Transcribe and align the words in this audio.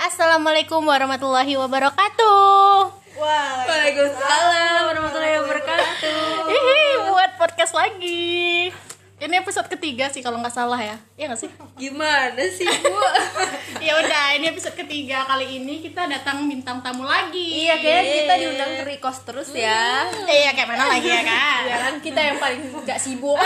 Assalamualaikum 0.00 0.80
warahmatullahi 0.80 1.60
wabarakatuh. 1.60 2.88
Waalaikumsalam 3.20 4.80
warahmatullahi 4.88 5.36
wabarakatuh. 5.44 6.48
Hihi, 6.48 6.80
buat 7.12 7.36
podcast 7.36 7.76
lagi. 7.76 8.72
Ini 9.20 9.34
episode 9.44 9.68
ketiga 9.68 10.08
sih 10.08 10.24
kalau 10.24 10.40
nggak 10.40 10.56
salah 10.56 10.80
ya. 10.80 10.96
Iya 11.20 11.28
nggak 11.28 11.40
sih? 11.44 11.52
Gimana 11.76 12.40
sih, 12.48 12.64
Bu? 12.64 12.96
Ya 13.84 14.00
udah, 14.00 14.40
ini 14.40 14.48
episode 14.48 14.72
ketiga 14.72 15.28
kali 15.28 15.60
ini 15.60 15.84
kita 15.84 16.08
datang 16.08 16.48
bintang 16.48 16.80
tamu 16.80 17.04
lagi. 17.04 17.68
iya, 17.68 17.76
kayaknya 17.76 18.24
kita 18.24 18.34
diundang 18.40 18.70
ke 18.80 18.84
Rikos 18.96 19.20
terus 19.28 19.52
ya. 19.52 20.08
Iya, 20.24 20.56
kayak 20.56 20.68
mana 20.80 20.96
lagi 20.96 21.12
ya 21.12 21.20
kan? 21.28 21.62
Ya 21.68 21.76
kan 21.76 21.94
kita 22.00 22.20
yang 22.24 22.40
paling 22.40 22.72
gak 22.88 22.96
sibuk. 22.96 23.36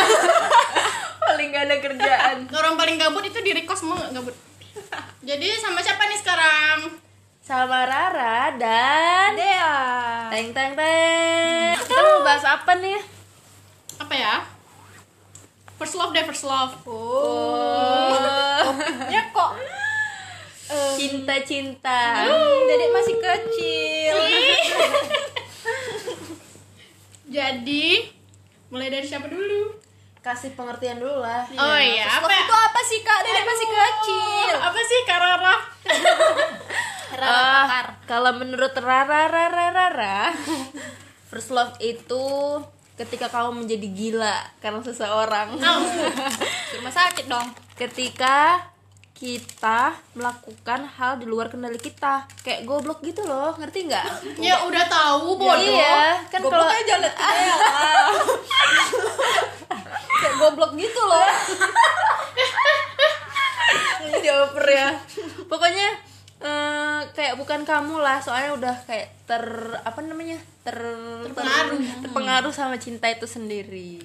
paling 1.34 1.50
gak 1.50 1.66
ada 1.66 1.77
kerjaan. 1.82 2.36
Orang 2.46 2.79
paling 2.79 2.95
gabut 2.95 3.27
itu 3.27 3.43
di 3.43 3.59
request 3.59 3.82
mau 3.91 3.98
nggak 3.98 4.14
gabut. 4.23 4.54
Jadi 5.25 5.56
sama 5.56 5.80
siapa 5.80 6.04
nih 6.04 6.20
sekarang? 6.20 7.00
Sama 7.40 7.89
Rara 7.89 8.53
dan 8.61 9.32
Dea. 9.32 9.76
Teng 10.29 10.53
teng 10.53 10.76
teng. 10.76 11.72
Kita 11.81 11.96
mau 11.96 12.21
bahas 12.21 12.44
apa 12.44 12.76
nih? 12.76 13.00
Apa 14.04 14.12
ya? 14.12 14.45
First 15.81 15.96
love 15.96 16.12
deh, 16.12 16.29
first 16.29 16.45
love. 16.45 16.76
Oh. 16.84 18.12
Ya 19.08 19.32
kok 19.32 19.57
Cinta-cinta. 21.00 22.29
Dedek 22.68 22.93
masih 22.93 23.17
kecil. 23.17 24.17
Jadi 27.40 28.12
mulai 28.68 28.93
dari 28.93 29.09
siapa 29.09 29.32
dulu? 29.32 29.72
Kasih 30.24 30.56
pengertian 30.56 30.96
dulu 30.96 31.20
lah. 31.20 31.44
Oh 31.52 31.76
iya, 31.76 32.08
apa? 32.08 32.24
Apa 32.24 32.33
itu 32.33 32.55
apa 32.56 32.80
sih, 32.80 33.00
Kak? 33.05 33.20
Dedek 33.28 33.44
masih 33.44 33.66
kecil. 33.69 34.56
Apa 34.56 34.80
sih 34.80 35.00
Karara? 35.05 35.55
Ah, 37.20 37.92
kalau 38.10 38.33
menurut 38.33 38.72
Rara 38.72 39.28
Rara 39.28 39.69
Rara 39.70 40.33
First 41.28 41.53
love 41.53 41.77
itu 41.78 42.25
ketika 42.97 43.28
kamu 43.28 43.69
menjadi 43.69 43.86
gila 43.91 44.39
karena 44.64 44.81
seseorang 44.81 45.61
Rumah 46.81 46.94
sakit 46.94 47.28
dong. 47.28 47.53
Ketika 47.77 48.64
kita 49.14 49.94
melakukan 50.19 50.91
hal 50.91 51.22
di 51.22 51.27
luar 51.28 51.47
kendali 51.47 51.78
kita 51.78 52.27
Kayak 52.42 52.66
goblok 52.66 53.05
gitu 53.05 53.22
loh, 53.28 53.55
ngerti 53.61 53.86
nggak? 53.92 54.06
Ya 54.41 54.64
udah 54.64 54.84
tahu 54.88 55.38
bodoh. 55.38 55.61
Iya, 55.61 56.19
kan 56.33 56.41
kalau 56.42 56.66
goblok 60.67 60.81
gitu 60.81 61.01
loh 61.03 61.29
dioper 64.17 64.67
ya 64.67 64.89
Pokoknya 65.45 65.89
eh, 66.41 67.01
kayak 67.12 67.37
bukan 67.37 67.62
kamu 67.62 68.01
lah 68.01 68.19
soalnya 68.19 68.55
udah 68.55 68.77
kayak 68.84 69.12
ter 69.25 69.45
apa 69.79 70.01
namanya 70.01 70.37
ter 70.62 70.77
Terpengaruh. 71.23 71.77
ter- 71.77 72.01
terpengaruh 72.03 72.53
sama 72.53 72.77
cinta 72.77 73.06
itu 73.06 73.25
sendiri 73.25 74.01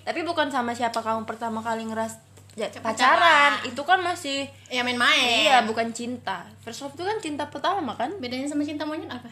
tapi 0.00 0.24
bukan 0.24 0.48
sama 0.48 0.72
siapa 0.72 0.96
kamu 0.98 1.22
pertama 1.24 1.60
kali 1.60 1.84
ngeras 1.84 2.16
ya, 2.52 2.66
Pacaran. 2.66 2.82
pacaran 2.82 3.52
itu 3.64 3.78
kan 3.80 4.00
masih 4.00 4.48
Ya 4.66 4.80
main-main. 4.80 5.44
iya 5.46 5.62
bukan 5.62 5.92
cinta 5.92 6.48
first 6.60 6.80
love 6.80 6.92
itu 6.92 7.04
kan 7.04 7.16
cinta 7.18 7.44
pertama 7.46 7.92
kan 7.94 8.10
Bedanya 8.16 8.44
sama 8.44 8.64
cinta 8.64 8.82
monyet 8.82 9.06
apa? 9.06 9.28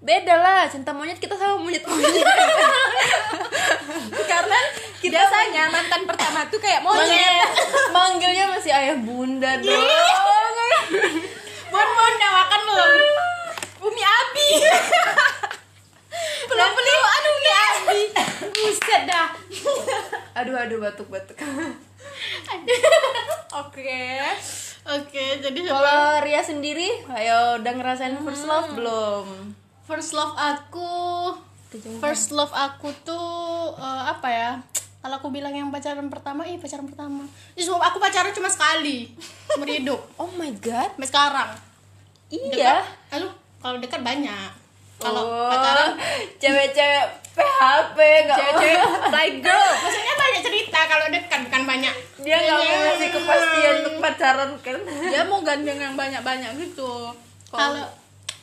Beda 0.00 0.32
lah 0.32 0.64
cinta 0.64 0.96
monyet 0.96 1.20
kita 1.20 1.36
sama 1.36 1.60
monyet 1.60 1.84
monyet. 1.84 2.24
Karena 4.30 4.58
kita 4.96 5.12
biasanya 5.12 5.68
mantan 5.68 6.08
pertama 6.08 6.48
tuh 6.48 6.56
kayak 6.56 6.80
monyet. 6.80 7.48
Manggilnya 7.92 8.48
masih 8.48 8.72
ayah 8.72 8.96
bunda 8.96 9.60
dong. 9.60 9.84
Bon 11.68 11.88
bon 11.92 12.12
udah 12.16 12.30
makan 12.32 12.60
belum? 12.64 12.90
Umi 13.84 14.02
Abi. 14.02 14.48
Belum 16.48 16.70
aduh 16.72 17.00
Umi 17.36 17.52
Abi. 17.52 18.00
Buset 18.56 19.02
dah. 19.04 19.28
aduh 20.40 20.56
aduh 20.56 20.80
batuk 20.80 21.12
batuk 21.12 21.36
oke. 23.52 24.00
Oke, 24.80 25.44
jadi 25.44 25.58
coba 25.68 25.76
kalau 25.76 26.24
Ria 26.24 26.40
sendiri 26.40 26.88
ayo 27.12 27.60
udah 27.60 27.72
ngerasain 27.76 28.16
first 28.24 28.48
love 28.48 28.72
belum 28.72 29.59
first 29.90 30.12
love 30.12 30.32
aku. 30.32 30.92
First 31.98 32.30
love 32.30 32.50
aku 32.50 32.94
tuh 33.02 33.26
eh, 33.74 34.02
apa 34.06 34.28
ya? 34.28 34.50
Kalau 35.00 35.16
aku 35.16 35.28
bilang 35.28 35.50
yang 35.50 35.68
pacaran 35.68 36.06
pertama, 36.06 36.44
ih 36.44 36.60
pacaran 36.60 36.84
pertama. 36.84 37.24
Justru 37.54 37.74
aku 37.74 37.96
pacaran 37.96 38.30
cuma 38.30 38.46
sekali. 38.46 39.10
Seumur 39.46 39.66
hidup. 39.66 40.00
Oh 40.20 40.30
my 40.30 40.52
god. 40.56 40.94
Sampai 40.94 41.08
sekarang. 41.08 41.50
iya. 42.28 42.46
Dekat, 42.78 42.84
Lalu 43.12 43.26
kalau 43.58 43.76
dekat 43.78 44.00
banyak. 44.00 44.50
Kalau 45.00 45.22
Oh, 45.24 45.48
pacaran 45.48 45.96
cewek-cewek 46.36 47.04
PHP 47.32 47.98
nggak 48.20 48.36
cewek-cewek 48.36 48.84
like 49.16 49.38
girl 49.40 49.70
maksudnya 49.80 50.14
banyak 50.14 50.40
cerita 50.44 50.80
kalau 50.84 51.06
dekat 51.08 51.40
bukan 51.40 51.62
banyak. 51.64 51.94
dia 52.20 52.36
nggak 52.36 52.58
mau 52.60 52.76
ngasih 52.84 53.08
kepastian 53.10 53.74
untuk 53.80 53.94
pacaran 53.96 54.50
kan? 54.60 54.76
Dia 55.08 55.22
mau 55.24 55.40
gandeng 55.40 55.80
yang 55.80 55.94
banyak-banyak 55.96 56.52
gitu. 56.60 57.08
Kalau 57.48 57.80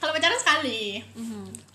kalau 0.08 0.16
pacaran 0.16 0.40
sekali. 0.40 1.04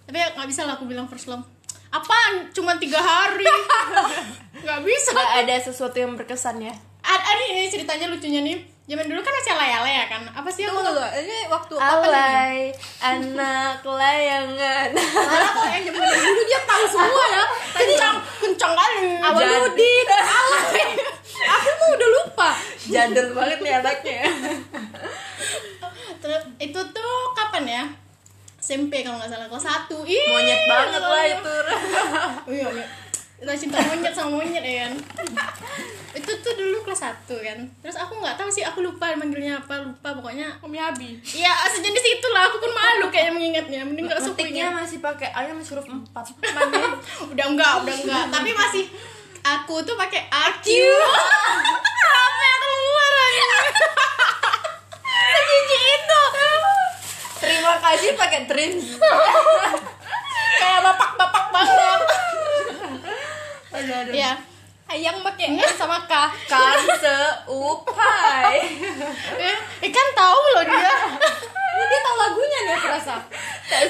Tapi 0.03 0.17
nggak 0.17 0.49
bisa 0.49 0.65
lah 0.65 0.75
aku 0.75 0.89
bilang 0.89 1.05
first 1.05 1.29
love. 1.29 1.45
Apaan? 1.89 2.49
Cuma 2.51 2.81
tiga 2.81 2.97
hari. 2.97 3.45
Nggak 4.65 4.81
bisa. 4.81 5.11
nggak 5.11 5.33
ada 5.43 5.55
sesuatu 5.59 5.99
yang 5.99 6.15
berkesan 6.15 6.63
ya 6.63 6.71
Ada, 7.03 7.35
ini 7.45 7.67
ceritanya 7.67 8.09
lucunya 8.09 8.41
nih. 8.41 8.57
Zaman 8.83 9.05
dulu 9.05 9.21
kan 9.21 9.35
masih 9.35 9.53
alay-alay 9.53 9.93
ya 9.93 10.07
kan. 10.07 10.23
Apa 10.31 10.49
sih 10.49 10.65
aku 10.65 10.79
tunggu 10.79 10.97
tunggu 10.97 11.19
ini 11.19 11.39
waktu 11.47 11.75
alay 11.77 12.71
anak 13.11 13.83
layangan 13.83 14.89
Karena 14.95 15.49
kok 15.51 15.67
yang 15.69 15.85
zaman 15.85 16.09
dulu 16.15 16.41
dia 16.47 16.61
tahu 16.63 16.85
semua 16.87 17.25
ya 17.27 17.45
kencang 17.77 18.17
kencang 18.39 18.73
kali. 18.73 19.07
awal. 19.19 19.43
Udin 19.67 20.09
alay 20.09 20.89
aku 21.43 21.71
mau 21.75 21.89
udah 21.93 22.09
lupa 22.17 22.51
jadul 22.87 23.27
banget 23.35 23.59
nih 23.61 23.73
anaknya 23.77 24.21
Terus 26.23 26.43
itu 26.57 26.81
tuh 26.81 27.15
kapan 27.35 27.65
ya? 27.67 27.85
SMP 28.63 29.03
kalau 29.03 29.19
nggak 29.19 29.27
salah 29.27 29.51
kelas 29.51 29.67
1 29.91 30.07
Ih, 30.07 30.23
monyet 30.31 30.61
banget 30.71 31.03
lah 31.03 31.25
itu. 31.27 31.55
Oh 32.47 32.53
iya, 32.55 32.71
iya. 32.71 32.87
Kita 33.43 33.59
cinta 33.59 33.83
monyet 33.83 34.15
sama 34.15 34.39
monyet 34.39 34.63
ya 34.63 34.87
kan? 34.87 34.95
Itu 36.15 36.31
tuh 36.31 36.55
dulu 36.55 36.87
kelas 36.87 37.11
1 37.11 37.27
kan? 37.43 37.59
Terus 37.83 37.99
aku 37.99 38.23
nggak 38.23 38.39
tahu 38.39 38.47
sih, 38.47 38.63
aku 38.63 38.87
lupa 38.87 39.11
manggilnya 39.19 39.59
apa 39.59 39.83
Lupa 39.83 40.15
pokoknya. 40.15 40.63
Umi 40.63 40.79
Abi 40.79 41.19
Iya 41.27 41.51
sejenis 41.75 42.23
itu 42.23 42.27
lah, 42.31 42.47
aku 42.47 42.63
pun 42.63 42.71
malu 42.71 43.11
kayaknya 43.11 43.35
mengingatnya. 43.35 43.83
Mending 43.83 44.07
gak 44.07 44.23
usah 44.23 44.31
aku 44.31 44.39
ngetiknya 44.39 44.71
ingat. 44.71 44.79
masih 44.79 44.99
pakai 45.03 45.29
ayam 45.35 45.59
huruf 45.59 45.87
empat 45.91 46.25
mana 46.55 47.03
Udah 47.35 47.47
enggak, 47.51 47.73
udah 47.83 47.95
enggak 47.99 48.25
Tapi 48.31 48.51
masih 48.55 48.85
Aku 49.43 49.83
tuh 49.83 49.99
pakai 49.99 50.23
AQ 50.31 50.67
Apa 52.23 52.43
yang 52.47 52.61
keluar 52.63 53.13
aja 53.27 53.51
terima 57.43 57.75
kasih 57.83 58.15
pakai 58.15 58.47
dreams. 58.47 58.87
Kayak 60.63 60.81
bapak-bapak 60.87 61.45
banget. 61.51 62.01
Aduh 63.73 63.95
aduh. 64.07 64.13
Ya, 64.15 64.33
ayang 64.87 65.19
pakai 65.27 65.59
N 65.59 65.61
sama 65.75 66.07
K. 66.07 66.13
Kan 66.47 66.79
seupai. 67.03 68.63
Eh, 69.43 69.57
eh 69.83 69.91
kan 69.91 70.07
tahu 70.15 70.41
loh 70.55 70.65
dia. 70.65 70.93
Ini 71.73 71.85
dia 71.89 72.01
tahu 72.05 72.17
lagunya 72.21 72.59
nih 72.63 72.75
aku 72.79 72.87
rasa. 72.87 73.15
Tak 73.67 73.81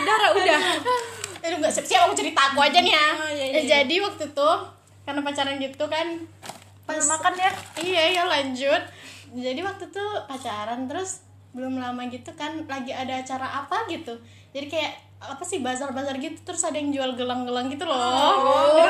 udah 0.00 0.18
udah. 0.34 0.60
Aduh 1.40 1.56
gak 1.60 1.72
siap-siap 1.72 2.00
aku 2.08 2.14
cerita 2.16 2.40
aku 2.52 2.58
aja 2.60 2.78
nih 2.80 2.92
ya. 2.92 3.08
Oh, 3.16 3.30
iya, 3.32 3.44
Eh, 3.48 3.62
iya, 3.64 3.80
Jadi 3.80 3.94
waktu 4.00 4.24
itu 4.28 4.50
karena 5.04 5.20
pacaran 5.24 5.56
gitu 5.56 5.84
kan 5.88 6.06
pas 6.84 7.00
makan 7.00 7.32
ya? 7.36 7.50
Iya 7.80 8.02
ya 8.20 8.22
lanjut. 8.26 8.82
Jadi 9.32 9.60
waktu 9.60 9.84
itu 9.86 10.04
pacaran 10.26 10.84
terus 10.84 11.22
belum 11.50 11.76
lama 11.76 12.02
gitu 12.06 12.30
kan 12.34 12.62
lagi 12.64 12.90
ada 12.90 13.18
acara 13.18 13.46
apa 13.62 13.86
gitu. 13.86 14.14
Jadi 14.50 14.66
kayak 14.66 14.92
apa 15.20 15.44
sih 15.44 15.60
bazar-bazar 15.60 16.16
gitu 16.16 16.40
terus 16.40 16.64
ada 16.64 16.74
yang 16.74 16.88
jual 16.88 17.12
gelang-gelang 17.12 17.68
gitu 17.68 17.84
loh. 17.84 17.92
oh 17.92 18.80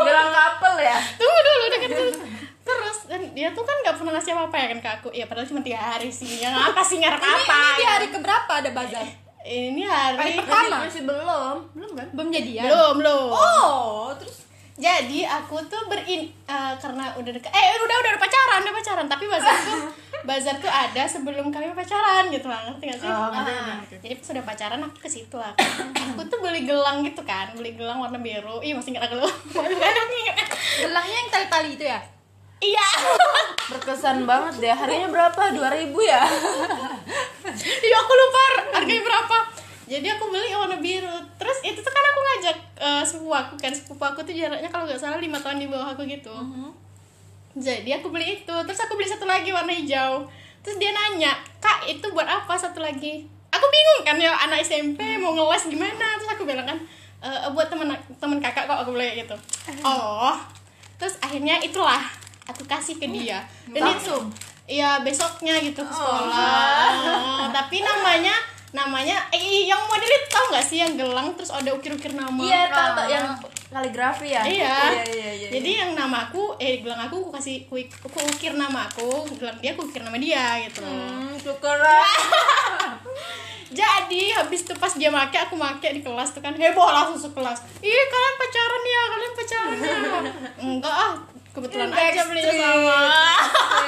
gelang 0.00 0.32
kapel 0.32 0.74
ya 0.80 0.96
Tunggu 1.14 1.40
dulu 1.40 1.64
dekat 1.68 1.90
terus. 1.92 2.16
Terus 2.60 2.98
dan 3.06 3.20
dia 3.30 3.50
tuh 3.50 3.60
kan 3.60 3.76
nggak 3.76 3.94
pernah 3.94 4.12
ngasih 4.14 4.32
apa-apa 4.32 4.56
ya 4.56 4.66
kan 4.68 4.78
ke 4.80 4.90
aku. 4.96 5.08
Iya 5.10 5.24
padahal 5.26 5.46
cuma 5.46 5.60
tiga 5.60 5.78
hari 5.78 6.08
sih. 6.08 6.40
Yang 6.40 6.54
apa 6.54 6.80
sih 6.80 6.96
ngarep 6.96 7.20
ini, 7.22 7.28
apa? 7.28 7.52
ini 7.52 7.68
di 7.68 7.76
gitu. 7.76 7.90
hari 7.90 8.06
keberapa 8.08 8.52
ada 8.56 8.70
bazar 8.72 9.06
Ini 9.40 9.82
hari 9.84 10.16
Hari 10.16 10.32
pertama? 10.36 10.76
masih 10.84 11.02
belum 11.02 11.54
belum 11.72 11.90
kan 11.96 12.06
belum 12.12 12.28
jadian 12.28 12.64
belum 12.68 12.94
belum. 13.00 13.28
oh 13.32 14.12
terus 14.14 14.44
Jadi 14.80 15.20
aku 15.22 15.60
tuh 15.66 15.84
berin 15.86 16.24
eh, 16.26 16.72
karena 16.74 17.12
udah 17.12 17.30
deket 17.30 17.50
eh 17.50 17.76
udah 17.76 17.96
udah 17.96 18.10
udah 18.10 18.18
pacaran 18.18 18.60
udah 18.62 18.74
pacaran. 18.74 19.06
Tapi 19.06 19.24
bazar 19.26 19.56
tuh 19.60 19.78
bazar 20.28 20.56
tuh 20.56 20.68
ada 20.68 21.02
sebelum 21.04 21.48
kami 21.48 21.68
pacaran 21.70 22.28
gitu 22.28 22.44
lah 22.44 22.64
ngerti 22.64 22.84
gak 22.86 22.98
sih? 22.98 23.06
Oh, 23.06 23.28
Ah, 23.30 23.76
Jadi 23.86 24.14
pas 24.14 24.28
udah 24.30 24.44
pacaran 24.44 24.80
aku 24.80 24.96
ke 24.98 25.08
situ 25.08 25.36
lah. 25.36 25.52
aku 25.94 26.22
tuh 26.26 26.40
beli 26.40 26.64
gelang 26.64 27.00
gitu 27.00 27.20
kan, 27.22 27.52
beli 27.52 27.72
gelang 27.72 28.00
warna 28.00 28.16
biru. 28.16 28.60
Ih 28.60 28.72
masih 28.72 28.92
nggak 28.92 29.08
gelang. 29.10 29.36
Gelangnya 30.80 31.16
yang 31.18 31.28
tali-tali 31.30 31.70
itu 31.74 31.84
ya? 31.84 32.00
Iya. 32.58 32.86
Berkesan 33.68 34.24
banget 34.24 34.54
deh. 34.58 34.68
Harganya 34.70 35.08
berapa? 35.08 35.42
2000 35.50 35.92
ya? 36.02 36.22
Iya 37.60 37.96
aku 37.98 38.12
lupa 38.14 38.42
harganya 38.72 39.02
berapa 39.02 39.36
jadi 39.90 40.06
aku 40.14 40.30
beli 40.30 40.54
warna 40.54 40.78
biru. 40.78 41.10
Terus 41.34 41.58
itu 41.66 41.82
tuh 41.82 41.90
kan 41.90 42.04
aku 42.14 42.20
ngajak 42.22 42.56
eh, 42.78 43.02
sepupu 43.02 43.34
aku 43.34 43.54
kan. 43.58 43.74
Sepupu 43.74 43.98
aku 44.06 44.22
tuh 44.22 44.30
jaraknya 44.30 44.70
kalau 44.70 44.86
nggak 44.86 45.02
salah 45.02 45.18
lima 45.18 45.42
tahun 45.42 45.58
di 45.58 45.66
bawah 45.66 45.90
aku 45.90 46.06
gitu. 46.06 46.30
Jadi 47.58 47.90
aku 47.90 48.14
beli 48.14 48.38
itu. 48.38 48.54
Terus 48.54 48.80
aku 48.86 48.94
beli 48.94 49.10
satu 49.10 49.26
lagi 49.26 49.50
warna 49.50 49.74
hijau. 49.74 50.22
Terus 50.62 50.78
dia 50.78 50.94
nanya 50.94 51.34
kak 51.58 51.90
itu 51.90 52.06
buat 52.14 52.30
apa 52.30 52.54
satu 52.54 52.78
lagi? 52.78 53.26
Aku 53.50 53.66
bingung 53.66 54.06
kan 54.06 54.14
ya 54.14 54.30
anak 54.30 54.62
SMP 54.62 55.18
mau 55.18 55.34
ngeles 55.34 55.66
gimana. 55.66 56.14
Terus 56.22 56.30
aku 56.38 56.46
bilang 56.46 56.62
kan 56.62 56.78
"Eh, 57.20 57.50
buat 57.50 57.66
temen 57.66 57.90
temen 58.22 58.38
kakak 58.38 58.70
kok 58.70 58.86
aku 58.86 58.94
bilang 58.94 59.10
gitu. 59.10 59.34
Oh. 59.82 60.38
Terus 61.02 61.18
akhirnya 61.18 61.58
itulah 61.58 62.06
aku 62.46 62.62
kasih 62.70 62.94
ke 62.94 63.10
dia. 63.10 63.42
Dan 63.66 63.82
Langsung? 63.90 64.30
itu 64.30 64.48
iya 64.70 65.02
besoknya 65.02 65.58
gitu 65.58 65.82
ke 65.82 65.90
sekolah. 65.90 66.94
Oh, 67.42 67.50
tapi 67.58 67.82
namanya 67.82 68.38
namanya 68.70 69.26
eh 69.34 69.66
yang 69.66 69.82
model 69.90 70.06
itu 70.06 70.28
tau 70.30 70.46
gak 70.54 70.62
sih 70.62 70.78
yang 70.78 70.94
gelang 70.94 71.34
terus 71.34 71.50
ada 71.50 71.74
ukir-ukir 71.74 72.14
nama 72.14 72.38
iya 72.38 72.70
tau 72.70 72.94
tau 72.94 73.08
yang 73.10 73.34
kaligrafi 73.70 74.34
ya 74.34 74.42
Iya. 74.42 74.50
iya 74.50 75.02
iya, 75.06 75.30
iya. 75.46 75.48
Jadi 75.54 75.70
yang 75.78 75.90
nama 75.94 76.26
aku, 76.26 76.58
eh 76.58 76.82
gelang 76.82 77.06
aku 77.06 77.22
aku 77.22 77.30
kasih 77.38 77.70
aku, 77.70 78.18
ukir 78.34 78.58
nama 78.58 78.90
aku, 78.90 79.30
gelang 79.38 79.58
dia 79.62 79.78
aku 79.78 79.86
ukir 79.86 80.02
nama 80.02 80.18
dia 80.18 80.58
gitu. 80.66 80.82
hmm, 80.82 81.38
syukurlah 81.38 82.02
Jadi 83.70 84.34
habis 84.34 84.66
itu 84.66 84.74
pas 84.74 84.90
dia 84.98 85.14
make 85.14 85.38
aku 85.38 85.54
make 85.54 85.86
di 85.94 86.02
kelas 86.02 86.34
tuh 86.34 86.42
kan 86.42 86.50
heboh 86.58 86.90
langsung 86.90 87.30
sekelas. 87.30 87.62
Ih 87.78 88.02
kalian 88.10 88.34
pacaran 88.34 88.82
ya, 88.82 89.02
kalian 89.06 89.32
pacaran 89.38 89.76
ya. 89.78 89.96
Enggak 90.66 90.90
ah, 90.90 91.12
kebetulan 91.54 91.90
aja 91.94 92.22
belinya 92.26 92.54
sama. 92.58 92.98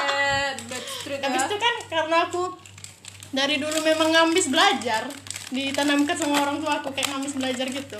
Eh, 0.06 0.48
Backstreet 0.70 1.18
ya. 1.18 1.26
Habis 1.26 1.42
itu 1.50 1.56
kan 1.58 1.74
karena 1.90 2.16
aku 2.30 2.42
dari 3.32 3.56
dulu 3.56 3.80
memang 3.80 4.12
ngambis 4.12 4.52
belajar, 4.52 5.08
ditanamkan 5.48 6.16
sama 6.16 6.44
orang 6.44 6.60
tua 6.60 6.84
aku 6.84 6.92
kayak 6.92 7.16
ngambis 7.16 7.34
belajar 7.36 7.66
gitu. 7.68 7.98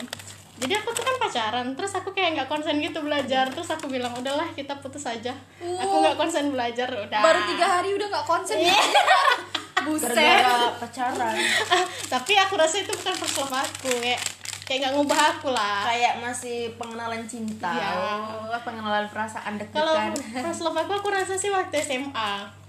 Jadi 0.63 0.79
aku 0.79 0.95
tuh 0.95 1.03
kan 1.03 1.17
pacaran, 1.19 1.67
terus 1.75 1.91
aku 1.97 2.15
kayak 2.15 2.39
nggak 2.39 2.49
konsen 2.53 2.79
gitu 2.79 3.03
belajar, 3.03 3.51
terus 3.51 3.67
aku 3.73 3.91
bilang 3.91 4.15
udahlah 4.15 4.47
kita 4.55 4.79
putus 4.79 5.09
aja. 5.09 5.35
Aku 5.59 6.05
nggak 6.05 6.15
konsen 6.15 6.55
belajar, 6.55 6.87
udah. 6.87 7.19
baru 7.19 7.41
tiga 7.51 7.67
hari 7.67 7.97
udah 7.99 8.07
nggak 8.13 8.27
konsen 8.29 8.63
Iya. 8.63 8.77
buset 9.83 10.15
gara-gara 10.15 10.79
pacaran 10.79 11.35
Tapi 12.15 12.33
aku 12.39 12.55
rasa 12.55 12.87
itu 12.87 12.95
bukan 12.95 13.15
first 13.19 13.37
love 13.43 13.51
aku, 13.51 13.91
kayak 13.99 14.23
kayak 14.63 14.79
nggak 14.87 14.95
ngubah 14.95 15.21
aku 15.35 15.51
lah. 15.51 15.83
kayak 15.91 16.23
masih 16.23 16.71
pengenalan 16.79 17.27
cinta 17.27 17.75
oh, 17.75 18.55
pengenalan 18.63 19.11
perasaan 19.11 19.59
Kalau 19.59 19.91
deg-degan 20.15 20.47
first 20.47 20.63
love 20.63 20.79
aku, 20.79 20.93
aku 21.03 21.09
rasa 21.11 21.35
sih 21.35 21.51
waktu 21.51 21.83
SMA. 21.83 22.62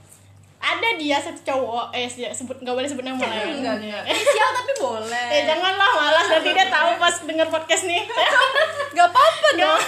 Ada 0.63 0.89
dia 0.95 1.19
satu 1.19 1.43
cowok, 1.43 1.91
eh 1.91 2.07
ya, 2.07 2.31
sebut 2.31 2.55
nggak 2.55 2.71
boleh 2.71 2.87
sebut 2.87 3.03
nama 3.03 3.19
lah 3.19 3.35
ya. 3.35 3.51
enggak 3.51 3.75
enggak. 3.83 4.03
Inisial 4.15 4.49
tapi 4.55 4.71
boleh. 4.79 5.27
Eh 5.27 5.41
janganlah 5.43 5.89
malas. 5.91 6.25
Nanti 6.31 6.49
dia 6.55 6.67
tahu 6.71 6.89
pas 6.95 7.15
denger 7.19 7.47
podcast 7.51 7.83
nih. 7.83 8.07
nggak 8.95 9.07
apa-apa 9.11 9.49
dong. 9.59 9.81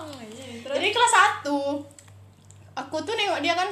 Oh, 0.00 0.20
iya, 0.24 0.64
Jadi 0.64 0.88
kelas 0.90 1.14
1 1.44 1.52
Aku 2.74 2.96
tuh 3.04 3.14
nengok 3.14 3.38
dia 3.38 3.54
kan 3.54 3.68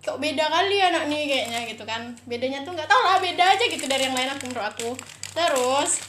Kok 0.00 0.16
beda 0.16 0.48
kali 0.48 0.80
anak 0.80 1.08
nih 1.08 1.22
kayaknya 1.24 1.60
gitu 1.66 1.84
kan. 1.84 2.12
Bedanya 2.24 2.60
tuh 2.60 2.72
nggak 2.72 2.84
tau 2.84 3.00
lah 3.00 3.16
beda 3.16 3.44
aja 3.52 3.64
gitu 3.64 3.84
dari 3.84 4.04
yang 4.04 4.16
lain 4.16 4.28
aku 4.28 4.48
menurut 4.48 4.66
aku. 4.68 4.90
Terus 5.32 6.00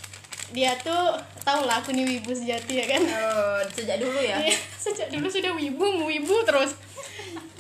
Dia 0.52 0.76
tuh 0.80 1.16
tau 1.42 1.64
lah 1.64 1.80
aku 1.80 1.96
nih 1.96 2.04
wibu 2.06 2.32
sejati 2.32 2.84
ya 2.84 2.86
kan? 2.88 3.02
Oh, 3.08 3.60
sejak 3.72 4.04
dulu 4.04 4.20
ya? 4.20 4.36
Iya, 4.44 4.56
Sejak 4.76 5.08
dulu 5.08 5.32
sudah 5.32 5.56
wibu 5.56 5.86
wibu 6.04 6.36
terus 6.44 6.76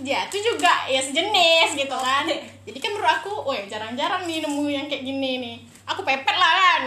Dia 0.01 0.25
tuh 0.27 0.41
juga 0.41 0.89
ya 0.89 1.01
sejenis 1.01 1.77
gitu 1.77 1.97
kan. 1.97 2.25
Jadi 2.65 2.77
kan 2.81 2.91
menurut 2.94 3.13
aku 3.21 3.31
Woi 3.45 3.65
jarang-jarang 3.69 4.25
nih 4.25 4.41
nemu 4.45 4.65
yang 4.69 4.85
kayak 4.89 5.03
gini 5.06 5.31
nih. 5.41 5.56
Aku 5.89 6.01
pepet 6.01 6.35
lah 6.35 6.53
kan. 6.57 6.81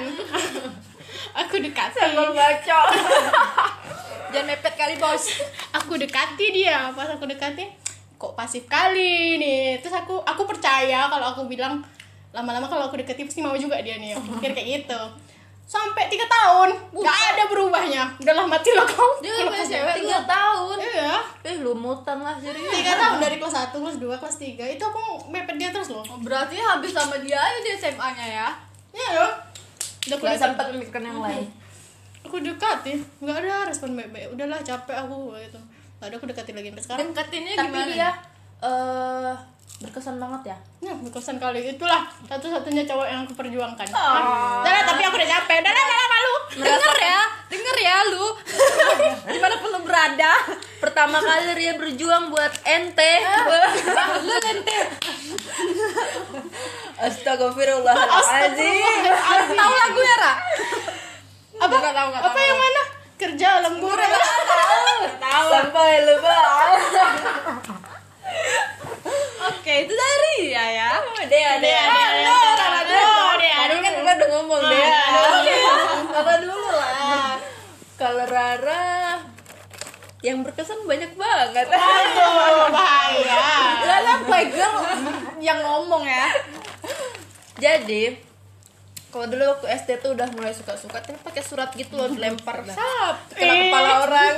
Aku 1.45 1.59
dekati. 1.59 2.15
Baca. 2.15 2.81
Jangan 4.35 4.47
mepet 4.51 4.75
kali 4.75 4.95
bos. 4.99 5.31
Aku 5.75 5.95
dekati 5.99 6.47
dia. 6.51 6.91
Pas 6.95 7.11
aku 7.11 7.27
dekati 7.27 7.71
kok 8.19 8.35
pasif 8.35 8.67
kali 8.67 9.39
nih. 9.39 9.79
Terus 9.83 9.95
aku 9.95 10.23
aku 10.23 10.43
percaya 10.47 11.07
kalau 11.11 11.35
aku 11.35 11.47
bilang 11.47 11.83
lama-lama 12.35 12.67
kalau 12.67 12.91
aku 12.91 12.99
dekati 12.99 13.27
pasti 13.27 13.43
mau 13.43 13.55
juga 13.55 13.79
dia 13.83 13.99
nih. 13.99 14.19
Aku 14.19 14.39
pikir 14.39 14.55
kayak 14.55 14.69
gitu 14.83 15.01
sampai 15.65 16.07
tiga 16.07 16.25
tahun. 16.25 16.77
Nggak 16.93 17.19
ada 17.35 17.43
berubahnya. 17.49 18.03
Udahlah 18.21 18.45
mati 18.45 18.71
lo 18.73 18.85
kau. 18.85 19.17
Cewek 19.21 19.95
tiga 19.99 20.21
tahun. 20.23 20.77
Iya. 20.77 21.15
Eh 21.43 21.57
lumutan 21.61 22.21
lah 22.21 22.37
serius 22.37 22.69
tiga 22.71 22.95
tahun 22.95 23.17
dari 23.19 23.37
kelas 23.37 23.73
1, 23.73 23.77
kelas 23.77 23.97
2, 23.99 24.21
kelas 24.21 24.37
3 24.39 24.75
itu 24.77 24.85
aku 24.85 25.03
mepet 25.29 25.57
dia 25.57 25.73
terus 25.73 25.89
loh. 25.89 26.05
Oh, 26.05 26.21
berarti 26.21 26.57
habis 26.57 26.93
sama 26.93 27.17
dia 27.19 27.37
aja 27.37 27.59
di 27.59 27.71
SMA 27.73 28.09
nya 28.13 28.27
ya? 28.27 28.49
Iya 28.95 29.09
ya 29.11 29.27
udah 30.05 30.17
aku 30.17 30.25
dekat- 30.29 30.41
sempat 30.41 30.65
memikirkan 30.69 31.03
yang 31.03 31.19
lain. 31.19 31.45
Aku 32.25 32.37
dekati 32.41 32.93
nggak 33.21 33.37
ada 33.41 33.69
respon 33.69 33.97
baik-baik. 33.97 34.33
Udahlah 34.33 34.61
capek 34.61 34.97
aku 35.01 35.33
gitu. 35.39 35.61
Nggak 35.97 36.09
ada 36.09 36.17
aku 36.17 36.27
dekati 36.29 36.51
lagi 36.53 36.69
sampai 36.71 36.85
sekarang. 36.85 37.07
Deketinnya 37.11 37.53
tapi 37.57 37.69
gimana? 37.73 37.89
dia 37.89 38.11
eh 38.65 39.33
berkesan 39.85 40.17
banget 40.17 40.55
ya? 40.55 40.57
Nah, 40.81 40.97
berkesan 41.05 41.37
kali. 41.37 41.61
Itulah 41.61 42.09
satu-satunya 42.25 42.89
cowok 42.89 43.05
yang 43.05 43.21
aku 43.29 43.37
perjuangkan. 43.37 43.85
Udah 43.93 44.73
lah, 44.73 44.83
tapi 44.89 45.03
aku 45.05 45.17
udah 45.21 45.29
capek. 45.29 45.61
Udah 45.61 45.73
lah, 45.77 45.85
udah 45.85 46.09
malu. 46.09 46.35
denger 46.55 46.97
ya. 47.03 47.21
denger 47.51 47.77
ya 47.83 47.97
lu. 48.09 48.27
Gimana 49.29 49.55
perlu 49.61 49.79
berada. 49.85 50.33
Pertama 50.81 51.21
kali 51.21 51.53
dia 51.59 51.73
berjuang 51.77 52.33
buat 52.33 52.53
ente 52.65 53.13
lu 54.25 54.35
ente 54.41 54.79
Astagfirullahaladzim. 56.95 59.03
Tahu 59.53 59.75
lagunya 59.75 60.17
Apa? 61.55 61.75
Nggak 61.81 61.95
tahu, 61.95 62.09
nggak 62.13 62.23
apa 62.23 62.35
tahu. 62.35 62.47
yang 62.47 62.59
mana? 62.61 62.83
Kerja 63.15 63.49
lembur. 63.63 63.99
Sampai 65.55 66.03
lupa 66.07 66.39
oke 69.65 69.75
itu 69.89 69.95
dari 69.97 70.37
ya 70.53 70.65
ya 70.69 70.91
Dea, 71.25 71.57
Dea, 71.57 71.61
Dea, 71.61 71.85
Aduh, 71.89 72.77
aduh, 72.85 73.33
Dea, 73.41 73.57
Tadi 73.65 73.75
kan 73.81 73.93
kita 73.97 74.13
udah 74.21 74.29
ngomong 74.37 74.63
Dea 74.69 75.05
Rara 76.13 76.35
dulu 76.41 76.69
lah 76.69 77.41
Kalau 77.97 78.25
Rara 78.29 78.85
Yang 80.25 80.49
berkesan 80.49 80.89
banyak 80.89 81.13
banget 81.21 81.69
Aduh, 81.69 82.73
bahaya. 82.73 83.45
Lala 83.85 84.15
playgirl 84.25 84.77
yang 85.45 85.61
ngomong 85.61 86.09
ya 86.09 86.33
Jadi 87.61 88.24
kalau 89.15 89.31
dulu 89.31 89.47
waktu 89.47 89.67
SD 89.79 90.03
tuh 90.03 90.19
udah 90.19 90.27
mulai 90.35 90.51
suka-suka 90.51 90.99
tapi 90.99 91.15
pakai 91.23 91.39
surat 91.39 91.71
gitu 91.79 91.95
loh 91.95 92.11
dilempar 92.11 92.67
sap. 92.67 93.31
Eh. 93.39 93.47
kepala 93.47 94.11
orang. 94.11 94.35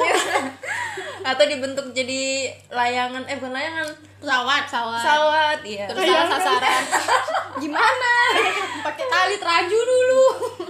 Atau 1.33 1.49
dibentuk 1.49 1.97
jadi 1.97 2.53
layangan 2.69 3.25
eh 3.25 3.41
bukan 3.41 3.57
layangan. 3.57 3.89
Pesawat, 4.21 4.69
pesawat. 4.69 5.01
pesawat 5.01 5.59
iya. 5.65 5.89
Terus 5.89 6.05
salah 6.05 6.29
sasaran. 6.29 6.83
Gimana? 7.65 8.13
Pakai 8.85 9.05
tali 9.09 9.37
teraju 9.41 9.79
dulu. 9.81 10.25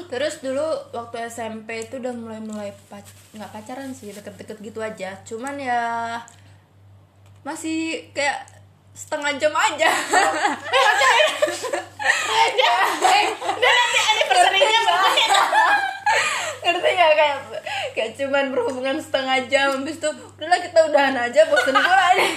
Terus 0.07 0.39
dulu 0.39 0.67
waktu 0.95 1.27
SMP 1.27 1.91
itu 1.91 1.99
udah 1.99 2.15
mulai-mulai 2.15 2.71
pac 2.87 3.03
nggak 3.35 3.51
pacaran 3.51 3.91
sih 3.91 4.15
deket-deket 4.15 4.63
gitu 4.63 4.79
aja. 4.87 5.19
Cuman 5.27 5.59
ya 5.59 6.15
masih 7.43 8.07
kayak 8.15 8.56
setengah 8.97 9.33
jam 9.37 9.53
aja. 9.53 9.91
Dia, 12.57 12.75
eh, 13.13 13.27
dia 13.37 13.73
nanti 13.77 13.99
anniversary-nya? 14.01 14.81
Ngerti 16.65 16.89
nggak? 16.97 17.13
kayak 17.13 17.37
kayak 17.93 18.11
cuman 18.17 18.45
berhubungan 18.55 18.97
setengah 18.97 19.39
jam 19.51 19.83
habis 19.83 19.99
itu 20.01 20.09
udahlah 20.09 20.61
kita 20.63 20.79
udahan 20.89 21.17
aja 21.17 21.41
bosen 21.51 21.75
pula 21.77 22.09
nih. 22.17 22.33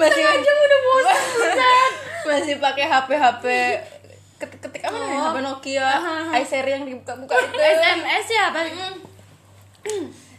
masih 0.00 0.22
jam 0.26 0.56
udah 0.58 0.80
bosan 0.82 1.90
masih 2.24 2.54
pakai 2.58 2.84
HP 2.88 3.10
HP 3.14 3.44
ketik-ketik 4.40 4.82
apa 4.84 4.96
namanya? 4.98 5.20
HP 5.30 5.36
Nokia. 5.40 5.90
iSeri 6.42 6.70
yang 6.74 6.84
dibuka-buka 6.84 7.34
itu. 7.38 7.54
SMS 7.56 8.26
ya 8.28 8.42
apa 8.50 8.60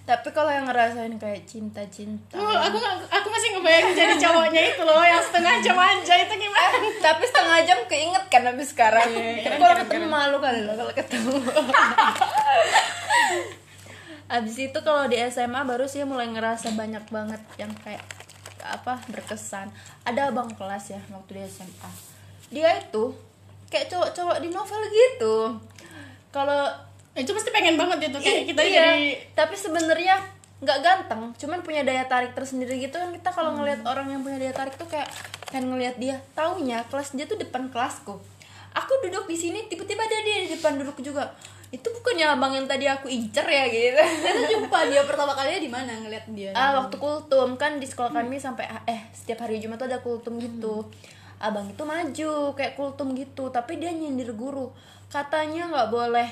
tapi 0.06 0.30
kalau 0.30 0.54
yang 0.54 0.70
ngerasain 0.70 1.18
kayak 1.18 1.50
cinta-cinta. 1.50 2.38
Oh, 2.38 2.54
aku 2.54 2.78
aku 3.10 3.28
masih 3.34 3.58
ngebayangin 3.58 3.94
jadi 3.98 4.14
cowoknya 4.22 4.62
itu 4.70 4.82
loh 4.86 5.02
yang 5.02 5.18
setengah 5.18 5.56
jam 5.66 5.78
aja 5.82 6.14
itu 6.22 6.34
gimana? 6.38 6.78
tapi 7.02 7.24
setengah 7.26 7.60
jam 7.66 7.80
keinget 7.90 8.26
kan 8.30 8.42
habis 8.46 8.70
sekarang. 8.70 9.10
Iya, 9.10 9.50
Tapi 9.50 9.58
kalau 9.58 9.76
ketemu 9.82 10.08
malu 10.08 10.38
kali 10.38 10.62
lo 10.62 10.74
kalau 10.78 10.94
ketemu. 11.02 11.34
Abis 14.26 14.56
itu 14.58 14.80
kalau 14.86 15.10
di 15.10 15.18
SMA 15.30 15.62
baru 15.66 15.86
sih 15.90 16.06
mulai 16.06 16.30
ngerasa 16.30 16.74
banyak 16.78 17.06
banget 17.10 17.42
yang 17.58 17.74
kayak 17.82 18.06
apa 18.62 19.02
berkesan. 19.10 19.74
Ada 20.06 20.30
abang 20.30 20.50
kelas 20.54 20.94
ya 20.94 21.02
waktu 21.10 21.42
di 21.42 21.42
SMA 21.50 22.16
dia 22.54 22.78
itu 22.78 23.14
kayak 23.74 23.90
cowok-cowok 23.90 24.38
di 24.42 24.50
novel 24.54 24.82
gitu. 24.88 25.36
Kalau 26.30 26.64
Itu 27.16 27.32
pasti 27.32 27.50
pengen 27.56 27.80
banget 27.80 28.12
itu 28.12 28.18
kayak 28.20 28.44
kita 28.52 28.62
iya, 28.62 28.72
jadi 28.76 29.08
tapi 29.32 29.56
sebenarnya 29.56 30.16
nggak 30.56 30.80
ganteng 30.84 31.36
cuman 31.36 31.60
punya 31.64 31.84
daya 31.84 32.04
tarik 32.08 32.36
tersendiri 32.36 32.76
gitu 32.80 32.96
kan. 33.00 33.10
Kita 33.16 33.32
kalau 33.32 33.56
ngelihat 33.56 33.88
orang 33.88 34.12
yang 34.12 34.22
punya 34.22 34.40
daya 34.40 34.54
tarik 34.56 34.76
tuh 34.76 34.88
kayak 34.92 35.08
pengen 35.48 35.72
ngelihat 35.72 35.96
dia. 35.96 36.16
Taunya 36.36 36.84
kelas 36.92 37.16
dia 37.16 37.24
tuh 37.24 37.40
depan 37.40 37.72
kelasku. 37.72 38.20
Aku 38.76 38.92
duduk 39.08 39.32
di 39.32 39.40
sini 39.40 39.72
tiba-tiba 39.72 40.04
ada 40.04 40.20
dia 40.20 40.44
di 40.44 40.50
depan 40.60 40.76
duduk 40.76 41.00
juga. 41.00 41.32
Itu 41.72 41.92
bukannya 41.92 42.36
abang 42.36 42.52
yang 42.52 42.68
tadi 42.68 42.88
aku 42.88 43.08
incer 43.08 43.48
ya 43.48 43.64
gitu. 43.72 44.00
Itu 44.00 44.42
jumpa 44.60 44.92
dia 44.92 45.08
pertama 45.08 45.32
kalinya 45.32 45.62
di 45.64 45.72
mana 45.72 45.92
ngeliat 46.04 46.26
dia? 46.36 46.52
ah 46.52 46.84
waktu 46.84 47.00
kultum 47.00 47.56
kan 47.56 47.80
di 47.80 47.88
sekolah 47.88 48.12
kami 48.12 48.40
sampai 48.40 48.68
eh 48.88 49.08
setiap 49.16 49.48
hari 49.48 49.64
Jumat 49.64 49.80
tuh 49.80 49.88
ada 49.88 50.04
kultum 50.04 50.36
gitu. 50.40 50.84
Abang 51.40 51.68
itu 51.68 51.84
maju 51.84 52.32
kayak 52.56 52.76
kultum 52.76 53.16
gitu 53.16 53.48
tapi 53.52 53.80
dia 53.80 53.92
nyindir 53.96 54.36
guru. 54.36 54.72
Katanya 55.12 55.72
nggak 55.72 55.90
boleh 55.92 56.30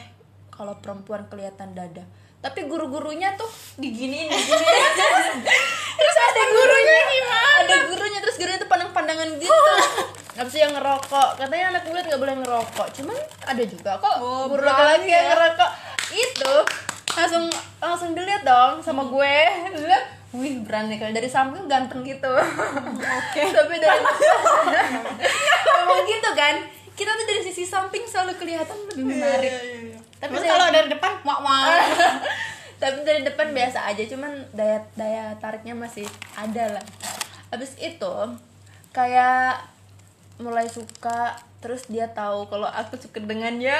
kalau 0.63 0.79
perempuan 0.79 1.27
kelihatan 1.27 1.75
dada 1.75 2.07
tapi 2.39 2.67
guru-gurunya 2.67 3.35
tuh 3.39 3.47
diginiin 3.79 4.27
diginiin. 4.27 4.83
Terus 5.99 6.17
ada 6.19 6.41
gurunya 6.51 6.99
gimana? 7.07 7.39
ada 7.63 7.75
gurunya 7.87 8.19
terus 8.19 8.35
gurunya 8.35 8.59
tuh 8.59 8.67
pandang-pandangan 8.67 9.29
gitu. 9.39 9.75
Gak 10.35 10.45
bisa 10.51 10.67
yang 10.67 10.75
ngerokok. 10.75 11.39
Katanya 11.39 11.71
anak 11.71 11.87
murid 11.87 12.03
nggak 12.03 12.19
boleh 12.19 12.35
ngerokok. 12.43 12.87
Cuman 12.99 13.15
ada 13.47 13.63
juga 13.63 13.95
kok 13.95 14.15
Oh, 14.19 14.51
guru 14.51 14.59
laki-laki 14.59 15.07
yang 15.07 15.23
ya. 15.23 15.31
ngerokok. 15.31 15.71
Itu 16.11 16.53
langsung 17.15 17.45
langsung 17.79 18.09
dilihat 18.11 18.43
dong 18.43 18.83
sama 18.83 19.07
gue. 19.07 19.35
Lihat 19.79 20.05
wih 20.35 20.65
berani 20.67 20.99
kali 20.99 21.13
dari 21.15 21.29
samping 21.31 21.69
ganteng 21.71 22.03
gitu. 22.03 22.33
Oke. 22.33 23.41
Tapi 23.55 23.75
dari 23.79 24.03
memang 25.63 26.01
gitu 26.09 26.29
kan 26.35 26.55
kita 26.93 27.11
tuh 27.11 27.25
dari 27.25 27.41
sisi 27.41 27.63
samping 27.63 28.03
selalu 28.03 28.37
kelihatan 28.37 28.77
lebih 28.87 29.05
menarik. 29.07 29.51
Tapi 30.15 30.31
Tapi 30.31 30.45
kalau 30.45 30.67
dari 30.69 30.87
depan, 30.87 31.11
wah 31.21 31.39
wah. 31.39 31.67
tapi 32.81 32.99
dari 33.01 33.23
depan 33.23 33.49
biasa 33.49 33.87
aja 33.87 34.03
cuman 34.05 34.27
daya 34.51 34.77
daya 34.93 35.31
tariknya 35.37 35.71
masih 35.73 36.03
ada 36.33 36.67
lah. 36.69 36.85
Habis 37.49 37.77
itu 37.77 38.13
kayak 38.91 39.63
mulai 40.35 40.65
suka 40.65 41.31
terus 41.57 41.87
dia 41.87 42.05
tahu 42.09 42.43
kalau 42.45 42.67
aku 42.67 42.97
suka 42.97 43.19
dengannya. 43.19 43.77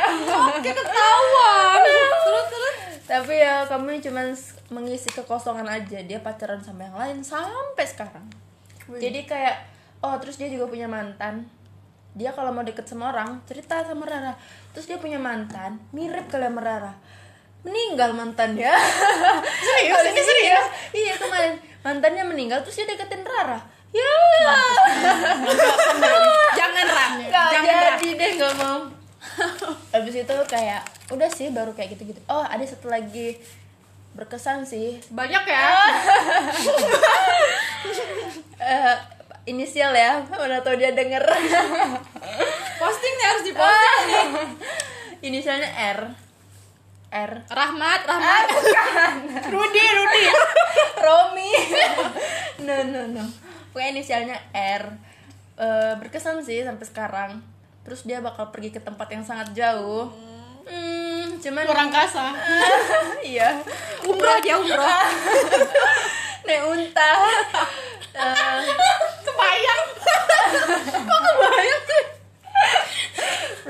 Oke 0.56 0.72
ketahuan. 0.80 1.80
Terus 1.84 2.46
terus. 2.48 2.76
tapi 3.04 3.36
ya 3.36 3.68
kami 3.68 4.00
cuman 4.00 4.32
s- 4.32 4.56
mengisi 4.70 5.12
kekosongan 5.12 5.68
aja. 5.68 6.00
Dia 6.02 6.18
pacaran 6.18 6.60
sama 6.60 6.84
yang 6.84 6.96
lain 6.96 7.18
sampai 7.20 7.84
sekarang. 7.84 8.24
Jadi 8.90 9.24
kayak 9.24 9.68
oh 10.00 10.16
terus 10.18 10.36
dia 10.36 10.48
juga 10.48 10.68
punya 10.68 10.88
mantan 10.88 11.44
dia 12.14 12.30
kalau 12.30 12.54
mau 12.54 12.62
deket 12.62 12.86
sama 12.86 13.10
orang 13.10 13.42
cerita 13.50 13.82
sama 13.82 14.06
Rara. 14.06 14.34
Terus 14.74 14.86
dia 14.86 14.98
punya 15.02 15.18
mantan 15.18 15.82
mirip 15.90 16.30
kali 16.30 16.46
sama 16.46 16.62
Rara. 16.62 16.94
Meninggal 17.64 18.12
mantannya 18.12 18.76
Serius, 19.66 20.04
ini 20.04 20.22
serius. 20.22 20.68
iya 20.92 21.14
kemarin. 21.16 21.56
Mantannya 21.82 22.24
meninggal 22.28 22.62
terus 22.62 22.78
dia 22.82 22.88
deketin 22.94 23.26
Rara. 23.26 23.58
Ya. 23.94 24.14
Jangan 26.58 26.88
ram. 26.90 27.14
Jangan 27.54 27.76
jadi 27.98 28.10
deh 28.18 28.30
gak 28.42 28.54
mau. 28.58 28.80
Habis 29.94 30.26
itu 30.26 30.36
kayak 30.50 30.82
Udah 31.14 31.30
sih 31.30 31.54
baru 31.54 31.74
kayak 31.78 31.98
gitu-gitu. 31.98 32.22
Oh 32.26 32.42
ada 32.42 32.66
satu 32.66 32.90
lagi 32.90 33.38
Berkesan 34.14 34.62
sih. 34.62 35.02
Banyak 35.10 35.42
ya. 35.50 35.66
Eh, 38.62 38.96
Inisial 39.44 39.92
ya. 39.92 40.24
Mana 40.30 40.64
tau 40.64 40.76
dia 40.76 40.92
denger. 40.92 41.20
Posting 42.82 43.14
nih 43.14 43.28
harus 43.28 43.44
diposting 43.44 44.04
nih. 44.08 44.26
Inisialnya 45.28 45.70
R. 45.96 46.00
R. 47.14 47.32
Rahmat, 47.46 48.02
Rahmat. 48.04 48.46
Rudi, 49.54 49.84
Rudi. 49.86 50.24
Romi. 50.98 51.52
No 52.64 52.76
no 52.84 53.02
no. 53.06 53.24
Pokoknya 53.70 53.90
inisialnya 53.92 54.38
R. 54.54 54.84
Eh, 55.54 55.94
Berkesan 56.00 56.42
sih 56.42 56.64
sampai 56.64 56.86
sekarang. 56.88 57.32
Terus 57.84 58.08
dia 58.08 58.24
bakal 58.24 58.48
pergi 58.50 58.72
ke 58.72 58.80
tempat 58.80 59.12
yang 59.12 59.22
sangat 59.22 59.52
jauh. 59.52 60.08
Hmm, 60.64 61.36
cuman 61.38 61.68
Kurang 61.68 61.92
kasa. 61.92 62.32
iya. 63.22 63.60
Umroh 64.08 64.40
dia 64.40 64.56
umroh. 64.56 64.88
naik 66.44 66.64
unta 66.66 67.12
Eh, 68.14 68.60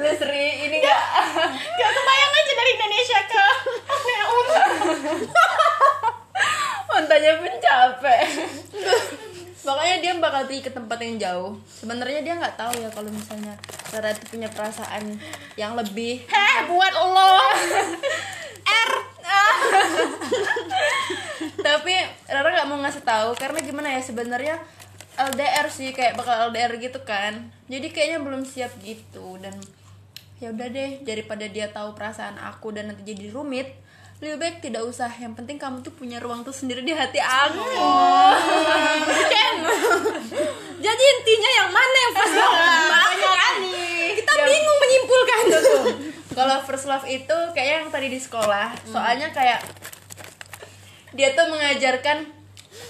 Plus 0.03 0.19
Ri, 0.19 0.67
ini 0.67 0.83
gak 0.83 1.01
Gak 1.79 1.91
kebayang 1.95 2.33
aja 2.35 2.51
dari 2.59 2.71
Indonesia 2.75 3.19
ke 3.23 3.45
Neon. 4.03 4.47
Untanya 6.91 7.31
pun 7.39 7.53
capek. 7.63 8.27
Pokoknya 9.63 9.95
dia 10.03 10.11
bakal 10.19 10.43
pergi 10.43 10.59
ke 10.59 10.75
tempat 10.75 10.99
yang 10.99 11.15
jauh. 11.15 11.55
Sebenarnya 11.71 12.19
dia 12.19 12.35
nggak 12.35 12.59
tahu 12.59 12.83
ya 12.83 12.91
kalau 12.91 13.07
misalnya 13.15 13.55
Rara 13.95 14.11
itu 14.11 14.27
punya 14.27 14.51
perasaan 14.51 15.15
yang 15.55 15.71
lebih. 15.79 16.27
Heh, 16.27 16.67
buat 16.67 16.91
lo. 16.99 17.39
Tapi 21.63 21.95
Rara 22.27 22.49
nggak 22.51 22.67
mau 22.67 22.83
ngasih 22.83 23.07
tahu 23.07 23.39
karena 23.39 23.63
gimana 23.63 23.87
ya 23.95 24.03
sebenarnya 24.03 24.59
LDR 25.15 25.71
sih 25.71 25.95
kayak 25.95 26.19
bakal 26.19 26.51
LDR 26.51 26.75
gitu 26.75 26.99
kan. 27.07 27.55
Jadi 27.71 27.87
kayaknya 27.95 28.19
belum 28.19 28.43
siap 28.43 28.75
gitu 28.83 29.39
Dan 29.39 29.55
ya 30.41 30.49
udah 30.53 30.67
deh 30.69 31.01
daripada 31.05 31.45
dia 31.49 31.69
tahu 31.69 31.93
perasaan 31.97 32.37
aku 32.37 32.73
dan 32.73 32.91
nanti 32.91 33.03
jadi 33.05 33.29
rumit 33.33 33.83
lebih 34.23 34.39
baik 34.39 34.55
tidak 34.63 34.87
usah. 34.87 35.11
Yang 35.19 35.43
penting 35.43 35.59
kamu 35.59 35.83
tuh 35.83 35.91
punya 35.91 36.23
ruang 36.23 36.47
tuh 36.47 36.55
sendiri 36.55 36.79
di 36.79 36.95
hati 36.95 37.19
aku. 37.19 37.59
Jadi 40.83 41.03
intinya 41.03 41.49
yang 41.63 41.69
mana 41.71 41.95
yang 41.95 42.13
first 42.15 42.35
love? 42.35 42.55
Banyak 42.91 43.55
Kita 44.15 44.31
Yang- 44.31 44.47
bingung 44.47 44.79
menyimpulkan. 44.79 45.43
Kalau 46.33 46.57
first 46.63 46.87
love 46.87 47.07
itu 47.07 47.37
kayak 47.51 47.83
yang 47.83 47.87
tadi 47.91 48.07
di 48.11 48.19
sekolah, 48.19 48.73
soalnya 48.87 49.29
kayak 49.35 49.59
dia 51.13 51.35
tuh 51.37 51.45
mengajarkan 51.51 52.25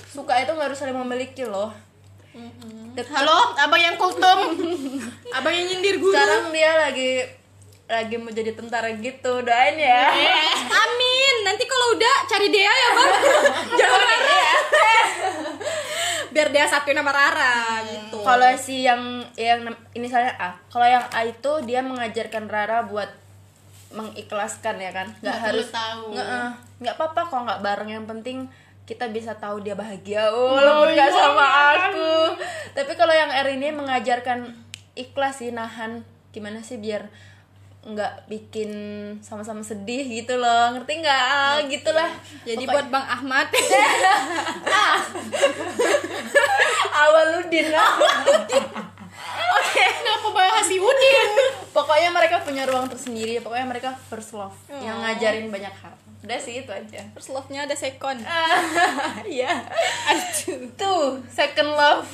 suka 0.10 0.40
itu 0.42 0.54
nggak 0.56 0.72
harus 0.72 0.80
saling 0.80 0.96
memiliki 0.96 1.44
loh. 1.44 1.74
Deket- 2.94 3.10
Halo, 3.12 3.54
abang 3.56 3.80
yang 3.80 3.96
kultum. 3.96 4.40
Abang 5.32 5.50
yang 5.50 5.66
nyindir 5.68 5.98
guru. 5.98 6.14
Sekarang 6.14 6.50
dia 6.50 6.72
lagi 6.80 7.12
lagi 7.84 8.16
mau 8.16 8.30
jadi 8.30 8.54
tentara 8.54 8.90
gitu, 8.92 9.42
doain 9.42 9.76
ya. 9.76 10.14
Amin. 10.84 11.36
Nanti 11.44 11.64
kalau 11.64 11.88
udah 11.92 12.16
cari 12.26 12.48
Dea 12.48 12.70
ya 12.70 12.90
bang. 12.92 13.12
Jangan 13.80 14.00
Rara. 14.00 14.42
Biar 16.30 16.48
Dea 16.50 16.66
satuin 16.66 16.94
nama 16.96 17.10
Rara 17.10 17.56
gitu. 17.84 18.18
Kalau 18.20 18.50
si 18.56 18.82
yang 18.82 19.02
yang 19.36 19.62
nem- 19.64 19.84
inisialnya 19.92 20.34
A, 20.36 20.50
kalau 20.68 20.86
yang 20.86 21.06
A 21.08 21.22
itu 21.24 21.52
dia 21.64 21.82
mengajarkan 21.82 22.46
Rara 22.46 22.82
buat 22.84 23.10
mengikhlaskan 23.92 24.76
ya 24.80 24.90
kan, 24.92 25.06
nggak 25.12 25.22
Nggak 25.22 25.38
harus 25.44 25.70
tahu. 25.70 26.18
nggak 26.18 26.26
eh, 26.26 26.50
nggak 26.80 26.96
apa-apa 26.96 27.22
kalau 27.24 27.42
nggak 27.44 27.62
bareng 27.62 27.90
yang 27.92 28.06
penting 28.08 28.50
kita 28.84 29.08
bisa 29.08 29.32
tahu 29.34 29.60
dia 29.60 29.74
bahagia. 29.74 30.28
Oh, 30.28 30.54
walaupun 30.54 30.92
nggak 30.92 31.08
sama 31.10 31.46
aku. 31.72 32.36
Tapi 32.74 32.92
kalau 32.94 33.12
yang 33.12 33.32
R 33.32 33.48
ini 33.50 33.72
mengajarkan 33.72 34.52
ikhlas 34.94 35.40
sih 35.40 35.50
nahan. 35.50 36.04
Gimana 36.30 36.60
sih 36.60 36.76
biar 36.76 37.08
nggak 37.84 38.28
bikin 38.28 38.72
sama-sama 39.20 39.60
sedih 39.60 40.04
gitu 40.04 40.36
loh. 40.36 40.76
Ngerti 40.76 41.00
nggak? 41.00 41.24
Ah, 41.24 41.64
gitulah. 41.64 42.12
Jadi 42.44 42.64
Pokoknya- 42.64 42.76
buat 42.76 42.88
Bang 42.92 43.08
Ahmad. 43.08 43.48
awaludin. 46.94 47.68
Lah 47.76 47.92
Kenapa 49.74 50.30
bahas 50.30 50.66
si 50.68 50.78
Udin? 50.78 51.30
pokoknya 51.74 52.10
mereka 52.14 52.38
punya 52.44 52.68
ruang 52.68 52.86
tersendiri. 52.86 53.40
Pokoknya 53.40 53.66
mereka 53.66 53.90
first 54.08 54.36
love. 54.36 54.54
Yang 54.70 54.98
ngajarin 55.00 55.48
banyak 55.50 55.74
hal 55.74 55.94
udah 56.24 56.40
sih 56.40 56.64
itu 56.64 56.72
aja 56.72 57.04
First 57.12 57.36
love-nya 57.36 57.68
ada 57.68 57.76
second. 57.76 58.24
iya 59.28 59.60
Aduh. 60.08 60.72
tuh 60.80 61.20
second 61.28 61.76
love 61.76 62.08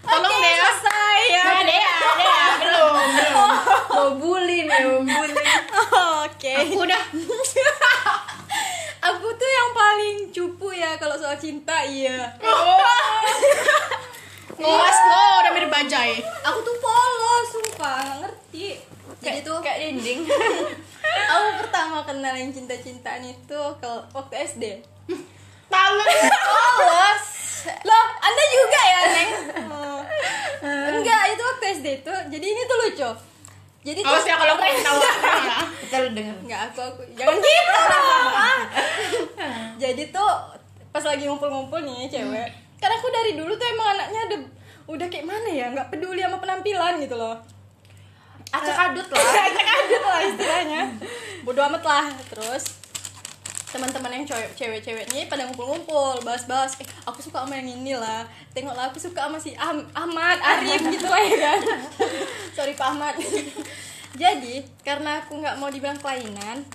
Tolong 0.00 0.32
Oke, 0.32 0.40
Dea. 0.40 0.56
selesai 0.56 1.20
ya. 1.28 1.44
Dea, 1.60 2.00
belum, 2.56 2.92
belum. 2.96 3.50
mau 3.92 4.08
bully 4.16 4.64
nih 4.64 4.80
mau 4.80 5.04
bully 5.04 5.44
Oke. 6.24 6.52
Aku 6.56 6.88
udah 6.88 7.02
Aku 9.00 9.26
tuh 9.32 9.48
yang 9.48 9.70
paling 9.76 10.16
cupu 10.32 10.72
ya 10.72 10.96
kalau 10.96 11.20
soal 11.20 11.36
cinta 11.36 11.84
iya. 11.84 12.16
ngelas 14.60 14.98
lo 15.08 15.24
udah 15.40 15.52
mirip 15.56 15.70
bajai. 15.72 16.20
Aku 16.20 16.58
tuh 16.60 16.76
polos, 16.80 17.46
sumpah 17.48 17.96
nggak 17.96 18.16
ngerti. 18.24 18.66
Jadi 19.20 19.24
kayak 19.24 19.40
tuh 19.44 19.56
kayak 19.60 19.78
dinding 19.80 20.20
aku 21.30 21.48
pertama 21.64 22.02
kenal 22.06 22.34
yang 22.34 22.50
cinta-cintaan 22.50 23.22
itu 23.24 23.60
ke 23.78 23.90
waktu 24.14 24.34
SD. 24.46 24.64
Tahu 25.70 25.96
polos 26.78 27.24
Loh, 27.60 28.06
Anda 28.24 28.44
juga 28.48 28.80
ya, 28.80 29.00
Neng? 29.04 29.32
Oh. 29.68 30.00
Enggak, 30.64 31.22
itu 31.36 31.42
waktu 31.44 31.64
SD 31.76 31.88
tuh. 32.00 32.18
Jadi 32.32 32.46
ini 32.46 32.62
tuh 32.64 32.78
lucu. 32.88 33.10
jadi 33.80 34.04
awas 34.04 34.28
ya 34.28 34.36
kalau 34.36 34.54
kau 34.60 34.68
tahu 34.84 34.98
ya 35.00 35.56
kita 35.80 35.96
lu 36.04 36.08
denger 36.12 36.36
nggak 36.44 36.60
aku 36.68 36.80
aku 36.84 37.02
jangan 37.16 37.36
gitu 37.40 37.72
dong. 37.72 38.60
jadi 39.80 40.02
tuh 40.12 40.32
pas 40.92 41.00
lagi 41.00 41.24
ngumpul-ngumpul 41.24 41.80
nih 41.80 42.04
cewek 42.12 42.48
karena 42.76 42.94
aku 43.00 43.08
dari 43.08 43.32
dulu 43.40 43.56
tuh 43.56 43.66
emang 43.72 43.96
anaknya 43.96 44.20
ada 44.28 44.36
udah 44.84 45.06
kayak 45.08 45.24
mana 45.24 45.48
ya 45.48 45.72
nggak 45.72 45.88
peduli 45.88 46.20
sama 46.20 46.36
penampilan 46.44 47.00
gitu 47.00 47.16
loh 47.16 47.40
acak 48.50 48.76
adut 48.90 49.08
lah. 49.10 49.24
Acak 49.48 49.68
adut 49.68 50.02
lah 50.02 50.20
istilahnya. 50.26 50.82
Bodo 51.46 51.60
amat 51.70 51.82
lah. 51.86 52.06
Terus 52.28 52.78
teman-teman 53.70 54.10
yang 54.10 54.24
cewek 54.26 54.50
cewek-cewek 54.58 55.06
nih 55.14 55.30
pada 55.30 55.46
ngumpul-ngumpul 55.46 56.26
bahas-bahas 56.26 56.74
eh 56.82 56.88
aku 57.06 57.22
suka 57.22 57.46
sama 57.46 57.54
yang 57.58 57.70
ini 57.70 57.94
lah. 57.94 58.26
Tengoklah 58.50 58.90
aku 58.90 58.98
suka 58.98 59.30
sama 59.30 59.38
si 59.38 59.54
Am 59.54 59.86
Ahmad 59.94 60.42
Arif 60.42 60.82
gitu 60.90 61.06
lah 61.06 61.22
ya 61.22 61.36
kan. 61.38 61.60
Sorry 62.58 62.74
Pak 62.74 62.86
Ahmad. 62.94 63.14
Jadi 64.22 64.66
karena 64.82 65.22
aku 65.22 65.38
nggak 65.38 65.56
mau 65.62 65.70
dibilang 65.70 65.94
kelainan 66.02 66.66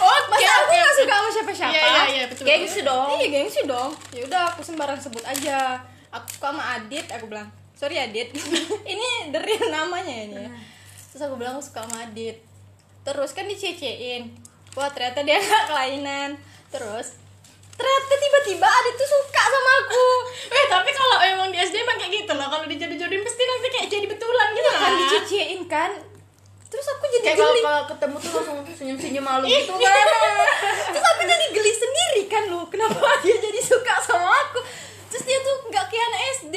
oh 0.00 0.18
masa 0.30 0.50
aku 0.64 0.72
nggak 0.72 0.94
suka 0.96 1.14
sama 1.14 1.30
siapa-siapa? 1.30 1.72
Iya 1.72 1.82
iya 1.84 2.02
iya 2.08 2.24
betul 2.28 2.44
gengsi 2.46 2.80
dong. 2.82 3.08
Iya 3.20 3.26
gengsi 3.28 3.60
dong. 3.68 3.90
Ya 4.12 4.22
udah 4.26 4.42
aku 4.54 4.60
sembarang 4.64 5.00
sebut 5.00 5.24
aja. 5.24 5.80
Aku 6.14 6.26
suka 6.30 6.54
sama 6.54 6.62
Adit 6.78 7.06
aku 7.10 7.26
bilang 7.26 7.48
sorry 7.84 8.00
Adit 8.00 8.32
ini 8.96 9.28
dari 9.28 9.60
namanya 9.68 10.16
ini 10.24 10.40
ya. 10.40 10.48
terus 11.12 11.20
aku 11.28 11.36
bilang 11.36 11.60
aku 11.60 11.68
suka 11.68 11.84
sama 11.84 12.08
Adit 12.08 12.40
terus 13.04 13.36
kan 13.36 13.44
dicecein. 13.44 14.32
Wah 14.72 14.88
ternyata 14.88 15.20
dia 15.20 15.36
nggak 15.44 15.64
kelainan. 15.68 16.40
Terus 16.72 17.20
ternyata 17.76 18.14
tiba-tiba 18.16 18.64
Adit 18.64 18.94
tuh 18.96 19.04
suka 19.04 19.42
sama 19.44 19.70
aku. 19.84 20.06
Eh 20.56 20.64
tapi 20.72 20.90
kalau 20.96 21.16
emang 21.28 21.52
di 21.52 21.60
SD 21.60 21.84
emang 21.84 22.00
kayak 22.00 22.24
gitu 22.24 22.32
loh. 22.32 22.48
Kalau 22.48 22.64
dijodoh-jodohin 22.64 23.20
pasti 23.20 23.42
nanti 23.44 23.68
kayak 23.68 23.88
jadi 23.92 24.06
betulan 24.08 24.48
gitu 24.56 24.70
kan 24.72 24.80
kan? 24.80 24.92
dicecein 24.96 25.60
kan. 25.68 25.90
Terus 26.72 26.86
aku 26.88 27.04
jadi 27.12 27.24
kayak 27.28 27.36
geli. 27.36 27.60
kalau 27.60 27.82
ketemu 27.84 28.16
tuh 28.16 28.30
langsung 28.32 28.58
senyum 28.72 28.96
senyum 28.96 29.24
malu 29.28 29.44
gitu 29.44 29.76
kan. 29.76 30.06
Terus 30.88 31.04
aku 31.04 31.22
jadi 31.28 31.44
geli 31.52 31.72
sendiri 31.76 32.22
kan 32.32 32.42
lu 32.48 32.64
kenapa 32.72 33.20
dia 33.20 33.36
jadi 33.36 33.60
suka 33.60 34.00
sama 34.00 34.32
aku 34.48 34.64
terus 35.14 35.30
dia 35.30 35.38
tuh 35.46 35.70
nggak 35.70 35.86
anak 35.94 36.22
SD 36.42 36.56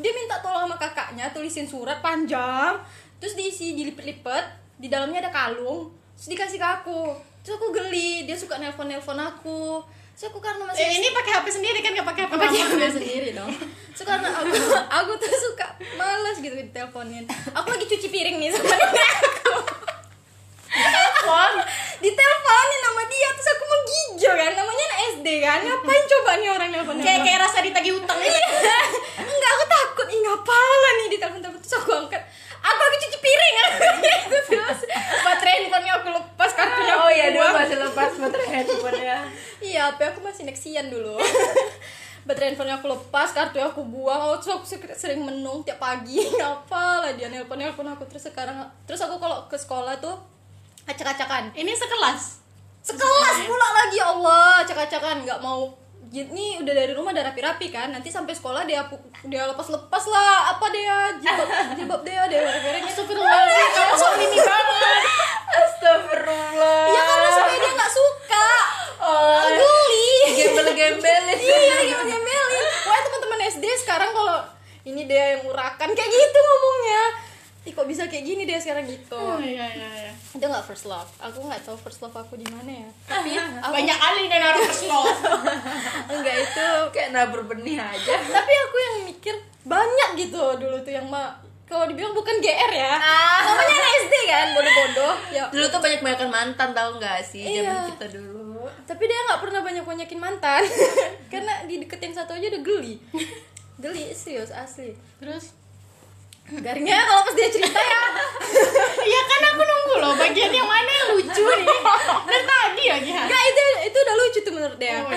dia 0.00 0.12
minta 0.16 0.40
tolong 0.40 0.64
sama 0.64 0.80
kakaknya 0.80 1.28
tulisin 1.28 1.68
surat 1.68 2.00
panjang. 2.00 2.80
Terus 3.20 3.36
diisi 3.36 3.76
dilipet-lipet. 3.76 4.44
Di 4.80 4.88
dalamnya 4.88 5.28
ada 5.28 5.32
kalung. 5.32 5.92
Terus 6.16 6.32
dikasih 6.32 6.56
ke 6.56 6.68
aku. 6.80 7.12
Terus 7.44 7.60
aku 7.60 7.68
geli. 7.68 8.24
Dia 8.24 8.32
suka 8.32 8.56
nelpon 8.56 8.88
nelpon 8.88 9.20
aku. 9.20 9.84
Terus 10.16 10.32
aku 10.32 10.40
karena 10.40 10.64
masih 10.64 10.80
eh, 10.80 10.96
ini 10.96 11.12
pakai 11.12 11.32
HP 11.36 11.46
sendiri 11.52 11.78
kan? 11.84 11.92
Nggak 11.92 12.08
pakai 12.08 12.22
HP 12.24 12.32
pakai. 12.32 12.60
HP 12.64 12.80
sendiri 12.96 13.28
dong. 13.36 13.52
Terus 13.92 14.04
karena 14.08 14.28
aku 14.32 14.56
aku 15.04 15.12
tuh 15.20 15.28
suka 15.28 15.68
males 16.00 16.40
gitu 16.40 16.56
diteleponin 16.56 17.28
aku 17.52 17.68
lagi 17.68 17.84
cuci 17.84 18.08
piring 18.08 18.36
nih 18.40 18.48
sama 18.52 18.72
aku 18.72 19.54
telepon 20.72 21.52
diteleponin 22.00 22.80
sama 22.80 23.02
dia 23.12 23.28
terus 23.36 23.48
aku 23.52 23.64
menggigil 24.30 24.46
kan? 24.46 24.52
Namanya 24.54 24.84
anak 24.86 25.00
SD 25.18 25.26
kan? 25.42 25.60
Ngapain 25.66 26.04
coba 26.06 26.30
nih 26.38 26.48
orang 26.50 26.68
nelpon 26.70 26.96
kayak 27.02 27.20
kayak 27.26 27.38
rasa 27.42 27.58
ditagih 27.64 27.92
utang 27.98 28.18
gitu. 28.22 28.38
Enggak 29.18 29.50
aku 29.58 29.64
takut. 29.66 30.06
Ih 30.10 30.20
ngapain 30.22 30.94
nih 30.94 31.06
ditelepon 31.16 31.40
telepon 31.42 31.60
terus 31.60 31.76
aku 31.78 31.90
angkat. 31.94 32.22
Aku 32.60 32.80
lagi 32.80 32.96
cuci 33.08 33.18
piring. 33.18 33.54
Gitu 33.58 34.36
terus. 34.54 34.78
Baterai 35.24 35.54
handphonenya 35.64 35.92
aku 36.00 36.08
lepas 36.14 36.50
kartunya 36.54 36.94
oh 36.94 37.10
iya 37.10 37.26
dulu 37.34 37.48
masih 37.56 37.78
lepas 37.78 38.10
baterai 38.20 38.48
handphone 38.60 39.00
ya 39.00 39.18
iya 39.60 39.80
HP 39.92 40.00
aku 40.14 40.20
masih 40.22 40.42
Nexian 40.46 40.86
dulu. 40.92 41.18
Baterai 42.26 42.52
handphonenya 42.52 42.78
aku 42.78 42.86
lepas 42.92 43.28
kartunya 43.32 43.66
aku 43.66 43.82
buang. 43.82 44.20
Oh, 44.20 44.36
terus 44.38 44.60
aku 44.60 44.66
sering 44.92 45.24
menung 45.24 45.64
tiap 45.64 45.80
pagi. 45.80 46.20
Apa 46.54 47.02
lah 47.06 47.12
dia 47.16 47.32
nelpon 47.32 47.58
nelpon 47.58 47.88
aku 47.88 48.04
terus 48.06 48.28
sekarang 48.28 48.60
terus 48.84 49.00
aku 49.02 49.16
kalau 49.18 49.48
ke 49.48 49.56
sekolah 49.56 49.96
tuh 49.98 50.14
acak-acakan. 50.84 51.54
Ini 51.56 51.72
sekelas 51.72 52.39
sekelas 52.80 53.36
pula 53.44 53.68
lagi 53.76 53.96
ya 54.00 54.06
Allah. 54.12 54.64
Acak-acakan 54.64 55.24
nggak 55.24 55.40
mau. 55.44 55.76
Ini 56.10 56.58
udah 56.58 56.74
dari 56.74 56.90
rumah 56.90 57.14
udah 57.14 57.30
rapi-rapi 57.30 57.70
kan? 57.70 57.94
Nanti 57.94 58.10
sampai 58.10 58.34
sekolah 58.34 58.66
dia 58.66 58.82
dia 59.30 59.42
lepas-lepas 59.46 60.04
lah. 60.10 60.56
Apa 60.56 60.66
dia? 60.74 61.14
Jilbab 61.22 61.48
jilbab 61.78 62.02
dia 62.02 62.22
dia 62.26 62.40
goreng-gorengnya 62.42 62.90
Astagfirullahaladzim, 62.90 63.68
kamu 63.70 63.94
zalimi 63.94 64.38
banget. 64.42 65.02
Astagfirullah. 65.50 66.82
Ya 66.90 67.02
karena 67.06 67.30
supaya 67.30 67.58
dia 67.62 67.72
nggak 67.78 67.92
suka. 67.94 68.50
Oh. 69.00 69.38
Geli. 69.46 70.10
Gembel 70.34 70.68
gembelin 70.74 71.38
iya 71.46 71.76
gembel-gembelin. 71.86 72.66
Pokoknya 72.82 73.02
teman-teman 73.06 73.38
SD 73.54 73.64
sekarang 73.86 74.10
kalau 74.10 74.38
ini 74.82 75.06
dia 75.06 75.38
yang 75.38 75.42
urakan 75.46 75.90
kayak 75.94 76.10
gitu 76.10 76.38
ngomongnya 76.40 77.04
Ih, 77.60 77.72
kok 77.72 77.84
bisa 77.84 78.08
kayak 78.08 78.24
gini 78.24 78.42
dia 78.44 78.56
sekarang 78.56 78.84
gitu? 78.84 79.12
Oh 79.12 79.36
iya 79.36 79.68
iya 79.68 79.88
iya. 80.00 80.12
Itu 80.32 80.40
nggak 80.40 80.64
first 80.64 80.84
love. 80.84 81.12
Aku 81.20 81.44
nggak 81.44 81.60
tahu 81.60 81.76
first 81.76 82.00
love 82.00 82.14
aku 82.14 82.34
di 82.34 82.48
mana 82.48 82.72
ya. 82.72 82.88
Tapi 83.06 83.36
aku 83.36 83.68
banyak 83.68 83.94
kali 83.94 84.22
dan 84.26 84.40
harus 84.42 84.64
slow 84.74 85.04
enggak 86.08 86.36
itu 86.40 86.66
kayak 86.90 87.12
nabur 87.12 87.44
benih 87.44 87.76
aja. 87.76 88.14
Tapi 88.16 88.52
aku 88.58 88.76
yang 88.76 88.94
mikir 89.06 89.34
banyak 89.60 90.10
gitu 90.18 90.40
dulu 90.56 90.80
tuh 90.80 90.88
yang 90.90 91.04
mah 91.04 91.36
kalau 91.64 91.84
dibilang 91.84 92.10
bukan 92.10 92.40
GR 92.40 92.72
ya. 92.72 92.96
Namanya 93.44 93.74
anak 93.76 93.92
SD 94.00 94.14
kan 94.24 94.46
bodoh-bodoh. 94.50 95.14
Ya. 95.30 95.44
Dulu 95.52 95.66
tuh 95.68 95.80
banyak 95.80 96.00
banyakan 96.00 96.28
mantan 96.28 96.70
tahu 96.72 96.90
nggak 96.96 97.20
sih 97.22 97.44
Iya. 97.44 97.60
zaman 97.62 97.92
kita 97.92 98.06
dulu? 98.16 98.64
Tapi 98.82 99.02
dia 99.04 99.18
nggak 99.28 99.40
pernah 99.40 99.60
banyak 99.60 99.84
banyakin 99.84 100.18
mantan. 100.18 100.62
Karena 101.32 101.62
dideketin 101.68 102.10
satu 102.10 102.32
aja 102.32 102.48
udah 102.48 102.62
geli. 102.64 102.96
Geli 103.84 104.10
serius 104.10 104.48
asli. 104.50 104.92
Terus 105.16 105.54
garingnya 106.58 106.98
kalau 107.06 107.22
pas 107.22 107.34
dia 107.38 107.48
cerita 107.52 107.78
ya. 107.78 108.02
Iya 109.00 109.20
kan 109.26 109.40
aku 109.54 109.62
nunggu 109.62 109.94
loh 110.02 110.12
bagian 110.18 110.50
yang 110.50 110.66
mana 110.66 110.90
yang 110.90 111.08
lucu 111.14 111.44
nih. 111.46 111.66
Dari 112.26 112.42
tadi 112.42 112.84
lagi 112.90 113.10
ha? 113.14 113.22
Enggak 113.30 113.42
itu 113.46 113.62
itu 113.86 113.98
udah 114.02 114.14
lucu 114.18 114.38
tuh 114.42 114.52
menurut 114.54 114.78
dia. 114.78 114.98
Oh 114.98 115.10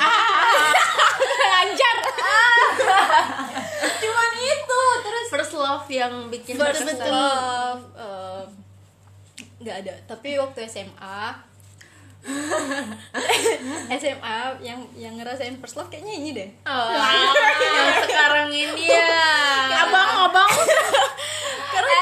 ah 0.00 0.72
lancar 1.58 1.96
cuman 3.98 4.30
itu 4.38 4.80
terus 5.04 5.26
first 5.28 5.52
love 5.54 5.86
yang 5.90 6.12
bikin 6.32 6.54
first 6.56 6.82
berkesan. 6.86 7.08
love 7.10 7.82
eh, 7.98 8.42
nggak 9.58 9.76
ada. 9.84 9.94
Tapi 10.06 10.38
waktu 10.38 10.64
SMA 10.70 11.47
SMA 14.00 14.38
yang 14.60 14.80
yang 14.98 15.14
ngerasain 15.16 15.56
first 15.62 15.78
love 15.78 15.88
kayaknya 15.88 16.14
ini 16.18 16.30
deh. 16.34 16.50
Oh, 16.66 16.90
yang 17.78 17.94
sekarang 18.04 18.50
ini 18.52 18.90
ya. 18.90 19.06
Abang 19.86 20.28
abang 20.28 20.50
karena 21.72 21.96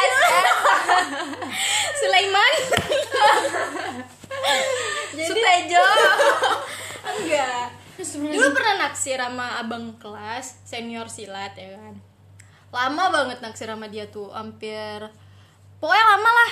Sulaiman. 2.01 2.53
Jadi 5.17 5.25
Sutejo. 5.29 5.87
Enggak. 7.07 7.67
Dulu 7.97 8.49
pernah 8.53 8.75
naksir 8.89 9.17
sama 9.17 9.61
abang 9.61 9.97
kelas 9.97 10.65
senior 10.69 11.09
silat 11.09 11.57
ya 11.57 11.77
kan? 11.77 11.95
Lama 12.73 13.05
banget 13.09 13.39
naksir 13.41 13.69
sama 13.69 13.89
dia 13.89 14.09
tuh 14.11 14.29
hampir 14.33 15.07
pokoknya 15.81 16.05
lama 16.17 16.31
lah 16.33 16.51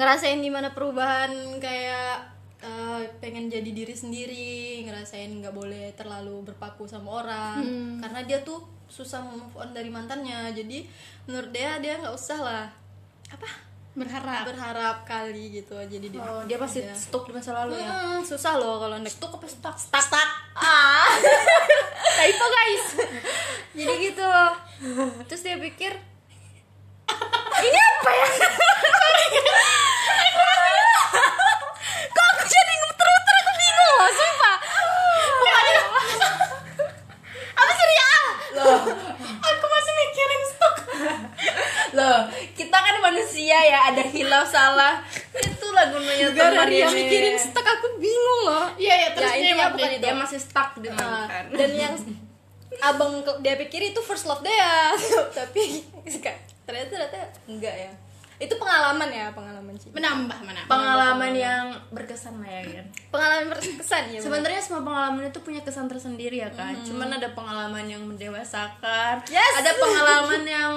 ngerasain 0.00 0.40
di 0.40 0.48
mana 0.48 0.72
perubahan 0.72 1.28
kayak 1.60 2.24
eh, 2.64 3.04
pengen 3.20 3.52
jadi 3.52 3.68
diri 3.68 3.92
sendiri 3.92 4.80
ngerasain 4.88 5.28
nggak 5.28 5.52
boleh 5.52 5.92
terlalu 5.92 6.48
berpaku 6.48 6.88
sama 6.88 7.20
orang 7.20 7.60
karena 8.00 8.20
dia 8.24 8.40
tuh 8.40 8.64
susah 8.88 9.20
move 9.20 9.52
on 9.60 9.76
dari 9.76 9.92
mantannya. 9.92 10.56
Jadi 10.56 10.88
menurut 11.28 11.52
dia 11.52 11.76
dia 11.84 12.00
nggak 12.00 12.16
usah 12.16 12.40
lah. 12.40 12.66
Apa? 13.28 13.68
Berharap. 13.92 14.48
Berharap 14.48 14.96
kali 15.04 15.60
gitu 15.60 15.76
jadi 15.76 16.08
dia 16.08 16.24
oh, 16.24 16.48
dia 16.48 16.56
pasti 16.56 16.80
stuck 16.96 17.28
di 17.28 17.36
masa 17.36 17.52
lalu 17.52 17.76
ya? 17.76 17.92
Hmm, 17.92 18.24
susah 18.24 18.56
loh 18.56 18.80
kalau 18.80 18.96
nek 18.96 19.12
stuck 19.12 19.36
apa 19.36 19.44
stuck? 19.44 19.76
Stuck. 19.76 20.00
Stuck. 20.00 20.30
Ah 20.60 21.12
typo 22.20 22.46
guys. 22.48 22.84
Jadi 23.76 23.94
gitu. 24.08 24.32
Terus 25.28 25.42
dia 25.44 25.56
pikir 25.60 25.92
ini 27.66 27.78
apa 27.78 28.10
ya 28.10 28.28
kok 32.10 32.24
aku 32.34 32.42
jadi 32.48 32.72
muter-muter 32.80 33.34
aku 33.44 33.52
bingung 33.58 33.90
loh 33.98 34.10
sumpah 34.14 34.56
apa 37.60 37.70
sih 37.76 37.84
Ria 37.90 38.12
loh 38.56 38.80
aku 39.44 39.64
masih 39.66 39.92
mikirin 39.98 40.42
stok 40.48 40.76
loh 41.96 42.18
kita 42.56 42.76
kan 42.80 42.96
manusia 43.02 43.58
ya 43.66 43.78
ada 43.92 44.02
hilaf 44.08 44.48
salah 44.48 45.04
itulah 45.36 45.84
gunanya 46.62 46.68
gara 46.68 46.68
teman 46.68 46.68
dia 46.68 46.86
ini. 46.86 46.98
mikirin 47.00 47.36
stuck 47.36 47.66
aku 47.66 47.86
bingung 47.96 48.40
loh. 48.44 48.66
Iya 48.74 48.94
iya 48.96 49.08
terus 49.12 49.24
Ya, 49.24 49.34
dia 49.34 49.42
intinya 49.46 49.66
bukan 49.70 49.90
itu. 49.90 50.02
dia 50.02 50.14
masih 50.14 50.38
stuck 50.38 50.70
di 50.76 50.88
Ah, 50.88 50.94
mantan 50.94 51.44
dan 51.58 51.70
yang 51.72 51.94
abang 52.80 53.12
dia 53.40 53.54
pikir 53.56 53.80
itu 53.86 54.00
first 54.00 54.24
love 54.24 54.40
dia. 54.40 54.94
Tapi 55.38 55.84
ternyata 56.64 56.88
ternyata 56.88 57.18
enggak 57.44 57.76
ya. 57.76 57.92
Itu 58.40 58.56
pengalaman 58.56 59.04
ya 59.06 59.28
pengalaman 59.30 59.76
sih 59.76 59.92
menambah 59.92 60.38
menambah. 60.40 60.64
Pengalaman 60.66 61.32
yang 61.34 61.64
berkesan 61.90 62.40
lah 62.40 62.48
ya 62.48 62.62
kan 62.72 62.86
pengalaman 63.12 63.46
berkesan 63.50 64.04
ya 64.08 64.18
sebenarnya 64.18 64.56
semua 64.58 64.80
pengalaman 64.80 65.28
itu 65.28 65.40
punya 65.40 65.60
kesan 65.60 65.84
tersendiri 65.84 66.40
ya 66.40 66.48
kan 66.48 66.72
cuman 66.80 67.12
ada 67.12 67.28
pengalaman 67.30 67.84
yang 67.84 68.00
mendewasakan. 68.00 69.20
Yes. 69.28 69.52
ada 69.56 69.76
pengalaman 69.76 70.42
yang 70.56 70.72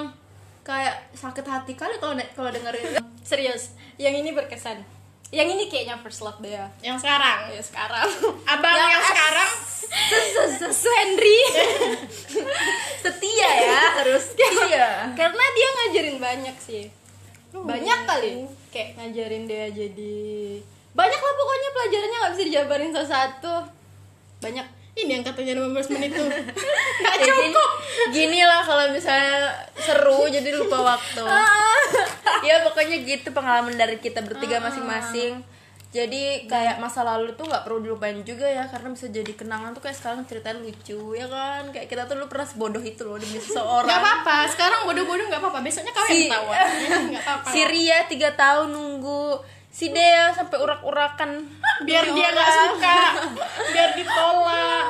kayak 0.60 1.08
sakit 1.12 1.40
hati 1.42 1.72
kali 1.72 1.96
kalau 1.96 2.12
kalau 2.36 2.52
dengerin. 2.52 3.00
Serius. 3.24 3.72
Yang 3.96 4.14
ini 4.20 4.30
berkesan 4.34 4.84
yang 5.32 5.48
ini 5.48 5.66
kayaknya 5.70 5.96
first 6.04 6.20
love 6.20 6.38
deh. 6.42 6.52
Ya 6.52 6.68
yang 6.82 6.98
sekarang? 7.00 7.48
Ya 7.50 7.62
sekarang. 7.62 8.08
Abang 8.44 8.76
yang, 8.76 9.02
sekarang? 9.02 9.50
Su 10.74 10.90
Henry. 10.90 11.38
Setia 13.04 13.50
ya 13.52 13.80
harus 14.00 14.32
setia. 14.32 15.12
Karena 15.12 15.44
dia 15.54 15.68
ngajarin 15.76 16.18
banyak 16.18 16.56
sih. 16.58 16.84
Banyak 17.52 17.98
kali. 18.08 18.48
Kayak 18.72 18.88
ngajarin 18.98 19.44
dia 19.46 19.66
jadi 19.70 20.24
banyak 20.94 21.20
lah 21.20 21.34
pokoknya 21.34 21.68
pelajarannya 21.74 22.18
nggak 22.22 22.32
bisa 22.38 22.44
dijabarin 22.46 22.90
satu-satu. 22.94 23.54
Banyak. 24.40 24.66
Ini 24.94 25.10
yang 25.10 25.24
katanya 25.26 25.58
15 25.58 25.90
menit 25.98 26.14
tuh. 26.14 26.22
Nggak 27.02 27.16
Ya, 27.18 27.26
gini, 27.26 27.50
cukup. 27.50 27.70
Gini 28.14 28.40
lah 28.46 28.62
kalau 28.62 28.94
misalnya 28.94 29.50
seru 29.74 30.30
jadi 30.30 30.54
lupa 30.54 30.94
waktu 30.94 31.26
ya 32.48 32.62
pokoknya 32.62 32.96
gitu 33.02 33.30
pengalaman 33.30 33.74
dari 33.74 33.96
kita 33.98 34.20
bertiga 34.20 34.60
masing-masing. 34.60 35.42
Jadi 35.94 36.50
kayak 36.50 36.82
masa 36.82 37.06
lalu 37.06 37.38
tuh 37.38 37.46
nggak 37.46 37.62
perlu 37.62 37.78
dilupain 37.78 38.18
juga 38.26 38.50
ya 38.50 38.66
karena 38.66 38.90
bisa 38.90 39.06
jadi 39.06 39.30
kenangan 39.30 39.78
tuh 39.78 39.78
kayak 39.78 39.94
sekarang 39.94 40.26
ceritanya 40.26 40.58
lucu 40.58 41.14
ya 41.14 41.26
kan? 41.30 41.70
Kayak 41.70 41.86
kita 41.86 42.02
tuh 42.04 42.18
dulu 42.18 42.26
pernah 42.26 42.46
sebodoh 42.50 42.82
itu 42.82 43.06
loh 43.06 43.14
demi 43.14 43.38
nggak 43.38 43.46
seseorang 43.46 43.94
apa-apa 43.94 44.36
sekarang 44.50 44.90
bodoh-bodoh 44.90 45.30
nggak 45.30 45.38
apa-apa. 45.38 45.62
Besoknya 45.62 45.94
kau 45.94 46.02
Si- 46.04 46.26
yang 46.26 46.34
ketawa 46.34 46.54
nggak 47.14 47.22
apa-apa. 47.22 47.48
si 47.54 47.60
Ria 47.62 47.98
tiga 48.10 48.34
tahun 48.34 48.74
nunggu 48.74 49.22
si 49.74 49.90
Dea 49.90 50.30
sampai 50.30 50.54
urak-urakan 50.56 51.42
biar 51.82 52.06
dia 52.06 52.28
nggak 52.30 52.50
suka 52.54 52.98
biar 53.68 53.90
ditolak 53.92 54.86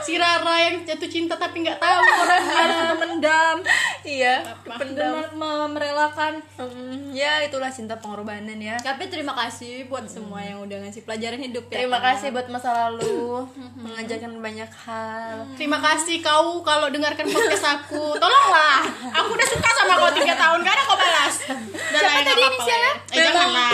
si 0.00 0.14
Rara 0.14 0.54
yang 0.60 0.80
jatuh 0.80 1.10
cinta 1.10 1.34
tapi 1.34 1.60
nggak 1.60 1.76
tahu 1.76 1.98
orangnya 1.98 2.94
mendam 2.96 3.56
iya 4.02 4.38
pendam 4.64 5.26
merelakan 5.68 6.38
Hmm, 6.60 7.10
ya 7.10 7.40
itulah 7.40 7.66
cinta 7.68 7.96
pengorbanan 7.96 8.54
ya 8.54 8.76
tapi 8.78 9.08
terima 9.08 9.32
kasih 9.34 9.88
buat 9.88 10.04
semua 10.06 10.38
yang 10.38 10.60
udah 10.60 10.78
ngasih 10.78 11.02
pelajaran 11.02 11.40
hidup 11.40 11.66
ya 11.66 11.82
Terima 11.82 11.98
kan? 11.98 12.14
kasih 12.14 12.28
buat 12.30 12.46
masa 12.46 12.70
lalu 12.86 13.48
mengajarkan 13.74 14.30
banyak 14.38 14.70
hal. 14.78 15.48
Terima 15.56 15.80
kasih 15.80 16.20
kau 16.20 16.60
kalau 16.60 16.86
dengarkan 16.86 17.24
podcast 17.26 17.64
aku. 17.66 18.12
Tolonglah. 18.14 18.84
Aku 19.10 19.28
udah 19.32 19.48
suka 19.48 19.68
sama 19.72 19.96
kau 19.96 20.12
tiga 20.12 20.36
tahun. 20.36 20.60
Gak 20.60 20.74
ada 20.74 20.82
kau 20.84 20.96
balas. 20.96 21.34
Dan 21.48 21.96
Siapa 21.96 22.20
tadi 22.22 22.42
inisialnya? 22.44 22.92
lah 22.92 23.00
ya. 23.08 23.16
Eh, 23.16 23.24
jangan 23.24 23.48
lah. 23.48 23.72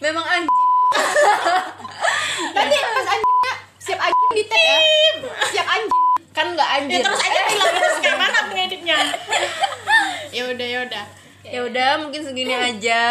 Memang 0.00 0.24
anjing. 0.24 0.70
tadi 2.56 2.76
pas 2.76 3.08
anjingnya 3.12 3.54
siap 3.76 4.00
anjing 4.00 4.30
di 4.32 4.44
tag 4.48 4.62
ya 4.62 4.78
siap 5.52 5.68
anjing 5.68 6.06
Kan 6.38 6.54
nggak 6.54 6.70
Ya 6.70 6.76
anjing. 6.78 7.02
terus 7.02 7.18
aja 7.18 7.40
bilang 7.50 7.72
terus 7.74 7.96
kayak 7.98 8.14
mana 8.14 8.36
aku 8.46 8.52
ngeditnya. 8.54 8.98
ya 10.36 10.42
udah 10.54 10.66
ya 10.70 10.78
udah. 10.86 11.04
Ya 11.42 11.60
udah, 11.66 11.90
mungkin 11.98 12.22
segini 12.22 12.54
aja. 12.54 13.02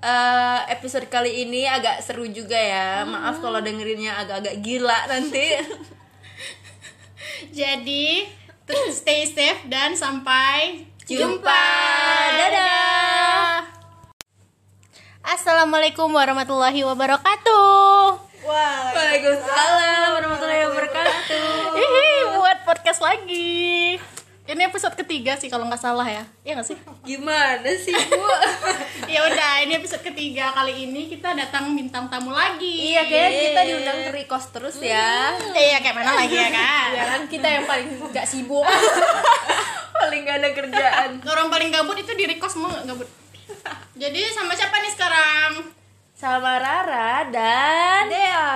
Eh, 0.00 0.58
episode 0.72 1.04
kali 1.12 1.44
ini 1.44 1.68
agak 1.68 2.00
seru 2.00 2.24
juga 2.32 2.56
ya. 2.56 3.04
Maaf 3.04 3.44
kalau 3.44 3.60
dengerinnya 3.60 4.24
agak-agak 4.24 4.56
gila 4.64 5.04
nanti. 5.04 5.52
Jadi 7.60 8.24
stay 8.88 9.28
safe 9.28 9.68
dan 9.68 9.92
sampai 9.92 10.88
Jumpa. 11.04 11.64
Dadah. 12.40 13.68
Assalamualaikum 15.30 16.10
warahmatullahi 16.10 16.82
wabarakatuh. 16.82 18.18
Waalaikumsalam 18.42 20.18
warahmatullahi 20.18 20.66
wabarakatuh. 20.66 21.70
Hihi, 21.70 22.34
buat 22.34 22.58
podcast 22.66 22.98
lagi. 22.98 23.94
Ini 24.50 24.62
episode 24.66 24.98
ketiga 24.98 25.38
sih 25.38 25.46
kalau 25.46 25.70
nggak 25.70 25.78
salah 25.78 26.02
ya. 26.02 26.26
Iya 26.42 26.58
nggak 26.58 26.68
sih? 26.74 26.74
Gimana 27.06 27.70
sih, 27.78 27.94
Bu? 27.94 28.26
ya 29.14 29.22
udah, 29.30 29.62
ini 29.62 29.78
episode 29.78 30.02
ketiga 30.02 30.50
kali 30.50 30.90
ini 30.90 31.06
kita 31.06 31.30
datang 31.38 31.78
bintang 31.78 32.10
tamu 32.10 32.34
lagi. 32.34 32.90
iya, 32.90 33.06
kayaknya 33.06 33.54
kita 33.54 33.60
diundang 33.70 33.98
ke 34.02 34.10
Rikos 34.10 34.50
terus 34.50 34.82
ya. 34.82 35.38
Iya, 35.54 35.78
kayak 35.78 35.94
mana 35.94 36.26
lagi 36.26 36.34
ya 36.34 36.50
kan? 36.50 36.88
ya 36.90 37.04
kan 37.06 37.22
kita 37.30 37.46
yang 37.46 37.64
paling 37.70 37.86
nggak 38.02 38.26
sibuk 38.26 38.66
Paling 40.02 40.26
gak 40.26 40.42
ada 40.42 40.50
kerjaan. 40.58 41.10
Orang 41.22 41.54
paling 41.54 41.70
gabut 41.70 41.94
itu 41.94 42.18
di 42.18 42.26
request 42.26 42.58
mau 42.58 42.66
nggak 42.66 42.82
gabut. 42.90 43.19
Jadi 44.00 44.32
sama 44.32 44.56
siapa 44.56 44.80
nih 44.80 44.96
sekarang? 44.96 45.76
Sama 46.16 46.56
Rara 46.56 47.28
dan 47.28 48.08
Dea 48.08 48.48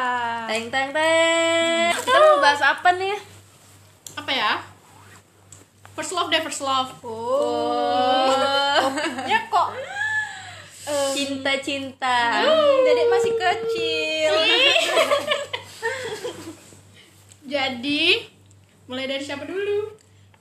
Teng 0.48 0.72
teng 0.72 0.88
teng. 0.88 1.92
Kita 2.00 2.16
mau 2.16 2.40
bahas 2.40 2.64
apa 2.64 2.96
nih? 2.96 3.12
Apa 4.16 4.32
ya? 4.32 4.64
First 5.92 6.16
love 6.16 6.32
deh, 6.32 6.40
first 6.40 6.64
love. 6.64 6.96
Oh, 7.04 8.88
ya 9.28 9.44
kok 9.52 9.76
cinta-cinta. 11.12 12.40
dedek 12.80 13.12
masih 13.12 13.32
kecil 13.36 14.32
Jadi, 17.44 18.32
mulai 18.88 19.04
dari 19.04 19.20
siapa 19.20 19.44
dulu? 19.44 19.92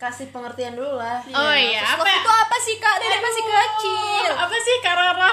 Kasih 0.03 0.35
pengertian 0.35 0.75
dulu 0.75 0.99
lah. 0.99 1.23
Oh 1.31 1.55
iya, 1.55 1.79
First 1.79 1.95
apa 1.95 2.03
ya? 2.03 2.19
itu 2.19 2.31
apa 2.35 2.55
sih 2.59 2.75
kak 2.75 2.95
dedek 2.99 3.21
masih 3.23 3.43
kecil 3.47 4.25
Apa 4.35 4.55
sih 4.59 4.75
Karara? 4.83 5.31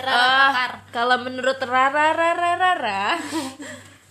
Rara 0.00 0.16
Ah, 0.16 0.48
pakar 0.48 0.70
kalau 0.88 1.16
menurut 1.20 1.60
Rara 1.60 2.16
Rara 2.16 2.56
Rara, 2.56 3.20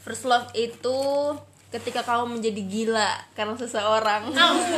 first 0.06 0.30
love 0.30 0.54
itu 0.54 1.34
ketika 1.74 2.06
kamu 2.06 2.38
menjadi 2.38 2.62
gila 2.62 3.12
karena 3.34 3.58
seseorang. 3.58 4.30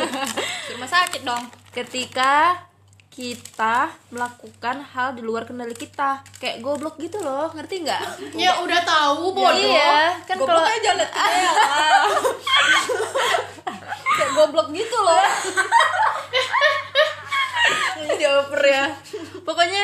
rumah 0.71 0.87
sakit 0.87 1.27
dong 1.27 1.43
Ketika 1.75 2.63
kita 3.11 3.93
melakukan 4.09 4.81
hal 4.89 5.13
di 5.13 5.21
luar 5.21 5.45
kendali 5.45 5.77
kita, 5.77 6.25
kayak 6.41 6.65
goblok 6.65 6.97
gitu 6.97 7.21
loh, 7.21 7.51
ngerti 7.53 7.85
nggak? 7.85 8.01
Ya 8.33 8.57
udah 8.57 8.81
tahu 8.81 9.37
bodoh. 9.37 9.53
Iya, 9.53 10.17
kan 10.25 10.33
kalau 10.33 10.65
ya 10.65 10.79
kayak 10.81 11.05
goblok 14.43 14.67
gitu 14.69 14.97
loh 14.97 15.23
Jawab 18.13 18.51
ya. 18.59 18.85
Pokoknya 19.41 19.83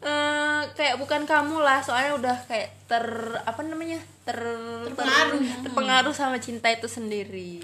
eh, 0.00 0.60
kayak 0.70 0.96
bukan 0.96 1.24
kamu 1.24 1.58
lah, 1.58 1.80
soalnya 1.80 2.14
udah 2.14 2.36
kayak 2.44 2.68
ter 2.86 3.04
apa 3.38 3.60
namanya? 3.62 3.98
ter 4.22 4.36
Terpengaruh. 4.84 5.38
ter- 5.38 5.60
terpengaruh 5.64 6.14
sama 6.14 6.36
cinta 6.38 6.68
itu 6.68 6.84
sendiri. 6.84 7.60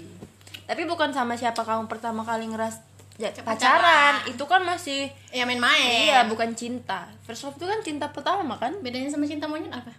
Tapi 0.65 0.81
bukan 0.83 1.09
sama 1.09 1.33
siapa 1.33 1.61
kamu 1.61 1.85
pertama 1.85 2.21
kali 2.21 2.45
ngeras 2.45 2.81
ya, 3.15 3.29
Pacaran. 3.31 3.45
pacaran. 3.47 4.15
Itu 4.27 4.43
kan 4.43 4.61
masih 4.61 5.09
Ya 5.29 5.45
main-main. 5.45 6.09
iya, 6.09 6.25
bukan 6.25 6.53
cinta. 6.53 7.05
First 7.23 7.45
love 7.45 7.55
itu 7.55 7.65
kan 7.65 7.79
cinta 7.79 8.09
pertama 8.09 8.57
kan? 8.57 8.73
Bedanya 8.81 9.07
sama 9.07 9.25
cinta 9.25 9.45
monyet 9.45 9.69
apa? 9.71 9.93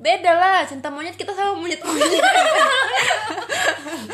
Beda 0.00 0.32
lah, 0.32 0.64
cinta 0.64 0.88
monyet 0.88 1.12
kita 1.12 1.28
sama 1.30 1.52
monyet-monyet. 1.54 2.24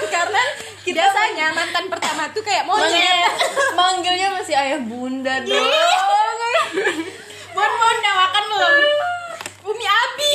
karena 0.08 0.42
biasanya 0.82 1.46
mantan 1.50 1.86
pertama 1.86 2.26
tuh 2.30 2.42
kayak 2.42 2.66
monyet 2.66 2.90
Manggil- 2.90 3.34
manggilnya 3.78 4.28
masih 4.32 4.54
ayah 4.54 4.80
bunda 4.80 5.38
dong. 5.40 5.62
Bon 7.52 7.70
bon 7.70 7.94
udah 7.96 8.14
makan 8.16 8.44
belum? 8.46 8.74
Umi 9.66 9.82
Abi 9.82 10.32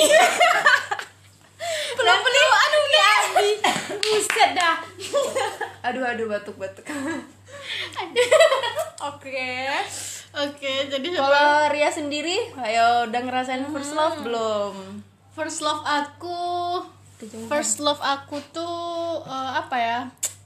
belum 1.94 2.18
beli 2.20 2.42
anu 2.42 2.78
Umi 2.80 3.00
Abi 3.00 3.48
buset 4.02 4.52
dah 4.52 4.76
Aduh 5.84 6.04
aduh 6.04 6.28
batuk-batuk. 6.28 6.84
oke 9.02 9.48
Oke, 10.32 10.88
jadi? 10.88 11.08
Kalau 11.12 11.68
Ria 11.68 11.92
sendiri, 11.92 12.56
ayo 12.58 13.04
udah 13.04 13.20
ngerasain 13.20 13.68
first 13.68 13.92
love 13.92 14.24
belum? 14.24 15.04
First 15.32 15.64
love 15.64 15.84
aku 15.88 16.40
First 17.48 17.80
love 17.80 18.02
aku 18.02 18.42
tuh 18.52 19.22
eh, 19.24 19.52
apa 19.56 19.78
ya? 19.78 20.00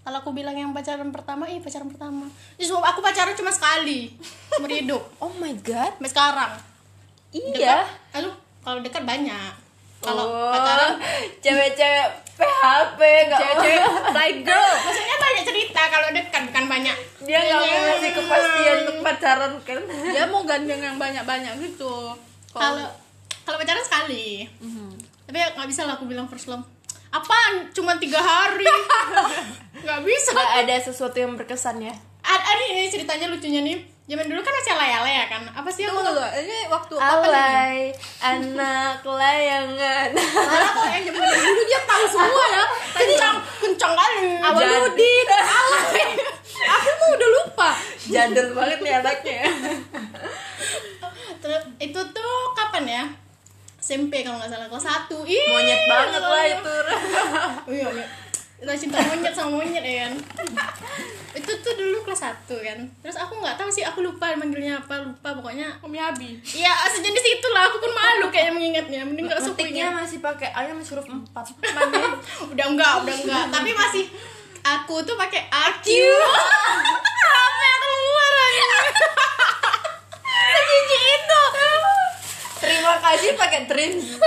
Kalau 0.06 0.22
aku 0.22 0.38
bilang 0.38 0.54
yang 0.54 0.70
pacaran 0.70 1.10
pertama, 1.10 1.50
ih 1.50 1.58
pacaran 1.58 1.90
pertama. 1.90 2.30
Justru 2.62 2.78
aku 2.78 3.02
pacaran 3.02 3.34
cuma 3.34 3.50
sekali 3.50 4.14
seumur 4.54 4.70
hidup. 4.70 5.02
Oh 5.18 5.34
my 5.42 5.56
god. 5.66 5.98
Sampai 5.98 6.12
sekarang. 6.12 6.52
Iya. 7.34 7.88
Aduh, 8.14 8.36
kalau 8.62 8.84
dekat 8.86 9.02
banyak. 9.02 9.52
Kalau 10.04 10.26
oh, 10.30 10.54
pacaran 10.54 11.02
cewek-cewek 11.42 12.08
PHP 12.36 13.00
enggak 13.00 13.40
cewek-cewek 13.42 13.82
fly 14.14 14.32
girl 14.44 14.74
maksudnya 14.84 15.18
banyak 15.18 15.44
cerita 15.48 15.82
kalau 15.88 16.08
dekat 16.14 16.42
bukan 16.52 16.66
banyak. 16.70 16.98
Dia 17.26 17.40
nggak 17.42 17.62
mau 17.64 17.80
ngasih 17.90 18.12
kepastian 18.14 18.78
untuk 18.86 18.98
pacaran 19.02 19.52
kan? 19.66 19.80
dia 19.88 20.24
mau 20.30 20.44
gandeng 20.46 20.82
yang 20.84 20.98
banyak-banyak 21.00 21.54
gitu 21.64 22.14
Kalau 22.54 22.86
kalau 23.46 23.56
pacaran 23.56 23.80
sekali. 23.80 24.50
Tapi 25.26 25.38
ya 25.38 25.48
nggak 25.54 25.70
bisa 25.70 25.86
lah 25.86 25.96
aku 25.96 26.06
bilang 26.06 26.26
first 26.26 26.50
love. 26.50 26.66
Apaan? 27.10 27.72
Cuma 27.72 27.96
tiga 27.96 28.20
hari. 28.20 28.68
Nggak 29.86 30.02
bisa. 30.04 30.36
Gak 30.36 30.68
ada 30.68 30.76
sesuatu 30.82 31.16
yang 31.16 31.38
berkesan 31.40 31.80
ya. 31.80 31.94
Ada, 32.20 32.44
ada 32.44 32.64
ini 32.68 32.90
ceritanya 32.90 33.32
lucunya 33.32 33.64
nih. 33.64 33.78
Zaman 34.06 34.28
dulu 34.28 34.44
kan 34.44 34.52
masih 34.52 34.76
alay-alay 34.76 35.14
ya 35.14 35.26
kan. 35.32 35.42
Apa 35.48 35.70
sih 35.72 35.88
aku 35.88 35.96
tunggu 35.96 36.26
ini 36.36 36.68
waktu 36.68 36.94
Alay, 37.00 37.94
anak 38.20 39.00
layangan. 39.22 40.10
Malah 40.12 40.72
kok 40.76 40.86
yang 40.92 41.04
zaman 41.08 41.22
dulu 41.24 41.62
dia 41.64 41.82
tahu 41.88 42.04
semua 42.10 42.46
ya. 42.52 42.64
Kencang, 43.00 43.38
kencang 43.64 43.94
kali. 43.96 44.28
awal 44.44 44.66
Udin 44.90 45.30
alay 45.32 46.10
aku 46.66 46.90
mau 46.98 47.10
udah 47.14 47.30
lupa 47.30 47.70
jadul 48.08 48.48
banget 48.56 48.80
nih 48.82 48.94
anaknya 48.98 49.42
terus 51.38 51.64
itu 51.78 52.00
tuh 52.00 52.34
kapan 52.58 52.86
ya 52.88 53.04
SMP 53.86 54.26
kalau 54.26 54.42
nggak 54.42 54.50
salah 54.50 54.66
kelas 54.66 54.82
satu. 54.82 55.22
Ih 55.30 55.46
monyet 55.46 55.82
banget 55.86 56.24
lah 56.26 56.46
itu. 56.50 56.74
Oh 57.70 57.74
iya, 57.74 57.86
iya. 57.94 58.06
Kita 58.58 58.74
cinta 58.74 58.98
monyet 58.98 59.30
sama 59.30 59.62
monyet 59.62 59.86
ya 59.86 60.10
kan? 60.10 60.14
Itu 61.38 61.52
tuh 61.62 61.74
dulu 61.78 62.02
kelas 62.02 62.34
1 62.50 62.50
kan? 62.66 62.80
Terus 63.06 63.14
aku 63.22 63.38
nggak 63.38 63.62
tahu 63.62 63.70
sih, 63.70 63.86
aku 63.86 64.02
lupa 64.02 64.34
manggilnya 64.34 64.82
apa 64.82 65.06
Lupa 65.06 65.38
pokoknya. 65.38 65.70
Umi 65.86 66.02
Abi. 66.02 66.42
Iya 66.42 66.74
sejenis 66.90 67.26
itu 67.38 67.48
lah, 67.54 67.70
aku 67.70 67.78
pun 67.78 67.94
malu 67.94 68.34
kayaknya 68.34 68.54
mengingatnya. 68.58 69.02
Mending 69.06 69.30
gak 69.30 69.38
usah 69.38 69.54
ngetiknya 69.54 69.94
punya 69.94 70.02
masih 70.02 70.18
pakai 70.26 70.50
ayam 70.58 70.82
huruf 70.82 71.06
empat. 71.06 71.46
Udah 72.58 72.66
enggak, 72.66 72.94
udah 73.06 73.16
enggak 73.22 73.44
Tapi 73.54 73.70
masih 73.70 74.10
Aku 74.66 74.98
tuh 75.06 75.14
pakai 75.14 75.46
AQ 75.46 75.86
Apa 75.94 77.64
yang 77.70 77.82
keluar 77.86 78.34
itu 80.90 81.45
terima 82.76 83.00
kasih 83.00 83.32
pakai 83.40 83.62
dreams 83.66 84.08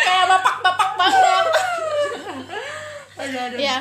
Kayak 0.00 0.26
bapak-bapak 0.32 0.90
banget. 0.96 1.46
Aduh. 3.20 3.40
Aduh 3.48 3.58
Iya. 3.60 3.76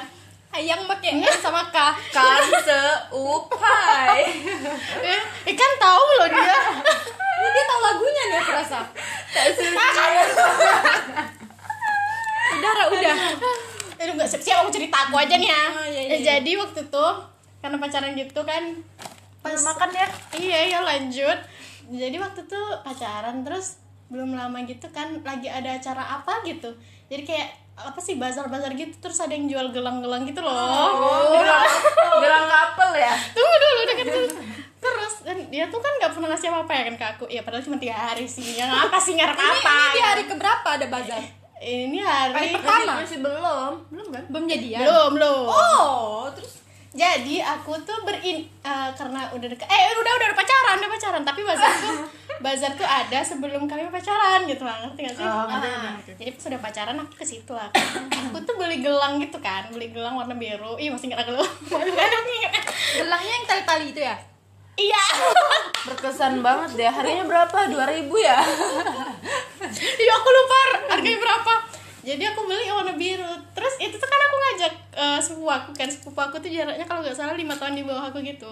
Ayang 0.50 0.84
pakai 0.84 1.16
N 1.16 1.24
sama 1.40 1.64
K 1.70 1.78
kan 2.12 2.42
seupai. 2.60 4.20
Eh, 5.06 5.22
eh, 5.46 5.56
kan 5.56 5.72
tahu 5.80 6.06
loh 6.20 6.28
dia. 6.28 6.58
Ini 7.40 7.48
dia 7.56 7.64
tahu 7.64 7.80
lagunya 7.80 8.24
nih 8.28 8.38
aku 8.42 8.52
rasa. 8.52 8.80
Udah 12.60 12.72
udah. 12.92 13.16
Aduh. 14.00 14.14
Gak 14.20 14.28
siap-siap 14.28 14.66
aku 14.66 14.72
cerita 14.74 15.08
aku 15.08 15.16
aja 15.16 15.36
nih 15.40 15.48
ya. 15.48 15.64
Oh, 15.72 15.86
iya, 15.88 16.02
Ya, 16.04 16.16
iya. 16.18 16.26
Jadi 16.36 16.52
waktu 16.60 16.80
itu 16.84 17.06
karena 17.60 17.78
pacaran 17.80 18.12
gitu 18.18 18.42
kan 18.44 18.64
pas 19.40 19.56
makan 19.56 19.90
ya? 19.96 20.08
Iya 20.36 20.60
ya 20.68 20.80
lanjut. 20.84 21.40
Jadi 21.90 22.16
waktu 22.16 22.46
itu 22.46 22.62
pacaran 22.82 23.42
terus 23.42 23.82
belum 24.08 24.34
lama 24.34 24.58
gitu 24.64 24.90
kan 24.90 25.22
lagi 25.22 25.46
ada 25.46 25.74
acara 25.74 26.22
apa 26.22 26.42
gitu. 26.42 26.70
Jadi 27.10 27.26
kayak 27.26 27.50
apa 27.74 27.96
sih 27.98 28.20
bazar-bazar 28.20 28.76
gitu 28.76 28.92
terus 29.00 29.18
ada 29.18 29.32
yang 29.32 29.48
jual 29.48 29.72
gelang-gelang 29.72 30.28
gitu 30.28 30.44
loh. 30.44 30.52
oh 30.52 31.32
gelang 31.32 31.64
gelang 32.20 32.46
kapel 32.46 32.92
ya 32.94 33.16
Tunggu 33.32 33.56
dulu 33.56 33.80
deket 33.88 34.08
dulu. 34.08 34.28
Terus 34.80 35.14
dan 35.24 35.38
dia 35.48 35.66
tuh 35.68 35.80
kan 35.80 35.92
nggak 35.96 36.12
pernah 36.14 36.28
ngasih 36.30 36.48
apa-apa 36.52 36.72
ya 36.72 36.84
kan 36.88 36.96
ke 36.96 37.06
aku. 37.16 37.26
Ya 37.28 37.42
padahal 37.42 37.64
cuma 37.64 37.78
tiga 37.78 37.96
hari 37.96 38.28
sih. 38.28 38.56
Yang 38.56 38.70
apa 38.70 38.98
sih 38.98 39.16
ngarep 39.16 39.34
Ini, 39.34 39.48
apa? 39.50 39.72
ini 39.72 39.90
di 39.90 40.02
hari 40.02 40.24
keberapa 40.28 40.68
ada 40.76 40.88
bazar? 40.88 41.24
Ini 41.60 42.00
hari, 42.00 42.32
Hari 42.32 42.48
pertama? 42.56 43.04
masih 43.04 43.20
belum 43.20 43.72
belum 43.92 44.08
kan 44.10 44.24
Belum 44.32 44.46
jadian? 44.48 44.80
belum 44.80 45.10
belum. 45.20 45.44
Oh, 45.44 46.24
terus 46.32 46.59
Jadi 46.90 47.38
aku 47.38 47.78
tuh 47.82 48.02
berin 48.02 48.42
eh, 48.60 48.90
karena 48.92 49.30
udah 49.30 49.48
deket 49.48 49.62
eh 49.64 49.82
udah 49.92 50.02
udah, 50.02 50.14
udah 50.26 50.30
pacaran 50.34 50.76
udah 50.78 50.90
pacaran 50.90 51.22
tapi 51.22 51.42
bazar 51.44 51.70
tuh 51.76 51.94
bazar 52.46 52.72
tuh 52.74 52.84
ada 52.84 53.20
sebelum 53.22 53.64
kami 53.64 53.86
pacaran 53.88 54.42
gitu 54.44 54.66
lah 54.66 54.82
ngerti 54.82 55.00
gak 55.04 55.14
sih? 55.14 55.22
Oh, 55.22 55.46
Ah, 55.46 55.94
Jadi 56.02 56.30
pas 56.32 56.44
udah 56.50 56.60
pacaran 56.60 56.98
aku 56.98 57.14
ke 57.14 57.26
situ 57.28 57.52
lah. 57.52 57.70
aku 58.10 58.42
tuh 58.42 58.56
beli 58.56 58.80
gelang 58.80 59.18
gitu 59.18 59.38
kan, 59.38 59.70
beli 59.70 59.92
gelang 59.92 60.16
warna 60.16 60.34
biru. 60.34 60.74
Ih 60.76 60.90
masih 60.90 61.12
nggak 61.12 61.28
gelang. 61.28 61.54
Gelangnya 62.92 63.32
yang 63.32 63.46
tali-tali 63.46 63.86
itu 63.92 64.02
ya? 64.02 64.16
Iya. 64.74 65.04
berkesan 65.88 66.40
banget 66.40 66.70
deh 66.76 66.88
harganya 66.88 67.24
berapa 67.24 67.58
2000 67.68 68.08
ya 68.20 68.38
Iya 69.96 70.14
aku 70.16 70.30
lupa 70.30 70.58
harganya 70.90 71.20
berapa. 71.20 71.54
Jadi 72.10 72.24
aku 72.26 72.50
beli 72.50 72.66
warna 72.74 72.98
biru. 72.98 73.30
Terus 73.54 73.78
itu 73.78 73.94
tuh 73.94 74.10
kan 74.10 74.18
aku 74.18 74.36
ngajak 74.42 74.74
eh, 74.98 75.20
sepupu 75.22 75.46
aku 75.46 75.70
kan 75.78 75.86
sepupu 75.86 76.18
aku 76.18 76.36
tuh 76.42 76.50
jaraknya 76.50 76.86
kalau 76.90 77.06
nggak 77.06 77.14
salah 77.14 77.38
lima 77.38 77.54
tahun 77.54 77.78
di 77.78 77.86
bawah 77.86 78.10
aku 78.10 78.26
gitu. 78.26 78.50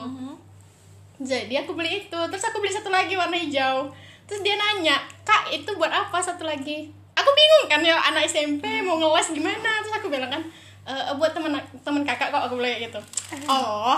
Jadi 1.18 1.58
aku 1.58 1.74
beli 1.74 2.06
itu. 2.06 2.20
Terus 2.30 2.44
aku 2.46 2.62
beli 2.62 2.70
satu 2.70 2.94
lagi 2.94 3.18
warna 3.18 3.34
hijau. 3.34 3.90
Terus 4.30 4.46
dia 4.46 4.54
nanya, 4.60 5.02
kak 5.26 5.50
itu 5.50 5.66
buat 5.74 5.90
apa 5.90 6.22
satu 6.22 6.46
lagi? 6.46 6.94
Aku 7.18 7.30
bingung 7.34 7.66
kan 7.66 7.82
ya 7.82 7.98
anak 7.98 8.30
SMP 8.30 8.62
mau 8.86 9.02
ngeles 9.02 9.34
gimana? 9.34 9.82
Terus 9.82 9.96
aku 9.98 10.14
bilang 10.14 10.30
kan 10.30 10.44
"Eh, 10.86 11.12
buat 11.18 11.34
temen 11.34 11.50
temen 11.82 12.06
kakak 12.06 12.30
kok 12.30 12.46
aku 12.46 12.62
bilang 12.62 12.78
kayak 12.78 12.94
gitu. 12.94 13.02
Oh. 13.50 13.98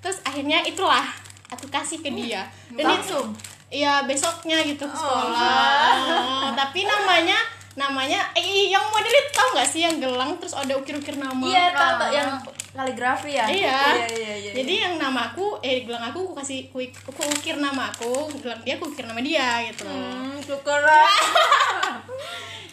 Terus 0.00 0.24
akhirnya 0.24 0.64
itulah 0.64 1.04
aku 1.52 1.68
kasih 1.68 2.00
ke 2.00 2.08
dia. 2.16 2.48
Dan 2.72 2.88
Langsung? 2.96 3.34
itu 3.36 3.54
Iya 3.66 4.06
besoknya 4.06 4.62
gitu 4.62 4.86
ke 4.86 4.96
sekolah. 4.96 5.98
Tapi 6.60 6.86
namanya 6.86 7.34
namanya 7.76 8.24
eh 8.32 8.72
yang 8.72 8.88
model 8.88 9.12
itu 9.12 9.30
tau 9.36 9.52
gak 9.52 9.68
sih 9.68 9.84
yang 9.84 10.00
gelang 10.00 10.32
terus 10.40 10.56
ada 10.56 10.72
ukir-ukir 10.80 11.20
nama. 11.20 11.44
iya 11.44 11.76
tahu 11.76 11.92
tahu 12.00 12.12
yang 12.16 12.30
kaligrafi 12.72 13.36
ya 13.36 13.44
Iya. 13.48 13.80
iya 14.00 14.06
iya, 14.16 14.32
iya. 14.40 14.52
Jadi 14.56 14.74
yang 14.80 14.94
nama 14.96 15.32
aku 15.32 15.60
eh 15.60 15.84
gelang 15.84 16.08
aku 16.08 16.28
aku 16.28 16.32
kasih 16.40 16.72
aku, 16.72 17.22
ukir 17.24 17.56
nama 17.60 17.92
aku, 17.92 18.32
gelang 18.40 18.60
dia 18.64 18.80
aku 18.80 18.88
ukir 18.88 19.04
nama 19.04 19.20
dia 19.20 19.60
gitu. 19.68 19.84
hmm, 19.84 20.40
syukuran 20.40 21.12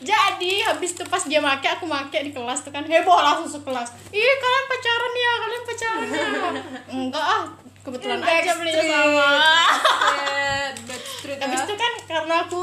Jadi 0.04 0.60
habis 0.68 0.92
itu 1.00 1.04
pas 1.08 1.24
dia 1.24 1.40
make 1.40 1.64
aku 1.64 1.88
make 1.88 2.12
di 2.12 2.36
kelas 2.36 2.60
tuh 2.60 2.76
kan 2.76 2.84
heboh 2.84 3.20
langsung 3.24 3.48
sekelas. 3.48 3.88
Ih 4.12 4.36
kalian 4.36 4.66
pacaran 4.68 5.14
ya, 5.16 5.32
kalian 5.40 5.64
pacaran 5.64 6.08
ya. 6.12 6.28
Enggak 7.00 7.24
ah, 7.24 7.44
kebetulan 7.88 8.20
aja 8.20 8.52
belinya 8.60 8.84
sama. 8.84 9.28
Backstreet, 9.32 10.76
Backstreet 10.92 11.38
Habis 11.40 11.60
ya. 11.60 11.66
itu 11.72 11.76
kan 11.80 11.94
karena 12.04 12.36
aku 12.44 12.62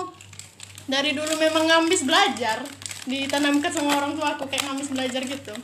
dari 0.91 1.15
dulu 1.15 1.33
memang 1.39 1.65
ngambis 1.71 2.03
belajar. 2.03 2.59
Ditanamkan 3.07 3.71
sama 3.71 3.97
orang 3.97 4.13
tua 4.19 4.35
aku 4.35 4.51
kayak 4.51 4.67
ngambis 4.67 4.91
belajar 4.91 5.23
gitu. 5.23 5.55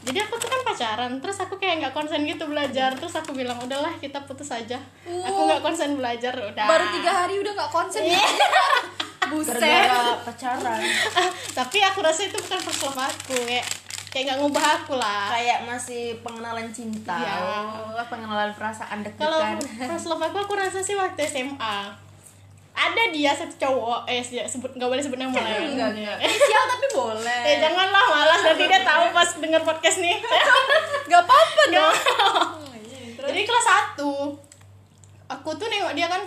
Jadi 0.00 0.16
aku 0.16 0.40
tuh 0.40 0.48
kan 0.48 0.60
pacaran 0.64 1.12
terus 1.20 1.36
aku 1.44 1.60
kayak 1.60 1.84
nggak 1.84 1.94
konsen 1.94 2.24
gitu 2.24 2.48
belajar. 2.48 2.96
Terus 2.96 3.14
aku 3.20 3.36
bilang 3.36 3.60
udahlah 3.60 3.92
kita 4.00 4.24
putus 4.24 4.48
aja. 4.48 4.80
Aku 5.04 5.44
nggak 5.44 5.60
konsen 5.60 6.00
belajar 6.00 6.32
udah. 6.32 6.66
Baru 6.66 6.86
tiga 6.96 7.12
hari 7.12 7.36
udah 7.36 7.52
gak 7.52 7.70
konsen 7.70 8.08
ya? 8.08 8.18
Buset. 9.30 9.60
Gara-gara 9.60 10.16
pacaran. 10.26 10.80
Tapi 11.60 11.78
aku 11.84 11.98
rasa 12.02 12.26
itu 12.26 12.40
bukan 12.40 12.58
first 12.64 12.82
love 12.82 12.98
aku 12.98 13.36
kayak 13.46 13.62
kayak 14.10 14.24
nggak 14.26 14.38
ngubah 14.42 14.64
aku 14.82 14.98
lah. 14.98 15.30
Kayak 15.30 15.68
masih 15.68 16.18
pengenalan 16.24 16.66
cinta. 16.74 17.20
Iya. 17.20 17.36
oh, 17.94 18.04
pengenalan 18.10 18.50
perasaan 18.56 19.06
kalau 19.14 19.38
deg-degan 19.38 19.86
first 19.86 20.08
love 20.10 20.24
aku 20.24 20.36
aku 20.42 20.54
rasa 20.58 20.82
sih 20.82 20.98
waktu 20.98 21.28
SMA 21.30 22.09
ada 22.70 23.02
dia 23.12 23.34
satu 23.34 23.54
cowok 23.58 24.06
eh 24.08 24.22
ya, 24.22 24.46
sebut 24.46 24.72
nggak 24.72 24.88
boleh 24.88 25.02
sebut 25.02 25.18
nama 25.18 25.34
lah 25.34 25.52
ya. 25.52 25.68
enggak 25.68 25.90
enggak 25.94 26.16
Inisial 26.22 26.64
tapi 26.70 26.86
boleh 26.94 27.40
Eh 27.44 27.56
janganlah 27.60 28.04
malas 28.08 28.40
nanti 28.46 28.64
dia 28.64 28.80
tahu 28.86 29.04
pas 29.10 29.30
denger 29.36 29.62
podcast 29.66 29.98
nih. 30.00 30.16
Gak 31.10 31.22
apa-apa 31.26 31.62
dong 31.74 31.94
Jadi 33.20 33.40
kelas 33.42 33.66
1 33.98 34.06
Aku 35.38 35.50
tuh 35.58 35.66
nengok 35.66 35.94
dia 35.98 36.06
kan 36.06 36.22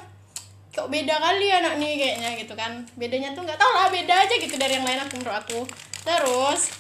kok 0.73 0.89
beda 0.89 1.15
kali 1.21 1.53
anak 1.53 1.77
nih 1.77 1.91
kayaknya 2.01 2.29
gitu 2.33 2.53
kan. 2.57 2.81
Bedanya 2.97 3.29
tuh 3.37 3.45
nggak 3.45 3.61
tau 3.61 3.71
lah 3.77 3.93
beda 3.93 4.25
aja 4.25 4.33
gitu 4.33 4.57
dari 4.57 4.73
yang 4.73 4.85
lain 4.87 4.99
aku 5.05 5.21
menurut 5.21 5.37
aku. 5.37 5.59
Terus 6.01 6.73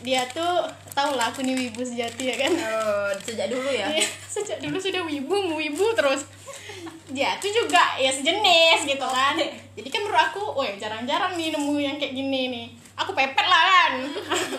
dia 0.00 0.24
tuh 0.32 0.64
tau 0.96 1.12
lah 1.14 1.28
aku 1.28 1.44
nih 1.44 1.52
wibu 1.52 1.84
sejati 1.84 2.32
ya 2.32 2.36
kan. 2.40 2.52
oh, 2.56 3.12
sejak 3.20 3.52
dulu 3.52 3.68
ya 3.68 3.86
Iya, 3.92 4.06
sejak 4.34 4.58
dulu 4.64 4.80
sudah 4.80 5.04
wibu, 5.04 5.36
wibu 5.60 5.86
terus. 5.92 6.24
Dia 7.14 7.38
tuh 7.38 7.46
juga 7.54 7.94
ya 7.94 8.10
sejenis 8.10 8.90
gitu 8.90 9.06
kan. 9.06 9.38
Jadi 9.78 9.88
kan 9.88 10.02
menurut 10.02 10.18
aku, 10.18 10.42
woi 10.58 10.74
jarang-jarang 10.74 11.38
nih 11.38 11.54
nemu 11.54 11.74
yang 11.78 11.96
kayak 11.96 12.10
gini 12.10 12.50
nih. 12.50 12.66
Aku 12.98 13.14
pepet 13.14 13.46
lah 13.46 13.62
kan. 13.62 13.92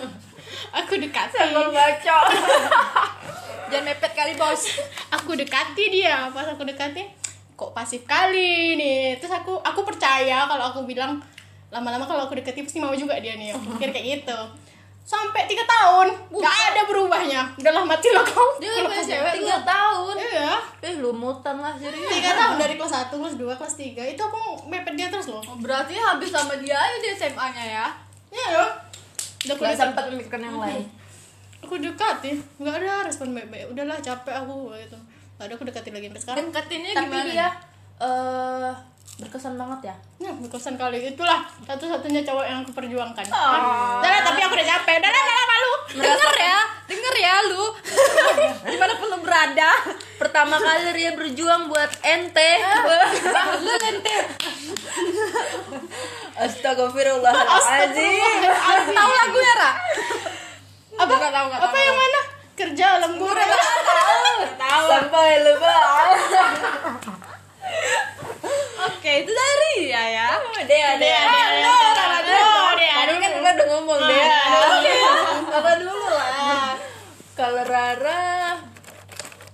aku 0.80 0.96
dekati. 0.96 1.36
Sabar 1.36 1.68
baca 1.68 2.18
Jangan 3.72 3.86
mepet 3.92 4.12
kali 4.14 4.38
bos 4.38 4.62
Aku 5.20 5.34
dekati 5.36 5.84
dia, 5.90 6.30
pas 6.32 6.48
aku 6.48 6.64
dekati 6.64 7.04
kok 7.56 7.72
pasif 7.72 8.04
kali 8.08 8.76
nih. 8.80 9.20
Terus 9.20 9.32
aku 9.32 9.60
aku 9.60 9.84
percaya 9.88 10.48
kalau 10.48 10.72
aku 10.72 10.84
bilang 10.84 11.20
lama-lama 11.72 12.08
kalau 12.08 12.28
aku 12.28 12.40
dekati 12.40 12.64
pasti 12.64 12.80
mau 12.80 12.96
juga 12.96 13.20
dia 13.20 13.36
nih. 13.36 13.56
Aku 13.56 13.76
pikir 13.76 13.92
kayak 13.92 14.06
gitu. 14.24 14.40
Sampai 15.06 15.46
tiga 15.46 15.62
tahun, 15.70 16.10
nggak 16.34 16.56
ada 16.74 16.82
berubahnya. 16.90 17.42
Udahlah 17.62 17.86
mati 17.86 18.10
lo 18.10 18.26
kau. 18.26 18.58
Dia 18.58 18.74
cewek 19.06 19.38
tiga 19.38 19.62
tahun. 19.62 20.18
Iya. 20.18 20.54
eh 20.82 20.94
lumutan 20.98 21.62
lah 21.62 21.78
serius. 21.78 22.10
Tiga 22.10 22.34
tahun 22.34 22.58
dari 22.58 22.74
kelas 22.74 23.14
1, 23.14 23.14
kelas 23.14 23.36
2, 23.38 23.60
kelas 23.62 23.76
3 23.78 24.14
itu 24.18 24.22
aku 24.26 24.66
mepet 24.66 24.98
dia 24.98 25.08
terus 25.14 25.30
loh. 25.30 25.46
Oh, 25.46 25.58
Berarti 25.62 25.94
habis 25.94 26.34
sama 26.34 26.58
dia 26.58 26.74
aja 26.74 26.98
di 26.98 27.10
SMA 27.14 27.46
nya 27.54 27.64
ya? 27.64 27.88
Iya 28.34 28.48
ya 28.50 28.66
udah 29.46 29.54
aku 29.54 29.62
gak 29.62 29.74
dekat 29.78 29.86
sempat 29.86 30.04
memikirkan 30.10 30.42
yang 30.42 30.58
lain. 30.58 30.84
Aku 31.62 31.74
dekati 31.78 32.32
nggak 32.62 32.76
ada 32.82 32.94
respon 33.06 33.34
baik-baik. 33.34 33.66
Udahlah 33.74 33.98
capek 34.02 34.36
aku 34.42 34.74
gitu. 34.78 34.98
Nggak 35.38 35.46
ada 35.46 35.54
aku 35.54 35.64
dekati 35.70 35.90
lagi 35.94 36.06
sampai 36.10 36.22
sekarang. 36.22 36.46
Deketinnya 36.50 36.92
tapi 36.94 37.06
gimana? 37.10 37.30
dia 37.30 37.48
eh 37.96 38.72
berkesan 39.16 39.56
banget 39.56 39.80
ya? 39.92 39.96
Nah 40.20 40.32
berkesan 40.44 40.76
kali. 40.76 41.00
Itulah 41.08 41.48
satu-satunya 41.64 42.28
cowok 42.28 42.44
yang 42.44 42.60
aku 42.64 42.72
perjuangkan. 42.76 43.24
Oh. 43.32 44.04
lah, 44.04 44.22
tapi 44.28 44.40
aku 44.44 44.54
udah 44.60 44.68
capek. 44.68 45.00
Udah 45.00 45.12
lah, 45.12 45.44
malu. 45.48 45.74
Denger 45.96 46.36
ya, 46.36 46.60
denger 46.92 47.16
ya 47.16 47.36
lu. 47.48 47.66
Di 48.72 48.76
mana 48.76 49.00
pun 49.00 49.08
lu 49.08 49.18
berada 49.24 49.72
pertama 50.20 50.60
kali 50.60 50.92
Ria 50.92 51.16
berjuang 51.16 51.72
buat 51.72 51.92
ente 52.04 52.52
Lu 53.64 53.74
nanti 53.80 54.16
Astagfirullahaladzim 56.36 58.44
Tahu 58.92 59.12
lagunya 59.16 59.54
Ra? 59.56 59.72
apa? 60.96 61.12
Nggak 61.12 61.32
tahu, 61.32 61.48
apa 61.52 61.68
tahu. 61.68 61.84
yang 61.84 61.96
mana? 61.96 62.20
Kerja 62.56 62.88
lembur. 63.04 63.36
Sampai 64.88 65.44
lupa 65.44 65.75
Dea 69.18 69.56
Dea 69.86 70.28
Dea, 70.66 70.92
Dea, 70.92 70.92
Dea. 71.00 71.22
Rara 71.96 72.20
dulu 72.20 72.36
Oh, 72.36 72.72
Dea 72.74 72.96
tadi 72.96 73.08
dulu. 73.08 73.22
kan 73.22 73.32
kita 73.32 73.50
udah 73.54 73.68
ngomong 73.70 73.96
Oh, 73.96 74.08
Dea 74.08 74.28
Dea 74.82 75.12
Rara 75.48 75.74
dulu 75.78 76.08
lah 76.10 76.70
kalau 77.34 77.64
Rara 77.64 78.24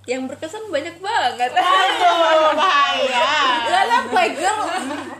yang 0.03 0.25
berkesan 0.25 0.65
banyak 0.67 0.97
banget 0.97 1.49
Aduh, 1.51 2.53
bahaya. 2.53 3.29
Lala 3.69 3.97
playgirl 4.07 4.59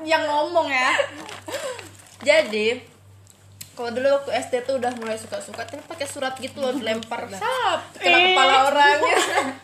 yang 0.04 0.26
ngomong 0.26 0.68
ya. 0.68 0.90
jadi 2.20 2.82
kalau 3.72 3.90
dulu 3.90 4.08
waktu 4.12 4.32
SD 4.38 4.54
tuh 4.64 4.78
udah 4.78 4.92
mulai 4.96 5.16
suka-suka 5.16 5.64
tapi 5.64 5.82
pakai 5.84 6.06
surat 6.06 6.36
gitu 6.36 6.60
loh 6.60 6.72
dilempar 6.72 7.26
sap 7.32 7.92
kena 7.96 8.18
Ih. 8.18 8.26
kepala 8.32 8.56
orang 8.68 8.98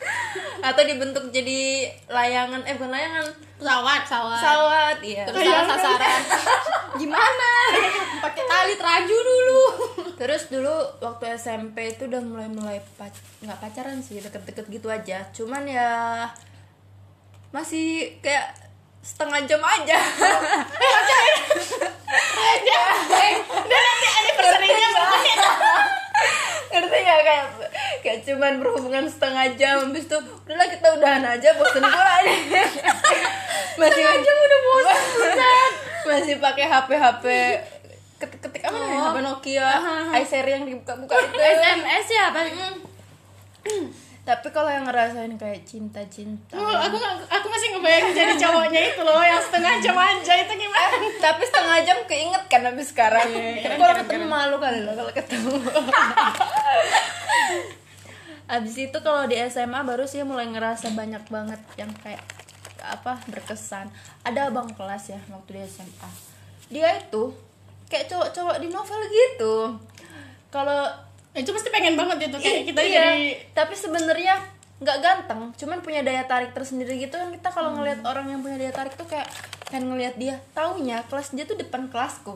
atau 0.67 0.82
dibentuk 0.82 1.30
jadi 1.30 1.86
layangan 2.08 2.63
eh 2.63 2.74
bukan 2.76 2.91
layangan 2.91 3.28
Pesawat. 3.58 4.06
Pesawat. 4.06 4.38
pesawat 4.38 4.98
iya 5.02 5.24
Terus 5.26 5.41
salah 5.41 5.65
sasaran. 5.65 6.22
Gimana? 7.02 7.50
Pakai 8.22 8.43
tali 8.46 8.74
teraju 8.78 9.17
dulu. 9.17 9.62
terus 10.13 10.50
dulu 10.50 10.74
waktu 10.98 11.34
SMP 11.34 11.93
itu 11.93 12.06
udah 12.06 12.22
mulai 12.22 12.50
mulai 12.50 12.78
pac 12.98 13.13
nggak 13.41 13.58
pacaran 13.58 13.98
sih 13.98 14.17
deket-deket 14.17 14.65
gitu 14.67 14.89
aja 14.89 15.26
cuman 15.30 15.62
ya 15.65 16.26
masih 17.50 18.17
kayak 18.20 18.50
setengah 19.08 19.39
jam 19.48 19.62
aja. 19.63 19.98
Dia, 22.67 22.84
dia 23.48 23.80
nanti 23.80 24.08
anniversary-nya 24.08 24.88
ngerti 26.67 26.98
nggak? 27.00 27.20
kayak 27.24 27.46
kayak 28.04 28.20
cuman 28.28 28.54
berhubungan 28.60 29.06
setengah 29.08 29.48
jam 29.56 29.88
habis 29.88 30.06
itu 30.06 30.17
udahlah 30.20 30.67
kita 30.67 30.88
udahan 31.00 31.24
aja 31.24 31.50
bosen 31.56 31.84
pula 31.84 32.15
nih 32.28 32.39
masih 33.80 34.04
jam 34.04 34.38
udah 34.38 34.60
bosan 34.62 35.72
masih 36.08 36.36
pakai 36.39 36.65
HP 36.67 36.89
HP 36.96 37.26
ketik 38.17 38.39
ketik 38.41 38.63
apa 38.65 38.78
namanya? 38.82 39.13
HP 39.13 39.17
Nokia. 39.22 39.70
iSeri 40.26 40.52
yang 40.58 40.65
dibuka-buka 40.65 41.13
itu. 41.13 41.38
SMS 41.62 42.06
ya 42.10 42.34
apa? 42.34 42.41
Tapi 44.28 44.52
kalau 44.52 44.68
yang 44.68 44.84
ngerasain 44.84 45.32
kayak 45.40 45.63
cinta 45.63 46.04
cinta 46.12 46.60
Oh, 46.60 46.68
aku 46.68 47.00
aku 47.32 47.46
masih 47.48 47.68
ngebayangin 47.72 48.12
jadi 48.12 48.34
cowoknya 48.36 48.82
itu 48.92 49.02
loh 49.08 49.24
yang 49.24 49.40
setengah 49.40 49.80
jam 49.80 49.96
aja 49.96 50.34
itu 50.36 50.54
gimana? 50.60 50.96
tapi 51.24 51.44
setengah 51.48 51.78
jam 51.88 51.98
keinget 52.04 52.44
kan 52.52 52.62
habis 52.68 52.92
sekarang. 52.92 53.24
Iya, 53.24 53.63
tapi 53.63 53.80
keren, 53.80 53.80
kalau 53.80 53.96
ketemu 54.04 54.26
malu 54.28 54.56
kali 54.60 54.80
loh 54.84 54.94
kalau 55.00 55.12
ketemu. 55.16 55.56
Abis 58.60 58.76
itu 58.80 58.98
kalau 59.00 59.24
di 59.32 59.40
SMA 59.48 59.80
baru 59.88 60.04
sih 60.04 60.24
mulai 60.28 60.48
ngerasa 60.52 60.92
banyak 60.92 61.24
banget 61.32 61.60
yang 61.80 61.92
kayak 62.04 62.24
apa 62.84 63.24
berkesan. 63.32 63.88
Ada 64.28 64.52
abang 64.52 64.68
kelas 64.76 65.16
ya 65.16 65.20
waktu 65.32 65.56
di 65.56 65.62
SMA 65.63 66.28
dia 66.68 67.00
itu 67.00 67.32
kayak 67.88 68.12
cowok-cowok 68.12 68.60
di 68.60 68.68
novel 68.68 69.00
gitu. 69.08 69.56
Kalau 70.52 71.07
Itu 71.38 71.54
pasti 71.54 71.69
pengen 71.69 71.93
banget 71.93 72.34
itu 72.34 72.38
kayak 72.41 72.62
kita 72.73 72.82
iya, 72.82 73.02
jadi 73.13 73.21
tapi 73.54 73.78
sebenarnya 73.78 74.36
nggak 74.78 74.97
ganteng 75.02 75.41
cuman 75.58 75.82
punya 75.82 76.06
daya 76.06 76.26
tarik 76.26 76.58
tersendiri 76.58 76.97
gitu 76.97 77.13
kan. 77.13 77.30
Kita 77.30 77.50
kalau 77.54 77.78
ngelihat 77.78 78.02
orang 78.02 78.30
yang 78.34 78.41
punya 78.41 78.58
daya 78.58 78.73
tarik 78.73 78.97
tuh 78.97 79.06
kayak 79.06 79.30
pengen 79.69 79.93
ngelihat 79.93 80.17
dia. 80.17 80.36
Taunya 80.58 81.06
kelas 81.06 81.38
dia 81.38 81.45
tuh 81.45 81.58
depan 81.58 81.86
kelasku. 81.93 82.34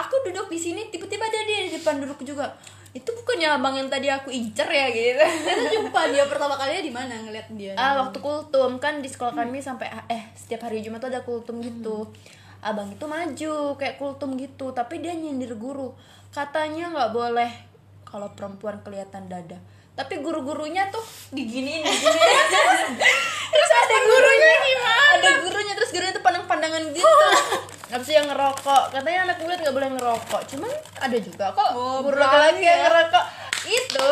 Aku 0.00 0.14
duduk 0.24 0.48
di 0.48 0.56
sini 0.56 0.88
tiba-tiba 0.88 1.28
ada 1.28 1.40
dia 1.44 1.68
di 1.68 1.70
depan 1.76 2.00
duduk 2.00 2.24
juga. 2.24 2.56
Itu 2.90 3.14
bukannya 3.14 3.54
abang 3.54 3.76
yang 3.76 3.86
tadi 3.86 4.10
aku 4.10 4.32
incer 4.32 4.66
ya 4.66 4.88
gitu. 4.90 5.20
Kita 5.20 5.64
jumpa 5.70 6.00
dia 6.10 6.24
pertama 6.26 6.56
kalinya 6.56 6.82
di 6.82 6.92
mana 6.92 7.14
ngeliat 7.22 7.48
dia? 7.54 7.72
ah 7.76 8.02
waktu 8.02 8.18
kultum. 8.18 8.80
Kan 8.80 9.04
di 9.04 9.08
sekolah 9.12 9.36
kami 9.36 9.60
sampai 9.60 9.92
eh 10.08 10.32
setiap 10.32 10.66
hari 10.66 10.80
Jumat 10.80 11.04
tuh 11.04 11.12
ada 11.12 11.20
kultum 11.22 11.60
gitu. 11.60 12.08
Abang 12.60 12.92
itu 12.92 13.04
maju 13.04 13.54
kayak 13.76 13.96
kultum 14.00 14.34
gitu. 14.40 14.72
Tapi 14.72 15.04
dia 15.04 15.12
nyindir 15.12 15.54
guru. 15.54 15.92
Katanya 16.34 16.90
nggak 16.92 17.10
boleh 17.14 17.69
kalau 18.10 18.28
perempuan 18.34 18.82
kelihatan 18.82 19.30
dada 19.30 19.56
tapi 19.90 20.22
guru-gurunya 20.24 20.88
tuh 20.88 21.02
diginiin 21.28 21.84
diginiin. 21.92 22.88
Terus 23.52 23.70
ada 23.74 23.96
gurunya 24.00 24.52
gimana? 24.56 25.04
Ada 25.12 25.30
gurunya 25.44 25.72
terus 25.76 25.90
gurunya 25.92 26.12
tuh 26.14 26.24
pandang-pandangan 26.24 26.88
gitu. 26.88 27.28
Habis 27.92 28.08
yang 28.08 28.24
ngerokok. 28.30 28.96
Katanya 28.96 29.28
anak 29.28 29.44
murid 29.44 29.60
nggak 29.60 29.76
boleh 29.76 29.90
ngerokok. 29.98 30.40
Cuman 30.54 30.72
ada 30.96 31.16
juga 31.20 31.52
kok 31.52 31.68
Oh, 31.76 32.00
guru 32.00 32.16
laki-laki 32.16 32.64
yang 32.64 32.80
ya. 32.80 32.84
ngerokok. 32.88 33.24
Itu 33.66 34.08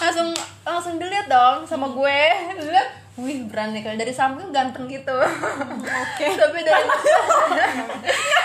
langsung 0.00 0.28
langsung 0.66 0.94
dilihat 0.98 1.30
dong 1.30 1.62
sama 1.62 1.94
gue. 1.94 2.20
Lihat 2.66 2.88
wih 3.20 3.46
berani 3.46 3.86
kali. 3.86 4.02
Dari 4.02 4.10
samping 4.10 4.50
ganteng 4.50 4.90
gitu. 4.90 5.14
Oke. 5.14 6.26
Tapi 6.42 6.58
dari 6.64 6.84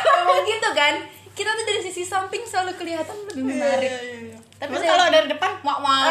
ngomong 0.05 0.41
gitu 0.45 0.69
kan 0.75 0.93
kita 1.35 1.49
tuh 1.51 1.65
dari 1.65 1.81
sisi 1.81 2.03
samping 2.05 2.45
selalu 2.45 2.77
kelihatan 2.79 3.15
lebih 3.27 3.43
menarik 3.43 3.91
tapi 4.57 4.71
Tapi 4.71 4.85
kalau 4.85 5.05
dari 5.09 5.27
depan 5.27 5.51
mak 5.61 5.79
mak. 5.79 6.03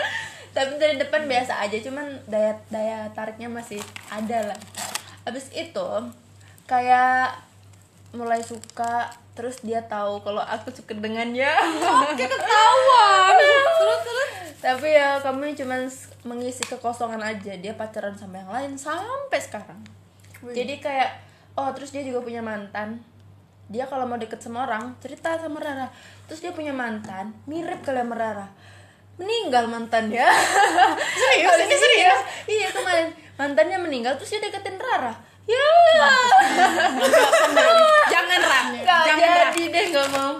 tapi 0.56 0.72
dari 0.76 0.96
depan 0.96 1.24
biasa 1.24 1.62
aja 1.62 1.78
cuman 1.78 2.06
daya 2.24 2.52
daya 2.66 3.06
tariknya 3.10 3.46
masih 3.46 3.78
ada 4.06 4.46
lah. 4.46 4.58
Habis 5.22 5.50
itu 5.50 5.88
kayak 6.64 7.34
mulai 8.10 8.40
suka 8.40 9.06
terus 9.32 9.58
dia 9.60 9.80
tahu 9.82 10.18
kalau 10.20 10.40
aku 10.40 10.70
suka 10.70 10.92
dengannya. 10.92 11.50
Oke 12.04 12.24
ketahuan. 12.24 13.34
Terus 13.72 14.00
terus. 14.02 14.30
tapi 14.60 14.88
ya 14.90 15.16
kami 15.16 15.54
cuman 15.54 15.86
s- 15.86 16.10
mengisi 16.22 16.62
kekosongan 16.62 17.20
aja. 17.20 17.54
Dia 17.54 17.74
pacaran 17.74 18.12
sama 18.12 18.38
yang 18.38 18.50
lain 18.50 18.72
sampai 18.74 19.38
sekarang. 19.38 19.80
Jadi 20.42 20.78
kayak 20.78 21.10
oh 21.52 21.70
terus 21.70 21.90
dia 21.90 22.00
juga 22.00 22.20
punya 22.20 22.40
mantan 22.40 22.98
dia 23.70 23.86
kalau 23.86 24.02
mau 24.02 24.18
deket 24.18 24.42
sama 24.42 24.66
orang 24.66 24.98
cerita 24.98 25.38
sama 25.38 25.62
Rara. 25.62 25.86
Terus 26.26 26.42
dia 26.42 26.50
punya 26.50 26.74
mantan 26.74 27.30
mirip 27.46 27.86
kali 27.86 28.02
sama 28.02 28.18
Rara. 28.18 28.46
Meninggal 29.14 29.70
mantannya. 29.70 30.26
Serius? 31.22 31.54
Ini 31.54 31.76
serius? 31.78 32.20
iya 32.50 32.68
kemarin. 32.74 33.14
Mantannya 33.38 33.78
meninggal 33.78 34.18
terus 34.18 34.34
dia 34.34 34.42
deketin 34.42 34.74
Rara. 34.74 35.14
Ya. 35.46 35.66
Jangan 38.10 38.40
ram. 38.42 38.66
Gak 38.86 39.02
Jangan 39.06 39.28
jadi 39.54 39.62
deh 39.70 39.84
gak 39.94 40.08
mau. 40.10 40.32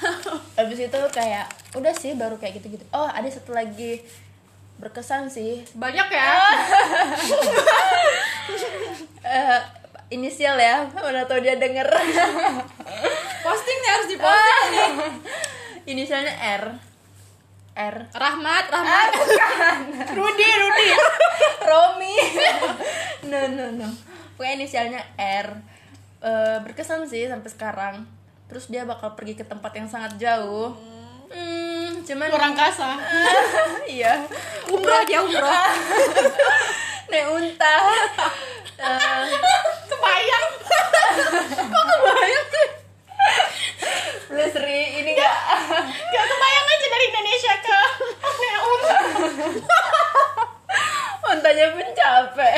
Abis 0.60 0.78
itu 0.88 1.00
kayak 1.12 1.46
Udah 1.76 1.92
sih 1.92 2.16
baru 2.16 2.40
kayak 2.40 2.64
gitu-gitu. 2.64 2.84
Oh 2.96 3.06
ada 3.06 3.28
satu 3.28 3.52
lagi 3.52 4.00
Berkesan 4.80 5.28
sih. 5.28 5.60
Banyak 5.76 6.08
ya. 6.08 6.32
Eh, 9.20 9.60
Inisial 10.10 10.54
ya 10.54 10.90
Mana 10.90 11.22
tau 11.24 11.38
dia 11.38 11.54
denger 11.54 11.86
Posting 13.44 13.78
nih 13.78 13.90
harus 13.90 14.08
diposting 14.08 14.68
nih. 14.68 14.90
Inisialnya 15.92 16.34
R 16.58 16.64
R 17.72 17.96
Rahmat, 18.12 18.64
Rahmat. 18.68 19.10
Rudi, 20.18 20.48
Rudi. 20.52 20.88
Romi 21.62 22.16
No 23.24 23.40
no 23.48 23.66
no 23.72 23.88
Pokoknya 24.34 24.54
inisialnya 24.56 25.00
R 25.16 25.48
Eh, 26.20 26.58
Berkesan 26.60 27.06
sih 27.06 27.24
sampai 27.24 27.48
sekarang 27.48 28.04
Terus 28.44 28.68
dia 28.68 28.84
bakal 28.84 29.14
pergi 29.14 29.32
ke 29.32 29.42
tempat 29.42 29.72
yang 29.72 29.86
sangat 29.86 30.18
jauh 30.18 30.76
Hmm, 31.30 32.02
cuman 32.02 32.26
Kurang 32.26 32.52
kasa. 32.52 32.98
iya 33.86 34.18
Umroh 34.66 35.00
dia 35.06 35.22
umroh. 35.22 35.46
naik 37.06 37.26
unta 37.30 37.74
Kebayang. 38.74 39.30
Lu 44.30 44.44
seri 44.54 45.02
ini 45.02 45.10
gak 45.18 45.36
Gak 45.90 46.24
kebayang 46.26 46.66
aja 46.70 46.86
dari 46.86 47.04
Indonesia 47.10 47.54
ke 47.58 47.80
Neun. 48.40 48.80
untanya 51.30 51.66
pun 51.72 51.86
capek. 51.94 52.56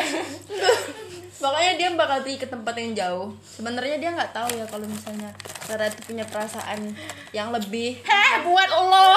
Makanya 1.42 1.72
dia 1.74 1.88
bakal 1.98 2.22
pergi 2.22 2.38
ke 2.38 2.46
tempat 2.46 2.74
yang 2.78 2.92
jauh. 2.94 3.28
Sebenarnya 3.42 3.98
dia 3.98 4.14
nggak 4.14 4.32
tahu 4.32 4.48
ya 4.56 4.64
kalau 4.64 4.86
misalnya 4.86 5.34
Rara 5.66 5.90
itu 5.90 6.00
punya 6.06 6.24
perasaan 6.24 6.94
yang 7.34 7.50
lebih. 7.50 7.98
Heh, 8.06 8.32
buat 8.46 8.70
lo. 8.70 9.10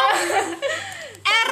R. 1.25 1.51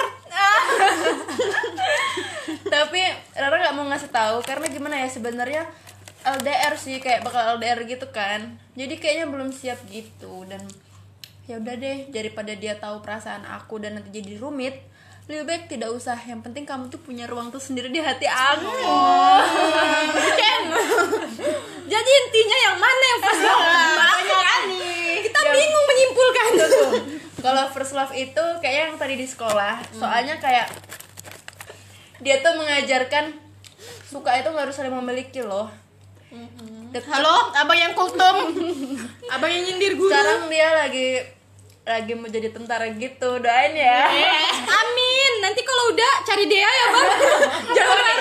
Tapi 2.73 3.01
Rara 3.37 3.55
nggak 3.61 3.75
mau 3.77 3.85
ngasih 3.85 4.09
tahu 4.09 4.41
karena 4.41 4.65
gimana 4.65 4.95
ya 4.97 5.07
sebenarnya 5.07 5.63
LDR 6.23 6.73
sih 6.79 6.97
kayak 6.97 7.27
bakal 7.27 7.59
LDR 7.59 7.83
gitu 7.83 8.07
kan. 8.09 8.55
Jadi 8.73 8.95
kayaknya 8.97 9.27
belum 9.27 9.51
siap 9.51 9.79
gitu. 9.91 10.47
Dan 10.47 10.63
ya 11.43 11.59
udah 11.59 11.75
deh 11.75 12.07
daripada 12.09 12.55
dia 12.55 12.79
tahu 12.79 13.03
perasaan 13.03 13.43
aku 13.43 13.83
dan 13.83 13.99
nanti 13.99 14.09
jadi 14.15 14.39
rumit 14.39 14.79
lebih 15.27 15.43
baik 15.43 15.63
tidak 15.67 15.91
usah. 15.91 16.15
Yang 16.15 16.47
penting 16.47 16.63
kamu 16.63 16.87
tuh 16.87 16.99
punya 16.99 17.27
ruang 17.27 17.51
tuh 17.51 17.59
sendiri 17.59 17.91
di 17.91 17.99
hati 17.99 18.27
aku. 18.27 18.67
Jadi 21.83 22.09
intinya 22.09 22.57
yang 22.57 22.77
mana 22.79 23.03
yang 23.05 23.19
first 23.21 23.43
love? 23.43 23.63
Banyak 23.93 24.61
Kita 25.23 25.39
Yang- 25.43 25.55
bingung 25.55 25.85
menyimpulkan. 25.85 26.49
kalau 27.43 27.63
first 27.69 27.93
love 27.93 28.15
itu 28.15 28.43
kayak 28.63 28.79
yang 28.89 28.95
tadi 28.95 29.19
di 29.19 29.27
sekolah. 29.27 29.83
Soalnya 29.91 30.39
kayak 30.39 30.71
dia 32.23 32.39
tuh 32.39 32.55
mengajarkan 32.55 33.35
suka 34.07 34.39
itu 34.39 34.47
nggak 34.47 34.63
harus 34.71 34.75
saling 34.79 34.95
memiliki 34.95 35.43
loh 35.43 35.67
halo 37.03 37.53
abang 37.53 37.77
yang 37.77 37.93
kultum 37.93 38.37
abang 39.33 39.49
yang 39.49 39.63
nyindir 39.63 39.93
guru. 39.93 40.09
Sekarang 40.09 40.49
dia 40.49 40.69
lagi 40.73 41.07
lagi 41.83 42.11
mau 42.15 42.25
jadi 42.25 42.49
tentara 42.49 42.87
gitu 42.89 43.29
doain 43.37 43.75
ya. 43.75 44.07
Amin. 44.63 45.31
Nanti 45.43 45.61
kalau 45.61 45.91
udah 45.91 46.13
cari 46.23 46.47
Dea 46.47 46.63
ya 46.63 46.85
bang. 46.89 47.07
Jangan 47.77 47.97
Rara 47.97 48.13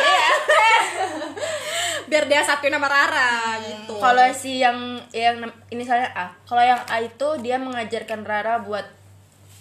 biar 2.13 2.25
Dea 2.29 2.43
satu 2.45 2.69
nama 2.69 2.85
Rara 2.85 3.57
gitu. 3.63 3.97
Kalau 3.97 4.27
si 4.35 4.61
yang 4.61 4.77
yang 5.11 5.41
nam- 5.41 5.59
inisialnya 5.71 6.13
A 6.13 6.37
kalau 6.45 6.61
yang 6.61 6.83
A 6.85 7.01
itu 7.01 7.29
dia 7.41 7.57
mengajarkan 7.57 8.27
Rara 8.27 8.61
buat 8.61 8.85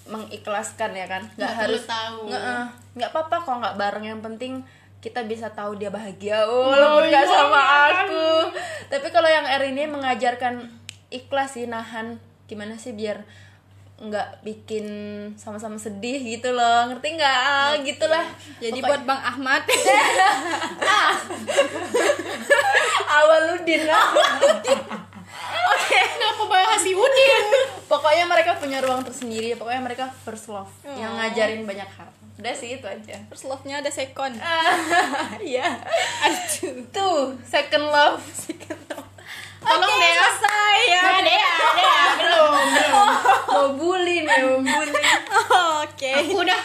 mengikhlaskan 0.09 0.91
ya 0.91 1.07
kan? 1.07 1.23
Nggak 1.29 1.39
Nggak 1.39 1.53
harus 1.55 1.81
perlu 1.81 1.93
tahu. 1.95 2.17
nggak 2.27 2.41
eh, 2.41 2.65
nggak 2.99 3.09
apa-apa 3.15 3.35
kalau 3.45 3.57
nggak 3.61 3.77
bareng. 3.77 4.05
Yang 4.07 4.21
penting 4.25 4.53
kita 5.01 5.25
bisa 5.25 5.49
tahu 5.49 5.75
dia 5.75 5.89
bahagia. 5.89 6.45
Walaupun 6.45 7.09
nggak 7.09 7.25
iya, 7.25 7.33
sama 7.33 7.57
iya. 7.57 8.05
aku. 8.05 8.27
Tapi 8.87 9.07
kalau 9.09 9.25
yang 9.25 9.49
R 9.49 9.63
ini 9.65 9.89
mengajarkan 9.89 10.69
ikhlas 11.09 11.57
sih 11.57 11.65
nahan. 11.65 12.21
Gimana 12.45 12.77
sih 12.77 12.93
biar 12.93 13.25
nggak 14.01 14.41
bikin 14.41 14.85
sama-sama 15.35 15.77
sedih 15.77 16.21
gitu 16.21 16.53
loh. 16.53 16.85
Ngerti 16.87 17.17
nggak? 17.17 17.37
Ah, 17.41 17.73
gitulah. 17.81 18.25
Jadi 18.57 18.77
Pokok- 18.77 18.89
buat 18.93 19.01
Bang 19.03 19.21
Ahmad. 19.21 19.65
Awaludin. 23.11 23.81
Oke. 25.71 25.99
Kenapa 26.11 26.43
bahas 26.45 26.79
si 26.79 26.93
Udin. 26.93 27.45
Pokoknya 27.85 28.25
mereka 28.25 28.55
punya 28.55 28.79
ruang 28.79 29.01
tersendiri. 29.01 29.57
Pokoknya 29.57 29.81
mereka 29.81 30.05
first 30.23 30.47
love. 30.47 30.69
Yang 30.85 31.11
Oh. 31.11 31.17
ngajarin 31.17 31.65
banyak 31.65 31.89
hal 31.89 32.09
udah 32.41 32.55
sih 32.57 32.81
itu 32.81 32.87
aja. 32.89 33.21
First 33.29 33.45
love-nya 33.45 33.85
ada 33.85 33.91
second. 33.93 34.33
Iya. 35.45 35.77
Aduh. 36.25 36.81
Tuh 36.89 37.37
second 37.45 37.85
love. 37.85 38.17
Tolong 39.61 39.85
Oke, 39.85 40.01
Dea. 40.01 40.17
selesai. 40.17 40.77
Ya 40.89 41.01
Nah, 41.05 41.19
Dea 41.21 41.53
Dea. 41.77 42.01
Belum 42.17 42.49
belum. 42.49 43.07
Mau 43.45 43.67
bully 43.77 44.17
nih 44.25 44.41
mau 44.41 44.57
bully. 44.57 45.01
Oke. 45.85 46.11
Aku 46.17 46.41
udah. 46.41 46.61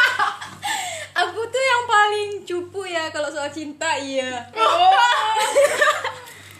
Aku 1.20 1.40
tuh 1.44 1.60
yang 1.62 1.84
paling 1.84 2.28
cupu 2.44 2.84
ya 2.84 3.08
kalau 3.08 3.28
soal 3.28 3.52
cinta 3.52 4.00
iya. 4.00 4.48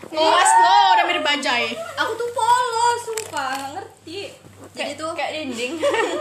Ngelas 0.07 0.51
lo 0.61 0.77
udah 0.93 1.05
mirip 1.05 1.25
bajai. 1.25 1.73
Aku 1.73 2.13
tuh 2.15 2.29
polos 2.33 3.01
sumpah. 3.01 3.81
Ngerti 3.81 4.29
jadi 4.77 4.93
tuh 4.95 5.11
kayak 5.13 5.33
dinding 5.35 5.75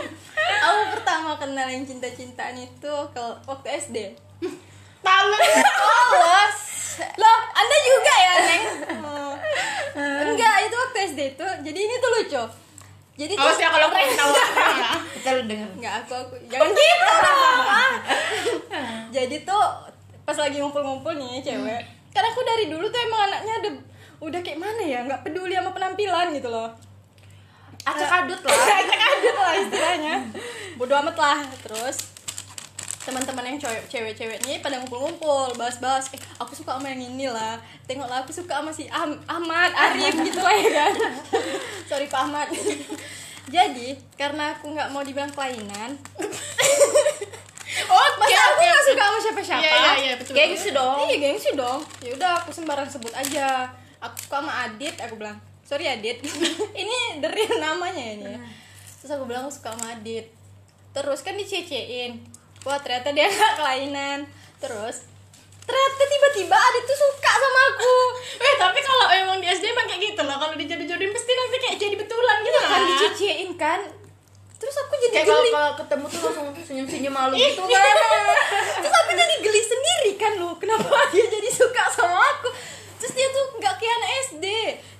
aku 0.64 0.80
pertama 0.92 1.36
kenal 1.36 1.66
yang 1.66 1.84
cinta-cintaan 1.84 2.56
itu 2.56 2.92
ke 3.10 3.24
waktu 3.44 3.68
SD 3.78 3.96
tahu 4.98 5.28
polos 6.10 6.56
loh 7.14 7.38
anda 7.52 7.76
juga 7.82 8.14
ya 8.16 8.32
neng 8.40 8.64
Oh. 8.96 9.32
enggak 10.26 10.54
itu 10.64 10.74
waktu 10.74 10.98
SD 11.06 11.20
itu 11.32 11.46
jadi 11.62 11.78
ini 11.78 11.94
tuh 11.96 12.10
lucu 12.12 12.42
jadi 13.14 13.32
tuh 13.32 13.42
awas 13.42 13.56
ya 13.56 13.68
kalau 13.68 13.88
kau 13.88 13.96
tahu 13.98 14.30
ya 14.32 14.90
kita 15.14 15.28
lu 15.32 15.42
denger 15.46 15.68
Enggak, 15.72 15.94
aku 16.00 16.12
aku 16.14 16.34
jangan 16.46 16.68
gitu 16.68 16.84
dong. 16.92 17.64
ah. 17.66 17.92
Jadi 19.08 19.36
tuh 19.42 19.64
pas 20.22 20.36
lagi 20.36 20.56
ngumpul-ngumpul 20.58 21.12
nih 21.14 21.40
cewek. 21.40 21.80
Karena 22.12 22.28
aku 22.28 22.40
dari 22.42 22.68
dulu 22.68 22.84
tuh 22.86 23.00
emang 23.00 23.20
anaknya 23.24 23.52
ada 23.56 23.70
udah 24.18 24.40
kayak 24.40 24.60
mana 24.60 24.82
ya, 24.82 25.00
nggak 25.02 25.22
peduli 25.22 25.56
sama 25.56 25.72
penampilan 25.72 26.28
gitu 26.30 26.48
loh. 26.48 26.68
Acak 27.86 28.10
adut 28.24 28.40
lah 28.42 28.56
Acak 28.82 29.00
adut 29.14 29.36
lah 29.36 29.54
istilahnya. 29.56 30.14
Bodoh 30.74 30.98
amat 30.98 31.16
lah. 31.16 31.38
Terus 31.62 31.96
teman-teman 33.06 33.54
yang 33.54 33.58
cewek 33.62 33.86
cewek-ceweknya 33.86 34.58
pada 34.58 34.82
ngumpul-ngumpul 34.82 35.54
bahas-bahas 35.54 36.10
eh 36.10 36.18
aku 36.42 36.58
suka 36.58 36.74
sama 36.74 36.90
yang 36.90 37.06
ini 37.06 37.30
lah 37.30 37.54
tengoklah 37.86 38.26
aku 38.26 38.34
suka 38.34 38.58
sama 38.58 38.74
si 38.74 38.90
Am- 38.90 39.22
Ahmad 39.30 39.70
Arif 39.78 40.10
gitu 40.26 40.42
lah 40.42 40.50
ya 40.50 40.70
kan 40.74 40.92
sorry 41.88 42.10
Pak 42.10 42.26
Ahmad 42.26 42.50
jadi 43.54 43.94
karena 44.18 44.58
aku 44.58 44.74
nggak 44.74 44.90
mau 44.90 45.06
dibilang 45.06 45.30
kelainan 45.30 45.94
oke 47.86 48.14
Masa 48.18 48.34
aku 48.34 48.58
oke 48.58 48.64
gak 48.66 48.84
suka 48.90 49.02
sama 49.04 49.18
siapa-siapa? 49.20 49.62
Iya, 49.62 49.70
iya, 49.70 49.92
iya, 50.00 50.14
betul. 50.18 50.32
gengsi 50.34 50.68
dong 50.72 50.96
Iya 51.06 51.16
gengsi 51.20 51.50
dong. 51.54 51.80
Ya 52.00 52.10
udah 52.10 52.30
aku 52.40 52.50
sembarang 52.50 52.88
sebut 52.88 53.12
aja. 53.12 53.68
Aku 54.00 54.16
suka 54.18 54.40
sama 54.40 54.52
Adit, 54.64 54.96
aku 54.96 55.20
bilang. 55.20 55.36
Sorry 55.66 55.84
Adit. 55.84 56.22
ini 56.82 56.98
dari 57.18 57.42
namanya 57.58 58.04
ini. 58.14 58.22
ya. 58.22 58.38
Terus 59.02 59.10
aku 59.12 59.26
bilang 59.26 59.50
aku 59.50 59.58
suka 59.58 59.74
sama 59.74 59.98
Adit. 59.98 60.30
Terus 60.94 61.20
kan 61.20 61.34
dicecein. 61.34 62.22
Wah 62.62 62.78
ternyata 62.78 63.10
dia 63.10 63.26
gak 63.34 63.58
kelainan. 63.58 64.30
Terus 64.62 65.10
ternyata 65.66 66.02
tiba-tiba 66.06 66.54
Adit 66.54 66.84
tuh 66.86 66.94
suka 66.94 67.32
sama 67.34 67.60
aku. 67.74 67.94
eh 68.46 68.54
tapi 68.56 68.78
kalau 68.80 69.06
emang 69.10 69.38
di 69.42 69.50
SD 69.50 69.66
emang 69.66 69.86
kayak 69.86 70.02
gitu 70.06 70.20
loh 70.22 70.38
kalau 70.38 70.54
dijodoh-jodohin 70.54 71.10
pasti 71.10 71.32
nanti 71.34 71.56
kayak 71.58 71.76
jadi 71.76 71.94
betulan 71.98 72.36
gitu 72.40 72.58
Kan 72.58 72.70
kan 72.70 72.82
dicecein 72.86 73.50
kan. 73.58 73.80
Terus 74.56 74.76
aku 74.80 74.94
jadi 74.96 75.12
kayak 75.12 75.26
kalau 75.26 75.42
geli. 75.42 75.50
kalau 75.52 75.72
ketemu 75.76 76.04
tuh 76.08 76.20
langsung 76.24 76.48
senyum-senyum 76.64 77.12
malu 77.12 77.34
Ih, 77.36 77.52
gitu 77.52 77.60
kan 77.60 77.94
terus 78.80 78.94
aku 78.96 79.12
jadi 79.12 79.34
geli 79.44 79.62
sendiri 79.62 80.10
kan 80.16 80.32
loh 80.40 80.56
kenapa 80.56 80.96
dia 81.12 81.28
jadi 81.28 81.50
suka 81.52 81.84
sama 81.92 82.16
aku 82.16 82.48
terus 82.96 83.12
dia 83.12 83.28
tuh 83.28 83.60
nggak 83.60 83.74
kayak 83.76 83.94
anak 84.00 84.10
SD 84.28 84.46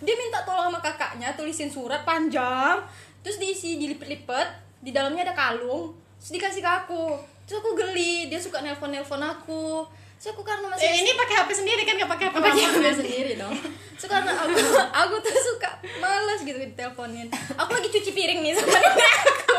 dia 0.05 0.15
minta 0.15 0.45
tolong 0.45 0.69
sama 0.69 0.81
kakaknya 0.85 1.33
tulisin 1.33 1.73
surat 1.73 2.05
panjang. 2.05 2.85
Terus 3.25 3.41
diisi 3.41 3.81
dilipet-lipet. 3.81 4.49
Di 4.85 4.93
dalamnya 4.93 5.27
ada 5.27 5.35
kalung. 5.35 5.97
Terus 6.21 6.37
dikasih 6.37 6.61
ke 6.61 6.71
aku. 6.85 7.17
Terus 7.49 7.65
aku 7.65 7.73
geli. 7.73 8.29
Dia 8.29 8.37
suka 8.37 8.61
nelpon 8.61 8.93
nelpon 8.93 9.23
aku. 9.25 9.89
Terus 10.21 10.37
aku 10.37 10.45
karena 10.45 10.69
masih 10.69 10.85
eh, 10.85 10.95
ini 11.01 11.11
pakai 11.17 11.35
HP 11.45 11.51
sendiri 11.65 11.83
kan? 11.89 11.97
Nggak 11.97 12.13
pakai 12.13 12.25
HP 12.29 12.37
pakai 12.41 12.63
HP 12.69 12.85
sendiri 13.01 13.33
dong. 13.41 13.55
Terus 13.97 14.09
karena 14.09 14.33
aku 14.37 14.57
aku 15.05 15.15
tuh 15.25 15.33
suka 15.33 15.71
males 16.01 16.41
gitu 16.45 16.57
diteleponin. 16.61 17.33
Aku 17.57 17.71
lagi 17.73 17.89
cuci 17.89 18.11
piring 18.13 18.41
nih 18.45 18.53
sama 18.53 18.77
nenek 18.77 19.13
aku 19.17 19.57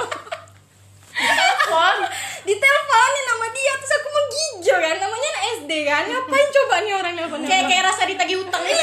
telepon 1.17 1.97
diteleponin 2.47 3.23
sama 3.27 3.47
dia 3.51 3.73
terus 3.75 3.93
aku 3.99 4.07
menggigil 4.07 4.77
kan 4.79 4.95
namanya 4.95 5.27
anak 5.35 5.43
SD 5.59 5.71
kan. 5.83 6.03
Ngapain 6.07 6.47
coba 6.55 6.75
nih 6.79 6.93
orang 6.95 7.13
nelpon 7.19 7.41
kayak 7.43 7.65
kayak 7.67 7.83
rasa 7.91 8.07
ditagih 8.07 8.39
utang 8.39 8.63
gitu. 8.63 8.81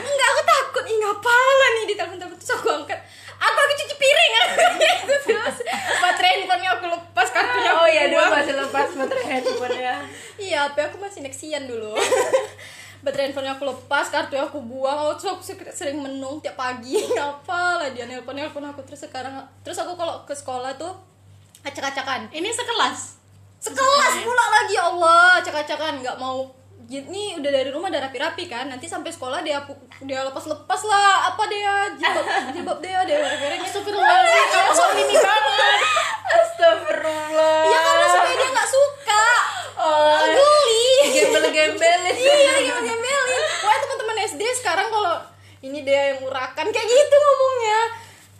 Enggak 0.00 0.28
aku 0.32 0.42
takut. 0.48 0.84
Ih 0.88 0.96
ngapalah 0.96 1.68
nih 1.76 1.84
ditelepon 1.92 2.16
telepon 2.16 2.38
terus 2.40 2.52
aku 2.56 2.68
angkat. 2.72 2.98
Aku 3.40 3.56
lagi 3.56 3.74
cuci 3.84 3.94
piring? 3.96 4.32
Gitu 4.80 5.14
terus. 5.32 5.56
Baterai 6.00 6.44
handphonenya 6.44 6.70
aku 6.76 6.86
lepas 6.92 7.28
kartunya 7.32 7.72
oh 7.72 7.88
iya 7.88 8.04
dulu 8.12 8.26
masih 8.28 8.52
lepas 8.52 8.88
baterai 8.92 9.26
handphone 9.32 9.76
ya 9.80 9.96
Iya, 10.40 10.72
HP 10.72 10.76
aku 10.92 10.96
masih 11.00 11.20
Nexian 11.24 11.64
dulu. 11.68 11.96
Baterai 13.04 13.32
handphonenya 13.32 13.56
aku 13.56 13.64
lepas, 13.64 14.12
kartu 14.12 14.36
aku 14.36 14.60
buang. 14.60 14.96
Oh, 15.08 15.12
terus 15.16 15.36
aku 15.36 15.42
sering 15.72 16.00
menung 16.00 16.40
tiap 16.44 16.56
pagi. 16.56 17.00
Apa 17.16 17.80
lah 17.80 17.88
dia 17.92 18.04
nelpon 18.04 18.36
nelpon 18.36 18.64
aku. 18.64 18.84
Terus 18.84 19.08
sekarang 19.08 19.40
terus 19.64 19.80
aku 19.80 19.96
kalau 19.96 20.24
ke 20.28 20.36
sekolah 20.36 20.76
tuh 20.76 20.92
acak-acakan. 21.62 22.30
ini 22.30 22.48
sekelas. 22.48 23.20
Sekelas 23.60 24.14
pula 24.24 24.44
lagi 24.48 24.72
ya 24.72 24.88
Allah, 24.88 25.38
acak-acakan 25.38 26.00
nggak 26.00 26.16
mau. 26.16 26.48
Ini 26.90 27.38
udah 27.38 27.50
dari 27.54 27.70
rumah 27.70 27.86
udah 27.86 28.02
rapi-rapi 28.08 28.50
kan? 28.50 28.66
Nanti 28.66 28.90
sampai 28.90 29.14
sekolah 29.14 29.46
dia 29.46 29.62
dia 30.02 30.20
lepas-lepas 30.26 30.80
lah. 30.82 31.30
Apa 31.30 31.46
dia? 31.46 31.94
Jilbab 31.94 32.26
jilbab 32.56 32.78
dia 32.82 32.98
dia 33.06 33.16
merek-mereknya 33.22 33.68
Astagfirullahaladzim, 33.70 34.46
kamu 34.50 34.72
soal 34.74 34.92
ini 34.98 35.14
banget. 35.28 35.78
Astagfirullah. 36.26 37.58
Ya 37.68 37.78
karena 37.78 38.06
supaya 38.10 38.34
dia 38.34 38.48
nggak 38.50 38.70
suka. 38.70 39.26
Oh. 39.80 40.18
Geli 40.26 40.88
gembel-gembelin. 41.14 42.16
Iya 42.20 42.54
gimana 42.58 42.84
gemelin 42.84 43.42
wah 43.60 43.76
teman-teman 43.76 44.16
SD 44.26 44.42
sekarang 44.60 44.88
kalau 44.88 45.14
ini 45.60 45.84
dia 45.84 46.16
yang 46.16 46.24
urakan 46.24 46.66
kayak 46.68 46.86
gitu 46.88 47.16
ngomongnya 47.16 47.80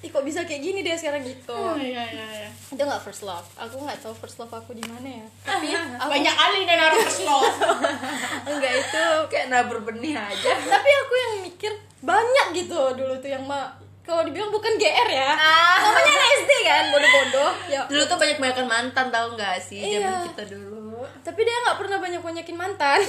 Ih 0.00 0.08
kok 0.08 0.24
bisa 0.24 0.48
kayak 0.48 0.64
gini 0.64 0.80
dia 0.80 0.96
sekarang? 0.96 1.20
Gitu. 1.20 1.52
Oh 1.52 1.76
iya 1.76 2.00
iya 2.08 2.26
iya. 2.40 2.50
Itu 2.72 2.80
nggak 2.80 3.04
first 3.04 3.20
love. 3.20 3.44
Aku 3.60 3.84
nggak 3.84 4.00
tahu 4.00 4.16
first 4.16 4.40
love 4.40 4.48
aku 4.48 4.72
di 4.72 4.80
mana 4.88 5.04
ya. 5.04 5.26
Tapi 5.44 5.68
aku, 5.76 6.08
banyak 6.08 6.34
kali 6.34 6.58
nih 6.64 6.76
naruh 6.80 7.00
first 7.04 7.22
love. 7.28 7.56
Enggak 8.48 8.72
itu 8.80 9.04
kayak 9.28 9.46
nabur 9.52 9.84
benih 9.84 10.16
aja. 10.16 10.50
Tapi 10.72 10.88
aku 11.04 11.12
yang 11.12 11.32
mikir 11.44 11.72
banyak 12.00 12.46
gitu 12.56 12.80
dulu 12.96 13.12
tuh 13.20 13.28
yang 13.28 13.44
mah 13.44 13.76
kalau 14.00 14.24
dibilang 14.24 14.48
bukan 14.48 14.72
GR 14.80 15.08
ya. 15.12 15.36
Ah. 15.36 15.76
namanya 15.92 16.24
SD 16.42 16.52
kan 16.64 16.84
bodoh-bodoh. 16.88 17.52
Ya. 17.68 17.80
Dulu 17.84 18.02
tuh 18.08 18.16
banyak 18.16 18.38
banyakan 18.40 18.66
mantan 18.66 19.06
tau 19.12 19.36
nggak 19.36 19.60
sih 19.60 19.84
Iya. 19.84 20.00
zaman 20.00 20.32
kita 20.32 20.44
dulu. 20.56 21.04
Tapi 21.20 21.40
dia 21.44 21.56
nggak 21.68 21.76
pernah 21.76 21.98
banyak 22.00 22.22
banyakin 22.24 22.56
mantan. 22.56 23.04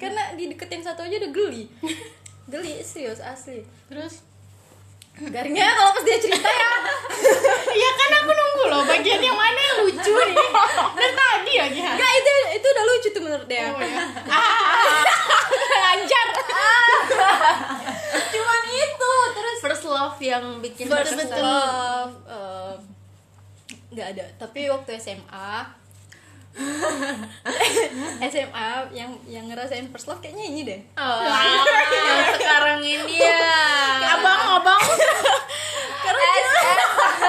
Karena 0.00 0.32
dideketin 0.32 0.80
satu 0.80 1.04
aja 1.04 1.20
udah 1.20 1.30
geli. 1.30 1.68
Geli 2.48 2.80
serius 2.80 3.20
asli. 3.20 3.60
Terus 3.92 4.31
garingnya 5.12 5.68
kalau 5.76 5.90
pas 5.92 6.04
dia 6.04 6.18
cerita 6.18 6.48
ya. 6.48 6.72
Iya 7.72 7.90
kan 7.96 8.10
aku 8.20 8.30
nunggu 8.36 8.64
loh 8.68 8.82
bagian 8.84 9.20
yang 9.22 9.36
mana 9.38 9.56
yang 9.56 9.76
lucu 9.86 10.12
nih. 10.12 10.36
Dari 10.92 11.14
tadi 11.14 11.52
lagi 11.56 11.78
Enggak 11.80 12.12
itu 12.20 12.32
itu 12.60 12.66
udah 12.68 12.84
lucu 12.84 13.08
tuh 13.12 13.22
menurut 13.22 13.46
dia. 13.48 13.70
Oh 13.72 13.80
ya 13.80 14.04
ah. 14.28 15.04
Lancar 15.86 16.26
cuman 18.32 18.62
itu 18.68 19.12
terus 19.36 19.56
first 19.60 19.84
love 19.84 20.18
yang 20.20 20.44
bikin 20.60 20.88
first 20.88 21.12
berkesan. 21.16 21.40
love. 21.40 22.12
nggak 23.92 24.06
ada. 24.16 24.24
Tapi 24.40 24.72
waktu 24.72 24.96
SMA 24.96 25.81
SMA 28.32 28.68
yang 28.92 29.10
yang 29.24 29.44
ngerasain 29.48 29.88
first 29.88 30.06
love 30.08 30.20
kayaknya 30.20 30.44
ini 30.52 30.60
deh. 30.68 30.80
Oh, 31.00 31.20
yang 31.96 32.28
sekarang 32.36 32.80
ini 32.84 33.16
ya. 33.18 34.12
abang 34.18 34.60
abang. 34.60 34.82
Karena 36.04 36.28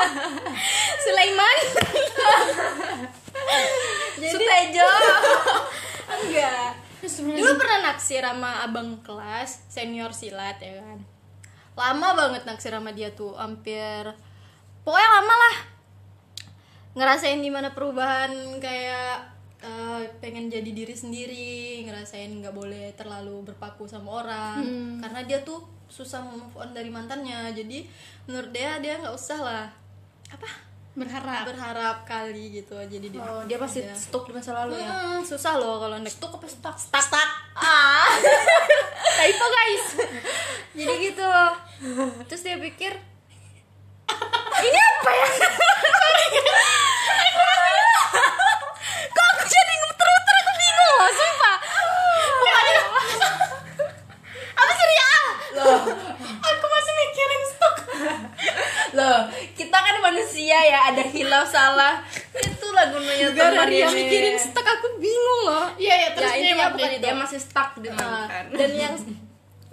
Sulaiman. 1.07 1.57
Sutejo. 4.23 4.89
enggak. 6.23 6.71
Dulu 7.19 7.51
pernah 7.59 7.91
naksir 7.91 8.23
sama 8.23 8.63
abang 8.63 8.99
kelas 9.03 9.67
senior 9.67 10.11
silat 10.15 10.59
ya 10.59 10.79
kan? 10.79 10.99
Lama 11.75 12.07
banget 12.15 12.43
naksir 12.47 12.71
sama 12.71 12.91
dia 12.95 13.11
tuh 13.11 13.35
hampir 13.35 14.13
pokoknya 14.83 15.09
lama 15.19 15.35
lah 15.35 15.55
ngerasain 16.93 17.41
di 17.41 17.49
mana 17.49 17.73
perubahan 17.73 18.29
kayak 18.57 19.17
eh, 19.59 20.01
pengen 20.19 20.45
jadi 20.47 20.67
diri 20.67 20.93
sendiri 20.93 21.55
ngerasain 21.83 22.29
nggak 22.29 22.53
boleh 22.53 22.93
terlalu 22.93 23.41
berpaku 23.43 23.85
sama 23.85 24.21
orang. 24.21 24.61
Karena 24.99 25.21
dia 25.23 25.41
tuh 25.41 25.61
susah 25.87 26.21
move 26.21 26.53
on 26.53 26.69
dari 26.71 26.87
mantannya. 26.87 27.49
Jadi 27.51 27.85
menurut 28.25 28.49
dia 28.49 28.77
dia 28.77 28.97
nggak 28.97 29.11
usah 29.11 29.39
lah. 29.39 29.65
Apa? 30.29 30.49
Berharap. 30.93 31.49
Berharap 31.49 31.97
kali 32.03 32.53
gitu. 32.53 32.77
Jadi 32.77 33.09
dia 33.09 33.17
Oh, 33.19 33.41
dia 33.43 33.57
pasti 33.57 33.81
Iya. 33.81 33.97
stok 33.97 34.29
di 34.29 34.33
masa 34.35 34.53
lalu 34.53 34.77
ya. 34.77 34.85
Hmm, 34.85 35.21
susah 35.21 35.57
loh 35.57 35.81
kalau 35.81 35.97
nek 35.97 36.11
Stok 36.11 36.37
apa 36.37 36.45
stuck? 36.45 36.77
stuck. 36.77 37.01
Stuck. 37.01 37.29
Ah. 37.55 38.05
Typo 39.17 39.45
guys. 39.47 39.85
Jadi 40.71 40.93
gitu. 41.03 41.25
Terus 42.29 42.41
dia 42.43 42.57
pikir 42.59 42.93
ini 44.55 44.79
apa 44.79 45.11
ya 45.11 45.27
kok 49.09 49.25
aku 49.25 49.43
jadi 49.43 49.73
muter-muter 49.77 50.35
aku 50.37 50.51
bingung 50.53 50.93
loh 50.93 51.09
sumpah 51.11 51.55
pokoknya 52.37 52.75
apa 54.53 54.71
sih 54.71 54.85
Ria 54.85 55.11
Loh, 55.53 55.79
aku 56.39 56.65
masih 56.65 56.93
mikirin 56.95 57.41
stok 57.45 57.75
loh, 58.93 59.19
kita 59.53 59.73
kan 59.75 59.95
ya, 60.73 60.81
ada 60.89 61.03
hilau 61.05 61.45
salah. 61.45 62.01
Itulah 62.33 62.89
gunanya 62.89 63.29
gara 63.31 63.63
teman 63.63 63.69
dia 63.69 63.87
mikirin 63.87 64.35
stuck 64.35 64.65
aku 64.65 64.97
bingung 64.97 65.41
loh 65.45 65.65
iya 65.77 65.95
ya 65.95 66.09
terus 66.11 66.31
Ya, 66.33 66.53
dia 66.57 66.65
bukan 66.67 66.89
itu. 66.89 67.03
Dia 67.05 67.13
masih 67.13 67.39
stuck 67.39 67.69
di 67.77 67.89
mantan. 67.89 68.43
dan 68.49 68.71
yang 68.73 68.95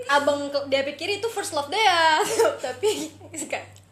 abang 0.06 0.38
dia 0.68 0.82
pikir 0.82 1.08
itu 1.16 1.26
first 1.26 1.52
love 1.52 1.68
dia 1.68 2.20
tapi 2.64 3.08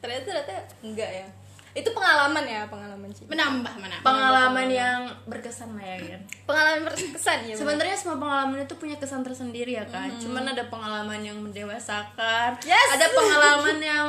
ternyata 0.00 0.24
ternyata 0.24 0.52
enggak 0.80 1.10
ya 1.10 1.26
itu 1.72 1.84
pengalaman 1.92 2.42
ya 2.42 2.66
pengalaman 2.66 3.06
sih 3.12 3.28
menambah 3.28 3.70
mana 3.76 3.96
Pengalaman 4.00 4.66
yang 4.66 5.00
berkesan 5.24 5.78
lah 5.78 5.84
ya, 5.84 6.16
Yan. 6.16 6.20
pengalaman 6.42 6.80
berkesan 6.84 7.38
ya 7.44 7.54
Sebenarnya 7.54 7.94
semua 7.94 8.18
pengalaman 8.18 8.58
itu 8.60 8.74
punya 8.74 8.96
kesan 8.96 9.22
tersendiri 9.22 9.76
ya 9.76 9.84
kan. 9.86 10.10
Cuman 10.18 10.42
ada 10.48 10.64
pengalaman 10.66 11.20
yang 11.20 11.38
mendewasakan. 11.38 12.58
Yes. 12.66 12.88
Ada 12.92 13.06
pengalaman 13.12 13.78
yang 13.78 14.06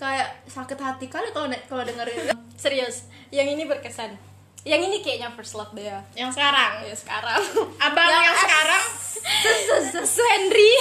kayak 0.00 0.40
sakit 0.48 0.80
hati 0.80 1.06
kali 1.06 1.28
kalau 1.28 1.52
kalau 1.68 1.84
dengerin. 1.84 2.32
serius 2.56 3.04
yang 3.28 3.44
ini 3.44 3.68
berkesan. 3.68 4.16
Yang 4.60 4.80
ini 4.88 4.96
kayaknya 5.00 5.28
first 5.32 5.52
love 5.52 5.72
dia 5.72 6.00
yang 6.12 6.28
sekarang? 6.28 6.84
Ya 6.84 6.92
sekarang. 6.92 7.40
Abang 7.78 8.04
yang, 8.06 8.24
Yang 8.24 8.38
sekarang? 8.40 8.84
Su 10.08 10.24
Henry. 10.26 10.72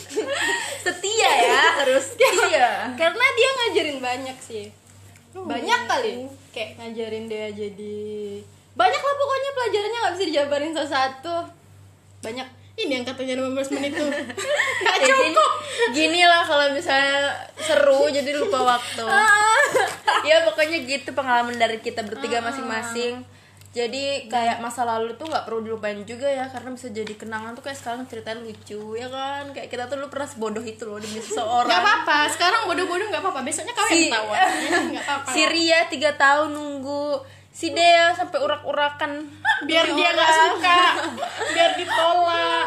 Setia 0.84 1.30
ya, 1.44 1.60
harus 1.78 2.04
setia. 2.08 2.92
karena 2.96 3.26
dia 3.32 3.48
ngajarin 3.50 3.98
banyak 3.98 4.36
sih. 4.38 4.72
Banyak 5.32 5.80
kali. 5.84 6.28
Kayak 6.48 6.80
ngajarin 6.80 7.24
dia 7.28 7.46
jadi 7.48 7.98
banyak 8.72 9.00
lah 9.00 9.14
pokoknya 9.16 9.50
pelajarannya 9.52 9.98
nggak 9.98 10.14
bisa 10.14 10.24
dijabarin 10.24 10.72
satu-satu. 10.72 11.36
Banyak. 12.22 12.46
Ini 12.78 12.92
yang 12.94 13.04
katanya 13.04 13.42
15 13.42 13.74
menit 13.74 13.90
tuh. 13.90 14.06
Nggak 14.86 14.96
Ya, 15.02 15.10
cukup. 15.10 15.50
gini 15.90 16.22
lah 16.22 16.46
kalau 16.46 16.70
misalnya 16.70 17.34
seru 17.68 18.02
jadi 18.08 18.30
lupa 18.34 18.58
waktu. 18.70 19.04
ya 20.28 20.42
pokoknya 20.42 20.78
gitu 20.82 21.12
pengalaman 21.12 21.54
dari 21.54 21.78
kita 21.78 22.00
bertiga 22.02 22.40
masing-masing. 22.40 23.20
Jadi 23.68 24.26
kayak 24.26 24.58
masa 24.58 24.82
lalu 24.82 25.12
tuh 25.14 25.28
nggak 25.28 25.44
perlu 25.44 25.60
dilupain 25.60 26.00
juga 26.02 26.24
ya 26.24 26.48
karena 26.48 26.72
bisa 26.72 26.88
jadi 26.88 27.12
kenangan 27.12 27.52
tuh 27.52 27.60
kayak 27.60 27.76
sekarang 27.76 28.08
ceritain 28.08 28.40
lucu 28.40 28.96
ya 28.96 29.06
kan 29.06 29.52
kayak 29.52 29.68
kita 29.68 29.84
tuh 29.84 30.00
dulu 30.00 30.08
pernah 30.08 30.24
sebodoh 30.24 30.64
itu 30.64 30.82
loh 30.82 30.96
demi 30.96 31.20
seseorang. 31.20 31.68
nggak 31.68 31.82
apa-apa 31.84 32.18
sekarang 32.32 32.64
bodoh-bodoh 32.64 33.06
nggak 33.06 33.20
apa-apa 33.20 33.44
besoknya 33.44 33.76
kau 33.76 33.84
Si- 33.86 34.08
yang 34.08 34.24
Ya, 34.32 34.78
nggak 34.88 35.04
apa-apa 35.04 35.28
Si 35.30 35.42
Ria 35.44 35.84
tiga 35.86 36.16
tahun 36.16 36.56
nunggu 36.56 37.20
si 37.58 37.74
Dea 37.74 38.14
sampai 38.14 38.38
urak-urakan 38.38 39.26
biar 39.68 39.86
dia 39.88 40.08
nggak 40.08 40.30
orang. 40.30 40.46
suka 40.54 40.80
biar 41.50 41.70
ditolak 41.74 42.66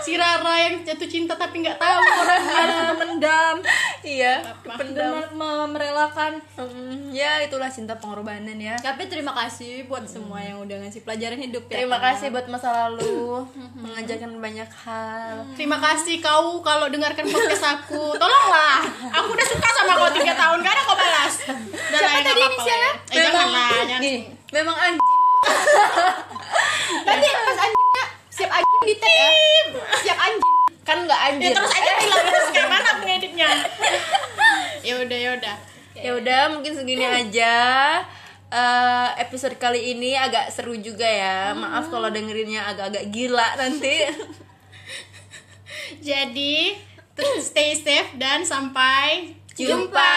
si 0.00 0.16
Rara 0.16 0.54
yang 0.58 0.80
jatuh 0.80 1.04
cinta 1.06 1.36
tapi 1.36 1.60
nggak 1.60 1.76
tahu 1.76 2.00
orangnya 2.00 2.64
mendam 2.96 3.56
iya 4.02 4.40
pendam 4.64 5.20
dan 5.20 5.30
me- 5.30 5.68
merelakan 5.68 6.32
Hmm, 6.54 7.10
ya 7.10 7.38
itulah 7.40 7.68
cinta 7.68 7.92
pengorbanan 7.94 8.56
ya 8.56 8.74
tapi 8.76 9.04
terima 9.04 9.30
kasih 9.36 9.84
buat 9.84 10.02
semua 10.04 10.38
yang 10.38 10.58
udah 10.58 10.80
ngasih 10.80 11.02
pelajaran 11.02 11.38
hidup 11.38 11.64
ya 11.66 11.76
Terima 11.78 11.98
kan? 11.98 12.14
kasih 12.14 12.26
buat 12.30 12.46
masa 12.48 12.68
lalu 12.88 13.44
mengajarkan 13.74 14.38
banyak 14.38 14.70
hal. 14.78 15.42
Terima 15.52 15.76
kasih 15.76 16.18
kau 16.18 16.60
kalau 16.60 16.86
dengarkan 16.86 17.26
podcast 17.26 17.64
aku. 17.68 18.14
Tolonglah. 18.14 18.78
Aku 19.12 19.28
udah 19.28 19.42
suka 19.44 19.68
sama 19.72 19.92
kau 19.96 20.10
tiga 20.12 20.32
tahun. 20.32 20.58
Gak 20.60 20.72
ada 20.72 20.82
kau 20.84 20.94
balas. 20.94 21.34
Lah, 21.42 21.58
Siapa 21.92 22.18
tadi 22.20 22.30
apa-apa 22.32 22.46
inisialnya? 22.48 22.86
ya. 22.86 22.92
Eh, 23.10 23.16
jangan 23.18 23.46
lah. 23.48 23.70
Memang 24.52 24.76
anjing. 24.76 25.20
nanti 27.08 27.26
pas 27.26 27.58
anjingnya 27.58 28.04
siap 28.30 28.50
anjing 28.52 28.82
di 28.86 28.94
tag 29.00 29.10
ya 29.10 29.30
siap 30.06 30.18
anjing 30.20 30.52
Kan 30.82 31.06
nggak 31.06 31.14
Ya 31.14 31.26
anjing. 31.30 31.54
terus 31.54 31.72
aja 31.72 31.92
bilang 31.98 32.24
terus 32.30 32.48
kayak 32.50 32.68
mana 32.70 32.88
aku 32.94 33.02
ngeditnya. 33.06 33.48
Ya 34.82 34.98
udah 34.98 35.14
ya 35.14 35.30
udah. 35.38 35.56
Ya 35.94 36.10
udah, 36.18 36.42
mungkin 36.50 36.74
segini 36.74 37.06
aja. 37.06 37.54
Eh, 38.50 39.08
episode 39.22 39.54
kali 39.54 39.94
ini 39.94 40.18
agak 40.18 40.50
seru 40.50 40.74
juga 40.74 41.06
ya. 41.06 41.54
Maaf 41.54 41.86
kalau 41.86 42.10
dengerinnya 42.10 42.66
agak-agak 42.66 43.14
gila 43.14 43.46
nanti. 43.54 44.10
Jadi 46.02 46.74
stay 47.38 47.78
safe 47.78 48.18
dan 48.18 48.42
sampai 48.42 49.38
Jumpa. 49.54 50.10